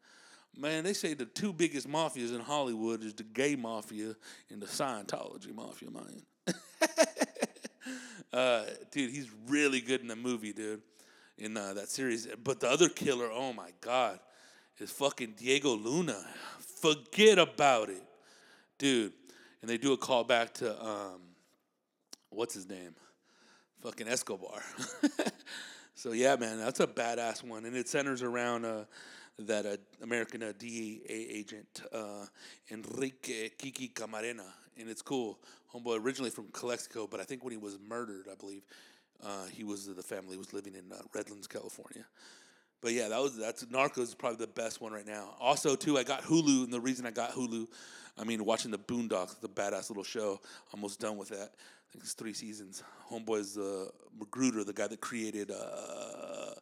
Man, 0.55 0.83
they 0.83 0.93
say 0.93 1.15
the 1.15 1.25
two 1.25 1.51
biggest 1.51 1.89
mafias 1.89 2.33
in 2.33 2.39
Hollywood 2.39 3.03
is 3.03 3.13
the 3.15 3.23
gay 3.23 3.55
mafia 3.55 4.15
and 4.51 4.61
the 4.61 4.67
Scientology 4.67 5.53
mafia, 5.53 5.89
man. 5.89 6.21
uh, 8.33 8.63
dude, 8.91 9.11
he's 9.11 9.29
really 9.47 9.79
good 9.79 10.01
in 10.01 10.07
the 10.07 10.15
movie, 10.15 10.53
dude, 10.53 10.81
in 11.37 11.55
uh, 11.55 11.73
that 11.75 11.89
series. 11.89 12.27
But 12.43 12.59
the 12.59 12.69
other 12.69 12.89
killer, 12.89 13.29
oh 13.31 13.53
my 13.53 13.69
God, 13.79 14.19
is 14.79 14.91
fucking 14.91 15.35
Diego 15.37 15.75
Luna. 15.75 16.25
Forget 16.81 17.37
about 17.37 17.89
it, 17.89 18.03
dude. 18.77 19.13
And 19.61 19.69
they 19.69 19.77
do 19.77 19.93
a 19.93 19.97
call 19.97 20.23
back 20.23 20.53
to, 20.55 20.83
um, 20.83 21.21
what's 22.29 22.53
his 22.53 22.67
name? 22.67 22.95
Fucking 23.81 24.07
Escobar. 24.07 24.61
so 25.93 26.11
yeah, 26.11 26.35
man, 26.35 26.57
that's 26.57 26.79
a 26.79 26.87
badass 26.87 27.43
one. 27.43 27.65
And 27.65 27.75
it 27.75 27.87
centers 27.87 28.21
around. 28.21 28.65
Uh, 28.65 28.85
that 29.39 29.65
uh, 29.65 29.77
American 30.03 30.43
uh, 30.43 30.53
DEA 30.57 31.01
agent 31.09 31.81
uh, 31.91 32.25
Enrique 32.71 33.49
Kiki 33.49 33.89
Camarena, 33.89 34.45
and 34.79 34.89
it's 34.89 35.01
cool. 35.01 35.39
Homeboy 35.73 36.03
originally 36.03 36.31
from 36.31 36.47
Calexico, 36.51 37.07
but 37.07 37.19
I 37.19 37.23
think 37.23 37.43
when 37.43 37.51
he 37.51 37.57
was 37.57 37.77
murdered, 37.87 38.27
I 38.31 38.35
believe, 38.35 38.63
Uh, 39.23 39.47
he 39.57 39.63
was 39.63 39.85
the 39.85 40.03
family 40.03 40.35
was 40.37 40.51
living 40.51 40.75
in 40.75 40.91
uh, 40.91 40.97
Redlands, 41.13 41.47
California. 41.47 42.05
But 42.81 42.91
yeah, 42.91 43.07
that 43.07 43.21
was 43.21 43.37
that's 43.37 43.63
Narcos 43.65 44.09
is 44.11 44.15
probably 44.15 44.45
the 44.45 44.51
best 44.51 44.81
one 44.81 44.91
right 44.91 45.07
now. 45.07 45.35
Also, 45.39 45.75
too, 45.75 45.97
I 45.97 46.03
got 46.03 46.23
Hulu, 46.23 46.65
and 46.65 46.73
the 46.73 46.81
reason 46.81 47.05
I 47.05 47.11
got 47.11 47.31
Hulu, 47.31 47.67
I 48.17 48.25
mean, 48.25 48.43
watching 48.43 48.71
the 48.71 48.79
Boondocks, 48.79 49.39
the 49.39 49.47
badass 49.47 49.89
little 49.89 50.03
show. 50.03 50.41
Almost 50.73 50.99
done 50.99 51.15
with 51.17 51.29
that. 51.29 51.49
I 51.55 51.85
think 51.91 52.03
it's 52.03 52.13
three 52.13 52.33
seasons. 52.33 52.83
Homeboy's 53.09 53.53
the 53.53 53.89
McGruder, 54.19 54.65
the 54.65 54.73
guy 54.73 54.87
that 54.87 54.99
created 54.99 55.51
uh, 55.51 56.55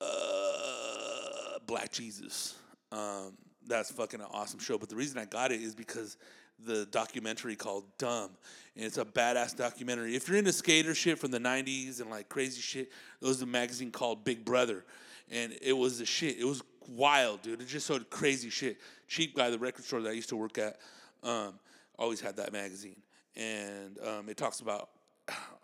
uh, 0.00 1.58
Black 1.66 1.92
Jesus. 1.92 2.54
Um, 2.90 3.36
that's 3.66 3.90
fucking 3.90 4.20
an 4.20 4.28
awesome 4.30 4.60
show. 4.60 4.78
But 4.78 4.88
the 4.88 4.96
reason 4.96 5.18
I 5.18 5.26
got 5.26 5.52
it 5.52 5.60
is 5.60 5.74
because 5.74 6.16
the 6.64 6.86
documentary 6.86 7.56
called 7.56 7.84
Dumb, 7.98 8.30
and 8.74 8.84
it's 8.84 8.98
a 8.98 9.04
badass 9.04 9.56
documentary. 9.56 10.16
If 10.16 10.28
you're 10.28 10.38
into 10.38 10.52
skater 10.52 10.94
shit 10.94 11.18
from 11.18 11.30
the 11.30 11.38
'90s 11.38 12.00
and 12.00 12.10
like 12.10 12.28
crazy 12.28 12.60
shit, 12.60 12.90
there 13.20 13.28
was 13.28 13.42
a 13.42 13.46
magazine 13.46 13.90
called 13.90 14.24
Big 14.24 14.44
Brother, 14.44 14.84
and 15.30 15.56
it 15.62 15.74
was 15.74 15.98
the 15.98 16.06
shit. 16.06 16.38
It 16.38 16.44
was 16.44 16.62
wild, 16.88 17.42
dude. 17.42 17.60
It 17.60 17.68
just 17.68 17.86
showed 17.86 18.08
crazy 18.10 18.50
shit. 18.50 18.78
Cheap 19.08 19.36
guy, 19.36 19.50
the 19.50 19.58
record 19.58 19.84
store 19.84 20.00
that 20.02 20.10
I 20.10 20.12
used 20.12 20.30
to 20.30 20.36
work 20.36 20.58
at, 20.58 20.78
um, 21.22 21.54
always 21.98 22.20
had 22.20 22.36
that 22.36 22.52
magazine, 22.52 23.00
and 23.36 23.98
um, 24.00 24.28
it 24.28 24.36
talks 24.36 24.60
about 24.60 24.90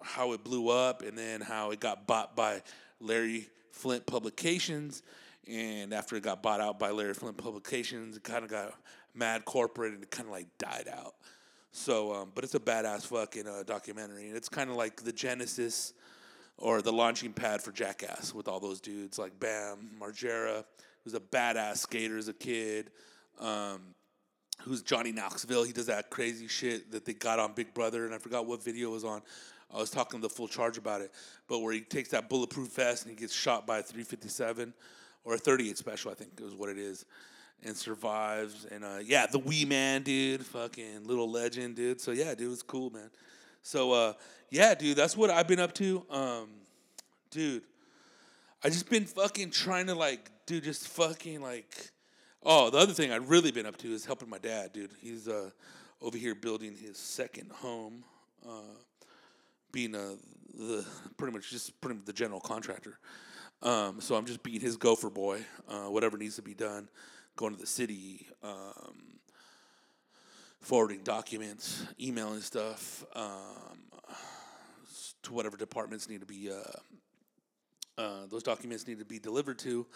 how 0.02 0.32
it 0.32 0.42
blew 0.44 0.68
up 0.68 1.02
and 1.02 1.16
then 1.16 1.40
how 1.40 1.70
it 1.70 1.80
got 1.80 2.06
bought 2.06 2.36
by 2.36 2.62
Larry 3.00 3.48
Flynt 3.70 4.06
Publications. 4.06 5.02
And 5.48 5.92
after 5.92 6.14
it 6.16 6.22
got 6.22 6.42
bought 6.42 6.60
out 6.60 6.78
by 6.78 6.90
Larry 6.90 7.14
Flynt 7.14 7.36
Publications, 7.36 8.16
it 8.16 8.22
kind 8.22 8.44
of 8.44 8.50
got 8.50 8.74
mad 9.14 9.44
corporate 9.44 9.94
and 9.94 10.02
it 10.02 10.10
kind 10.10 10.26
of 10.26 10.32
like 10.32 10.46
died 10.58 10.88
out. 10.92 11.14
So, 11.72 12.14
um, 12.14 12.32
but 12.34 12.44
it's 12.44 12.54
a 12.54 12.60
badass 12.60 13.06
fucking 13.06 13.46
uh, 13.46 13.62
documentary. 13.64 14.28
And 14.28 14.36
it's 14.36 14.48
kind 14.48 14.70
of 14.70 14.76
like 14.76 15.02
the 15.02 15.12
genesis 15.12 15.94
or 16.58 16.82
the 16.82 16.92
launching 16.92 17.32
pad 17.32 17.62
for 17.62 17.72
Jackass 17.72 18.34
with 18.34 18.46
all 18.46 18.60
those 18.60 18.80
dudes 18.80 19.18
like 19.18 19.38
Bam, 19.40 19.90
Margera, 20.00 20.64
who's 21.02 21.14
a 21.14 21.20
badass 21.20 21.78
skater 21.78 22.18
as 22.18 22.28
a 22.28 22.34
kid. 22.34 22.90
Um, 23.40 23.94
who's 24.62 24.82
Johnny 24.82 25.12
Knoxville. 25.12 25.64
He 25.64 25.72
does 25.72 25.86
that 25.86 26.10
crazy 26.10 26.46
shit 26.46 26.90
that 26.92 27.04
they 27.04 27.14
got 27.14 27.38
on 27.38 27.52
Big 27.52 27.74
Brother, 27.74 28.06
and 28.06 28.14
I 28.14 28.18
forgot 28.18 28.46
what 28.46 28.62
video 28.62 28.90
was 28.90 29.04
on. 29.04 29.22
I 29.72 29.78
was 29.78 29.90
talking 29.90 30.20
to 30.20 30.28
the 30.28 30.32
full 30.32 30.48
charge 30.48 30.76
about 30.76 31.00
it, 31.00 31.12
but 31.48 31.60
where 31.60 31.72
he 31.72 31.80
takes 31.80 32.10
that 32.10 32.28
bulletproof 32.28 32.72
vest 32.74 33.04
and 33.04 33.10
he 33.10 33.18
gets 33.18 33.34
shot 33.34 33.66
by 33.66 33.78
a 33.78 33.82
357 33.82 34.74
or 35.24 35.34
a 35.34 35.38
38 35.38 35.78
special, 35.78 36.10
I 36.10 36.14
think 36.14 36.32
is 36.40 36.54
what 36.54 36.68
it 36.68 36.78
is, 36.78 37.06
and 37.64 37.76
survives. 37.76 38.66
And 38.70 38.84
uh, 38.84 38.98
yeah, 39.04 39.26
the 39.26 39.38
wee 39.38 39.64
man, 39.64 40.02
dude, 40.02 40.44
fucking 40.44 41.04
little 41.04 41.30
legend, 41.30 41.76
dude. 41.76 42.00
So 42.00 42.10
yeah, 42.10 42.34
dude, 42.34 42.52
it's 42.52 42.62
cool, 42.62 42.90
man. 42.90 43.10
So 43.62 43.92
uh, 43.92 44.12
yeah, 44.50 44.74
dude, 44.74 44.96
that's 44.96 45.16
what 45.16 45.30
I've 45.30 45.48
been 45.48 45.60
up 45.60 45.72
to, 45.74 46.04
um, 46.10 46.48
dude. 47.30 47.62
I 48.64 48.68
just 48.68 48.88
been 48.88 49.06
fucking 49.06 49.50
trying 49.50 49.86
to 49.86 49.94
like, 49.94 50.30
dude, 50.46 50.64
just 50.64 50.88
fucking 50.88 51.40
like. 51.40 51.90
Oh, 52.44 52.70
the 52.70 52.78
other 52.78 52.92
thing 52.92 53.12
I've 53.12 53.30
really 53.30 53.52
been 53.52 53.66
up 53.66 53.76
to 53.78 53.92
is 53.92 54.04
helping 54.04 54.28
my 54.28 54.38
dad, 54.38 54.72
dude. 54.72 54.90
He's 55.00 55.28
uh, 55.28 55.50
over 56.00 56.18
here 56.18 56.34
building 56.34 56.74
his 56.74 56.98
second 56.98 57.52
home, 57.52 58.02
uh, 58.44 58.74
being 59.70 59.94
uh, 59.94 60.16
the 60.52 60.84
pretty 61.16 61.32
much 61.32 61.50
just 61.50 61.80
pretty 61.80 61.98
much 61.98 62.04
the 62.04 62.12
general 62.12 62.40
contractor. 62.40 62.98
Um, 63.62 64.00
so 64.00 64.16
I'm 64.16 64.26
just 64.26 64.42
being 64.42 64.60
his 64.60 64.76
gopher 64.76 65.10
boy, 65.10 65.40
uh, 65.68 65.84
whatever 65.84 66.18
needs 66.18 66.34
to 66.36 66.42
be 66.42 66.54
done, 66.54 66.88
going 67.36 67.54
to 67.54 67.60
the 67.60 67.66
city, 67.66 68.26
um, 68.42 69.18
forwarding 70.60 71.02
documents, 71.02 71.84
emailing 72.00 72.40
stuff 72.40 73.04
um, 73.14 73.82
to 75.22 75.32
whatever 75.32 75.56
departments 75.56 76.08
need 76.08 76.20
to 76.20 76.26
be. 76.26 76.50
Uh, 76.50 78.00
uh, 78.00 78.26
those 78.30 78.42
documents 78.42 78.86
need 78.86 78.98
to 78.98 79.04
be 79.04 79.18
delivered 79.18 79.58
to. 79.58 79.86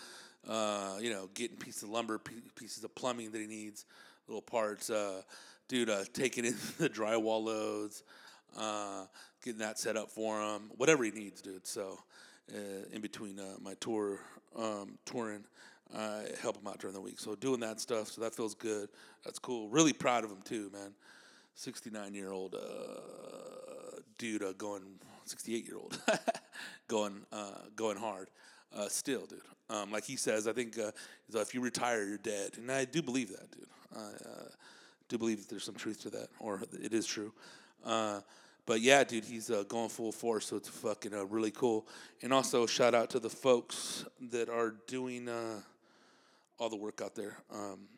Uh, 0.48 0.96
you 1.00 1.10
know, 1.10 1.28
getting 1.34 1.56
pieces 1.56 1.82
of 1.82 1.88
lumber, 1.88 2.20
pieces 2.54 2.84
of 2.84 2.94
plumbing 2.94 3.32
that 3.32 3.40
he 3.40 3.46
needs, 3.46 3.84
little 4.28 4.42
parts. 4.42 4.90
Uh, 4.90 5.22
dude, 5.68 5.90
uh, 5.90 6.04
taking 6.12 6.44
in 6.44 6.54
the 6.78 6.88
drywall 6.88 7.44
loads, 7.44 8.04
uh, 8.56 9.04
getting 9.42 9.58
that 9.58 9.78
set 9.78 9.96
up 9.96 10.10
for 10.10 10.40
him, 10.40 10.70
whatever 10.76 11.04
he 11.04 11.10
needs, 11.10 11.40
dude. 11.42 11.66
So, 11.66 11.98
in 12.92 13.00
between 13.00 13.40
my 13.60 13.74
tour, 13.80 14.20
um, 14.56 14.98
touring, 15.04 15.44
I 15.94 16.24
help 16.40 16.56
him 16.56 16.66
out 16.66 16.78
during 16.78 16.94
the 16.94 17.00
week. 17.00 17.18
So 17.18 17.34
doing 17.34 17.60
that 17.60 17.80
stuff, 17.80 18.08
so 18.08 18.20
that 18.20 18.34
feels 18.34 18.54
good. 18.54 18.88
That's 19.24 19.38
cool. 19.38 19.68
Really 19.68 19.92
proud 19.92 20.24
of 20.24 20.30
him 20.30 20.42
too, 20.44 20.70
man. 20.72 20.92
Sixty-nine 21.54 22.14
year 22.14 22.32
old 22.32 22.54
uh, 22.54 24.00
dude 24.18 24.42
uh, 24.42 24.52
going, 24.52 24.82
sixty-eight 25.24 25.66
year 25.66 25.76
old 25.76 25.98
going 26.88 27.22
uh, 27.32 27.60
going 27.76 27.96
hard. 27.96 28.28
Uh, 28.76 28.88
still, 28.88 29.26
dude. 29.26 29.40
Um, 29.70 29.90
like 29.90 30.04
he 30.04 30.16
says, 30.16 30.46
I 30.46 30.52
think 30.52 30.78
uh, 30.78 30.90
if 31.34 31.54
you 31.54 31.60
retire, 31.60 32.04
you're 32.04 32.18
dead, 32.18 32.52
and 32.56 32.70
I 32.70 32.84
do 32.84 33.02
believe 33.02 33.30
that, 33.30 33.50
dude. 33.50 33.66
I 33.96 34.00
uh, 34.00 34.48
do 35.08 35.18
believe 35.18 35.38
that 35.38 35.48
there's 35.48 35.64
some 35.64 35.74
truth 35.74 36.02
to 36.02 36.10
that, 36.10 36.28
or 36.38 36.62
it 36.82 36.92
is 36.92 37.06
true. 37.06 37.32
Uh, 37.84 38.20
but 38.66 38.80
yeah, 38.80 39.04
dude, 39.04 39.24
he's 39.24 39.50
uh, 39.50 39.62
going 39.68 39.88
full 39.88 40.10
force, 40.10 40.46
so 40.46 40.56
it's 40.56 40.68
fucking 40.68 41.14
uh, 41.14 41.24
really 41.26 41.52
cool. 41.52 41.86
And 42.22 42.32
also, 42.32 42.66
shout 42.66 42.94
out 42.94 43.10
to 43.10 43.20
the 43.20 43.30
folks 43.30 44.04
that 44.32 44.48
are 44.48 44.74
doing 44.88 45.28
uh, 45.28 45.60
all 46.58 46.68
the 46.68 46.76
work 46.76 47.00
out 47.02 47.14
there. 47.14 47.36
Um, 47.52 47.88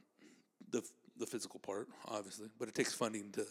the 0.71 0.83
the 1.19 1.27
physical 1.27 1.61
part, 1.61 1.89
obviously, 2.07 2.49
but 2.59 2.69
it 2.69 2.75
takes 2.75 2.93
funding 2.95 3.31
to 3.33 3.45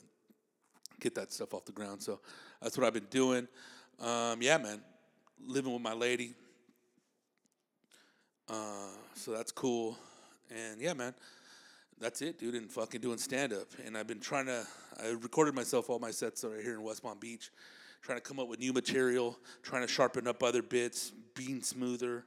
get 1.00 1.16
that 1.16 1.32
stuff 1.32 1.54
off 1.54 1.66
the 1.66 1.72
ground. 1.72 2.02
So 2.02 2.20
that's 2.62 2.78
what 2.78 2.88
I've 2.88 2.94
been 2.94 3.08
doing. 3.10 3.48
Um, 4.00 4.42
yeah, 4.42 4.58
man, 4.58 4.82
living 5.46 5.74
with 5.74 5.82
my 5.82 5.94
lady. 5.94 6.34
Uh, 8.48 8.90
so 9.16 9.32
that's 9.32 9.52
cool. 9.52 9.98
And 10.50 10.80
yeah, 10.80 10.94
man, 10.94 11.14
that's 12.00 12.22
it, 12.22 12.40
dude. 12.40 12.56
And 12.56 12.72
fucking 12.72 13.02
doing 13.02 13.18
stand 13.18 13.54
up. 13.54 13.68
And 13.86 13.98
I've 13.98 14.08
been 14.08 14.20
trying 14.20 14.46
to. 14.46 14.66
I 15.04 15.10
recorded 15.10 15.54
myself 15.54 15.90
all 15.90 16.00
my 16.00 16.12
sets 16.12 16.44
are 16.44 16.62
here 16.62 16.76
in 16.76 16.84
West 16.84 17.04
Palm 17.04 17.20
Beach, 17.20 17.52
trying 18.02 18.18
to 18.18 18.24
come 18.24 18.40
up 18.40 18.48
with 18.48 18.60
new 18.60 18.74
material, 18.74 19.38
trying 19.62 19.82
to 19.82 19.88
sharpen 19.88 20.28
up 20.28 20.42
other 20.42 20.62
bits, 20.62 21.12
being 21.36 21.62
smoother, 21.62 22.24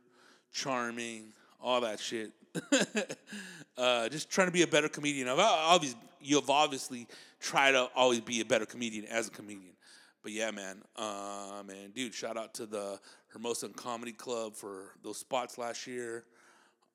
charming, 0.53 1.33
all 1.61 1.81
that 1.81 1.99
shit. 1.99 2.33
uh, 3.79 4.09
just 4.09 4.31
trying 4.31 4.49
to 4.49 4.53
be 4.53 4.63
a 4.63 4.67
better 4.67 4.89
comedian. 4.89 5.29
I've 5.29 5.39
obviously 5.39 6.01
you've 6.21 6.51
obviously 6.51 7.07
tried 7.41 7.73
to 7.73 7.89
always 7.95 8.21
be 8.21 8.41
a 8.41 8.45
better 8.45 8.67
comedian 8.67 9.07
as 9.07 9.29
a 9.29 9.31
comedian. 9.31 9.75
But 10.23 10.33
yeah, 10.33 10.51
man, 10.51 10.83
uh, 10.97 11.63
man, 11.67 11.91
dude, 11.95 12.13
shout 12.13 12.37
out 12.37 12.53
to 12.55 12.67
the 12.67 13.01
Hermosa 13.29 13.71
Comedy 13.71 14.13
Club 14.13 14.55
for 14.55 14.93
those 15.03 15.19
spots 15.19 15.57
last 15.57 15.87
year. 15.87 16.25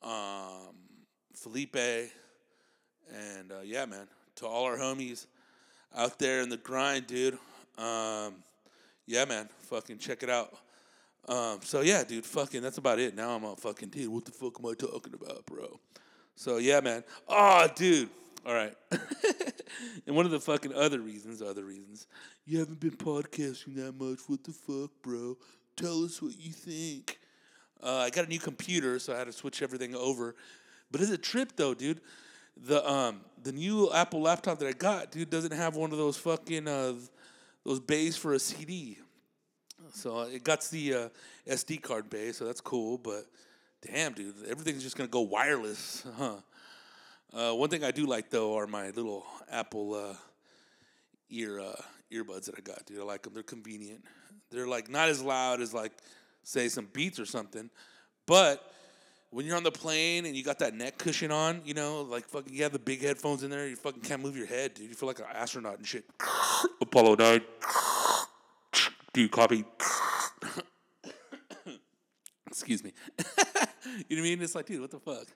Um, 0.04 0.76
Felipe, 1.34 1.76
and 1.76 3.52
uh, 3.52 3.62
yeah, 3.64 3.86
man, 3.86 4.08
to 4.36 4.46
all 4.46 4.66
our 4.66 4.78
homies 4.78 5.26
out 5.96 6.20
there 6.20 6.42
in 6.42 6.50
the 6.50 6.58
grind, 6.58 7.08
dude. 7.08 7.40
Um, 7.78 8.36
yeah, 9.08 9.26
man, 9.26 9.50
fucking 9.64 9.98
check 9.98 10.22
it 10.22 10.30
out. 10.30 10.54
Um, 11.28 11.60
so 11.64 11.82
yeah, 11.82 12.04
dude, 12.04 12.26
fucking 12.26 12.62
that's 12.62 12.78
about 12.78 13.00
it. 13.00 13.16
Now 13.16 13.32
I'm 13.32 13.44
a 13.44 13.56
fucking 13.56 13.90
dude. 13.90 14.10
What 14.10 14.26
the 14.26 14.32
fuck 14.32 14.60
am 14.60 14.66
I 14.66 14.74
talking 14.74 15.14
about, 15.14 15.46
bro? 15.46 15.80
So 16.36 16.58
yeah, 16.58 16.82
man. 16.82 17.04
Oh, 17.28 17.68
dude. 17.76 18.10
All 18.46 18.54
right. 18.54 18.76
and 20.06 20.16
one 20.16 20.26
of 20.26 20.32
the 20.32 20.40
fucking 20.40 20.74
other 20.74 21.00
reasons, 21.00 21.42
other 21.42 21.64
reasons, 21.64 22.06
you 22.46 22.60
haven't 22.60 22.80
been 22.80 22.92
podcasting 22.92 23.76
that 23.76 24.00
much. 24.00 24.20
What 24.28 24.44
the 24.44 24.52
fuck, 24.52 24.92
bro? 25.02 25.36
Tell 25.76 26.04
us 26.04 26.22
what 26.22 26.40
you 26.40 26.52
think. 26.52 27.20
Uh, 27.82 27.98
I 27.98 28.10
got 28.12 28.26
a 28.26 28.30
new 28.30 28.40
computer, 28.40 29.00
so 29.00 29.14
I 29.14 29.18
had 29.18 29.28
to 29.28 29.34
switch 29.34 29.64
everything 29.64 29.96
over. 29.96 30.36
But 30.92 31.02
it's 31.02 31.12
a 31.12 31.18
trip, 31.18 31.54
though, 31.56 31.74
dude. 31.74 32.02
The 32.58 32.88
um 32.90 33.20
the 33.44 33.52
new 33.52 33.92
Apple 33.92 34.22
laptop 34.22 34.60
that 34.60 34.68
I 34.68 34.72
got, 34.72 35.12
dude, 35.12 35.30
doesn't 35.30 35.52
have 35.52 35.76
one 35.76 35.92
of 35.92 35.98
those 35.98 36.16
fucking 36.16 36.68
uh 36.68 36.94
those 37.66 37.80
bays 37.80 38.16
for 38.16 38.34
a 38.34 38.40
CD. 38.40 39.00
So 39.92 40.20
uh, 40.20 40.26
it 40.26 40.44
got 40.44 40.62
the 40.72 40.94
uh, 40.94 41.10
SD 41.48 41.82
card 41.82 42.10
bay, 42.10 42.32
so 42.32 42.46
that's 42.46 42.62
cool. 42.62 42.98
But 42.98 43.26
damn, 43.86 44.14
dude, 44.14 44.36
everything's 44.48 44.84
just 44.84 44.98
gonna 44.98 45.08
go 45.08 45.22
wireless, 45.22 46.06
huh? 46.18 46.36
Uh, 47.34 47.54
one 47.54 47.70
thing 47.70 47.84
I 47.84 47.92
do 47.92 48.06
like 48.06 48.30
though 48.30 48.58
are 48.58 48.68
my 48.68 48.90
little 48.92 49.26
Apple 49.52 49.94
uh, 49.94 50.16
ear 51.30 51.60
uh, 51.60 51.82
earbuds 52.12 52.46
that 52.46 52.56
I 52.58 52.62
got, 52.62 52.86
dude. 52.86 53.00
I 53.00 53.04
like 53.04 53.24
them. 53.24 53.34
They're 53.34 53.44
convenient. 53.44 54.04
They're 54.52 54.68
like 54.68 54.90
not 54.90 55.10
as 55.10 55.22
loud 55.22 55.62
as 55.62 55.74
like 55.74 55.92
say 56.44 56.68
some 56.70 56.88
Beats 56.94 57.20
or 57.20 57.26
something, 57.26 57.70
but 58.26 58.72
when 59.32 59.46
you're 59.46 59.58
on 59.58 59.64
the 59.64 59.72
plane 59.72 60.26
and 60.26 60.36
you 60.36 60.44
got 60.44 60.60
that 60.60 60.74
neck 60.74 60.98
cushion 60.98 61.30
on, 61.30 61.62
you 61.66 61.74
know, 61.74 62.04
like 62.04 62.26
fucking 62.30 62.54
you 62.54 62.64
have 62.64 62.72
the 62.72 62.80
big 62.80 63.02
headphones 63.02 63.44
in 63.44 63.50
there, 63.50 63.68
you 63.68 63.76
fucking 63.76 64.02
can't 64.02 64.22
move 64.22 64.38
your 64.38 64.48
head, 64.48 64.74
dude. 64.74 64.88
You 64.88 64.96
feel 64.96 65.08
like 65.08 65.20
an 65.20 65.26
astronaut 65.34 65.78
and 65.78 65.86
shit. 65.86 66.06
Apollo 66.82 67.16
nine. 67.16 67.42
Do 69.16 69.30
copy? 69.30 69.64
Excuse 72.48 72.84
me. 72.84 72.92
you 73.18 73.24
know 73.24 73.30
what 73.30 74.18
I 74.18 74.22
mean? 74.22 74.42
It's 74.42 74.56
like, 74.56 74.66
dude, 74.66 74.82
what 74.82 74.92
the 74.92 75.00
fuck? 75.00 75.28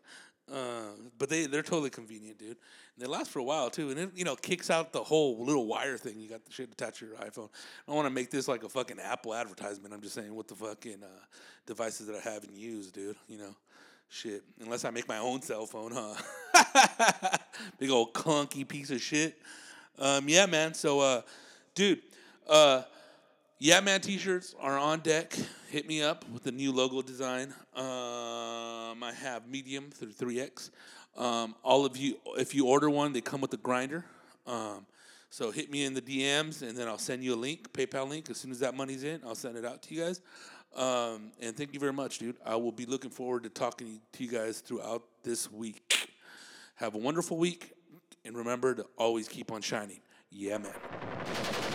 Uh, 0.53 0.91
but 1.17 1.29
they 1.29 1.45
they're 1.45 1.63
totally 1.63 1.89
convenient, 1.89 2.37
dude. 2.39 2.49
And 2.49 2.57
they 2.97 3.05
last 3.05 3.31
for 3.31 3.39
a 3.39 3.43
while 3.43 3.69
too. 3.69 3.89
And 3.89 3.97
it 3.97 4.09
you 4.15 4.25
know 4.25 4.35
kicks 4.35 4.69
out 4.69 4.91
the 4.91 5.01
whole 5.01 5.45
little 5.45 5.65
wire 5.65 5.97
thing. 5.97 6.19
You 6.19 6.27
got 6.27 6.43
the 6.43 6.51
shit 6.51 6.69
attached 6.73 6.99
to 6.99 7.05
your 7.05 7.15
iPhone. 7.15 7.47
I 7.47 7.87
don't 7.87 7.95
want 7.95 8.07
to 8.07 8.13
make 8.13 8.31
this 8.31 8.49
like 8.49 8.63
a 8.63 8.69
fucking 8.69 8.99
Apple 8.99 9.33
advertisement. 9.33 9.93
I'm 9.93 10.01
just 10.01 10.13
saying 10.13 10.35
what 10.35 10.49
the 10.49 10.55
fucking 10.55 11.01
uh, 11.01 11.25
devices 11.65 12.07
that 12.07 12.17
I 12.17 12.29
haven't 12.29 12.57
used, 12.57 12.95
dude. 12.95 13.15
You 13.29 13.37
know, 13.37 13.55
shit. 14.09 14.43
Unless 14.59 14.83
I 14.83 14.89
make 14.89 15.07
my 15.07 15.19
own 15.19 15.41
cell 15.41 15.65
phone, 15.65 15.93
huh? 15.95 17.37
Big 17.79 17.91
old 17.91 18.13
clunky 18.13 18.67
piece 18.67 18.91
of 18.91 19.01
shit. 19.01 19.39
Um, 19.97 20.27
yeah, 20.27 20.47
man. 20.47 20.73
So, 20.73 20.99
uh, 20.99 21.21
dude, 21.75 22.01
uh, 22.45 22.81
yeah, 23.59 23.81
man. 23.81 23.99
T-shirts 23.99 24.55
are 24.59 24.77
on 24.77 25.01
deck. 25.01 25.35
Hit 25.69 25.85
me 25.85 26.01
up 26.01 26.23
with 26.29 26.43
the 26.43 26.51
new 26.51 26.71
logo 26.71 27.01
design. 27.01 27.53
Um, 27.75 29.03
I 29.03 29.13
have 29.21 29.47
medium 29.49 29.91
through 29.91 30.13
three 30.13 30.39
X. 30.39 30.71
Um, 31.17 31.53
all 31.61 31.85
of 31.85 31.97
you, 31.97 32.15
if 32.37 32.55
you 32.55 32.67
order 32.67 32.89
one, 32.89 33.11
they 33.11 33.19
come 33.19 33.41
with 33.41 33.53
a 33.53 33.57
grinder. 33.57 34.05
Um, 34.47 34.85
so 35.29 35.51
hit 35.51 35.69
me 35.69 35.83
in 35.83 35.93
the 35.93 36.01
DMs, 36.01 36.61
and 36.61 36.77
then 36.77 36.87
I'll 36.87 36.97
send 36.97 37.21
you 37.21 37.35
a 37.35 37.35
link, 37.35 37.73
PayPal 37.73 38.07
link. 38.07 38.29
As 38.29 38.37
soon 38.37 38.51
as 38.51 38.59
that 38.59 38.75
money's 38.75 39.03
in, 39.03 39.19
I'll 39.25 39.35
send 39.35 39.57
it 39.57 39.65
out 39.65 39.81
to 39.83 39.93
you 39.93 40.05
guys. 40.05 40.21
Um, 40.73 41.31
and 41.41 41.55
thank 41.55 41.73
you 41.73 41.81
very 41.81 41.93
much, 41.93 42.19
dude. 42.19 42.37
I 42.45 42.55
will 42.55 42.71
be 42.71 42.85
looking 42.85 43.11
forward 43.11 43.43
to 43.43 43.49
talking 43.49 43.99
to 44.13 44.23
you 44.23 44.29
guys 44.29 44.61
throughout 44.61 45.03
this 45.23 45.51
week. 45.51 46.11
Have 46.75 46.95
a 46.95 46.99
wonderful 46.99 47.37
week, 47.37 47.73
and 48.23 48.37
remember 48.37 48.73
to 48.75 48.85
always 48.97 49.27
keep 49.27 49.51
on 49.51 49.61
shining. 49.61 49.99
Yeah, 50.31 50.59
man. 50.59 51.68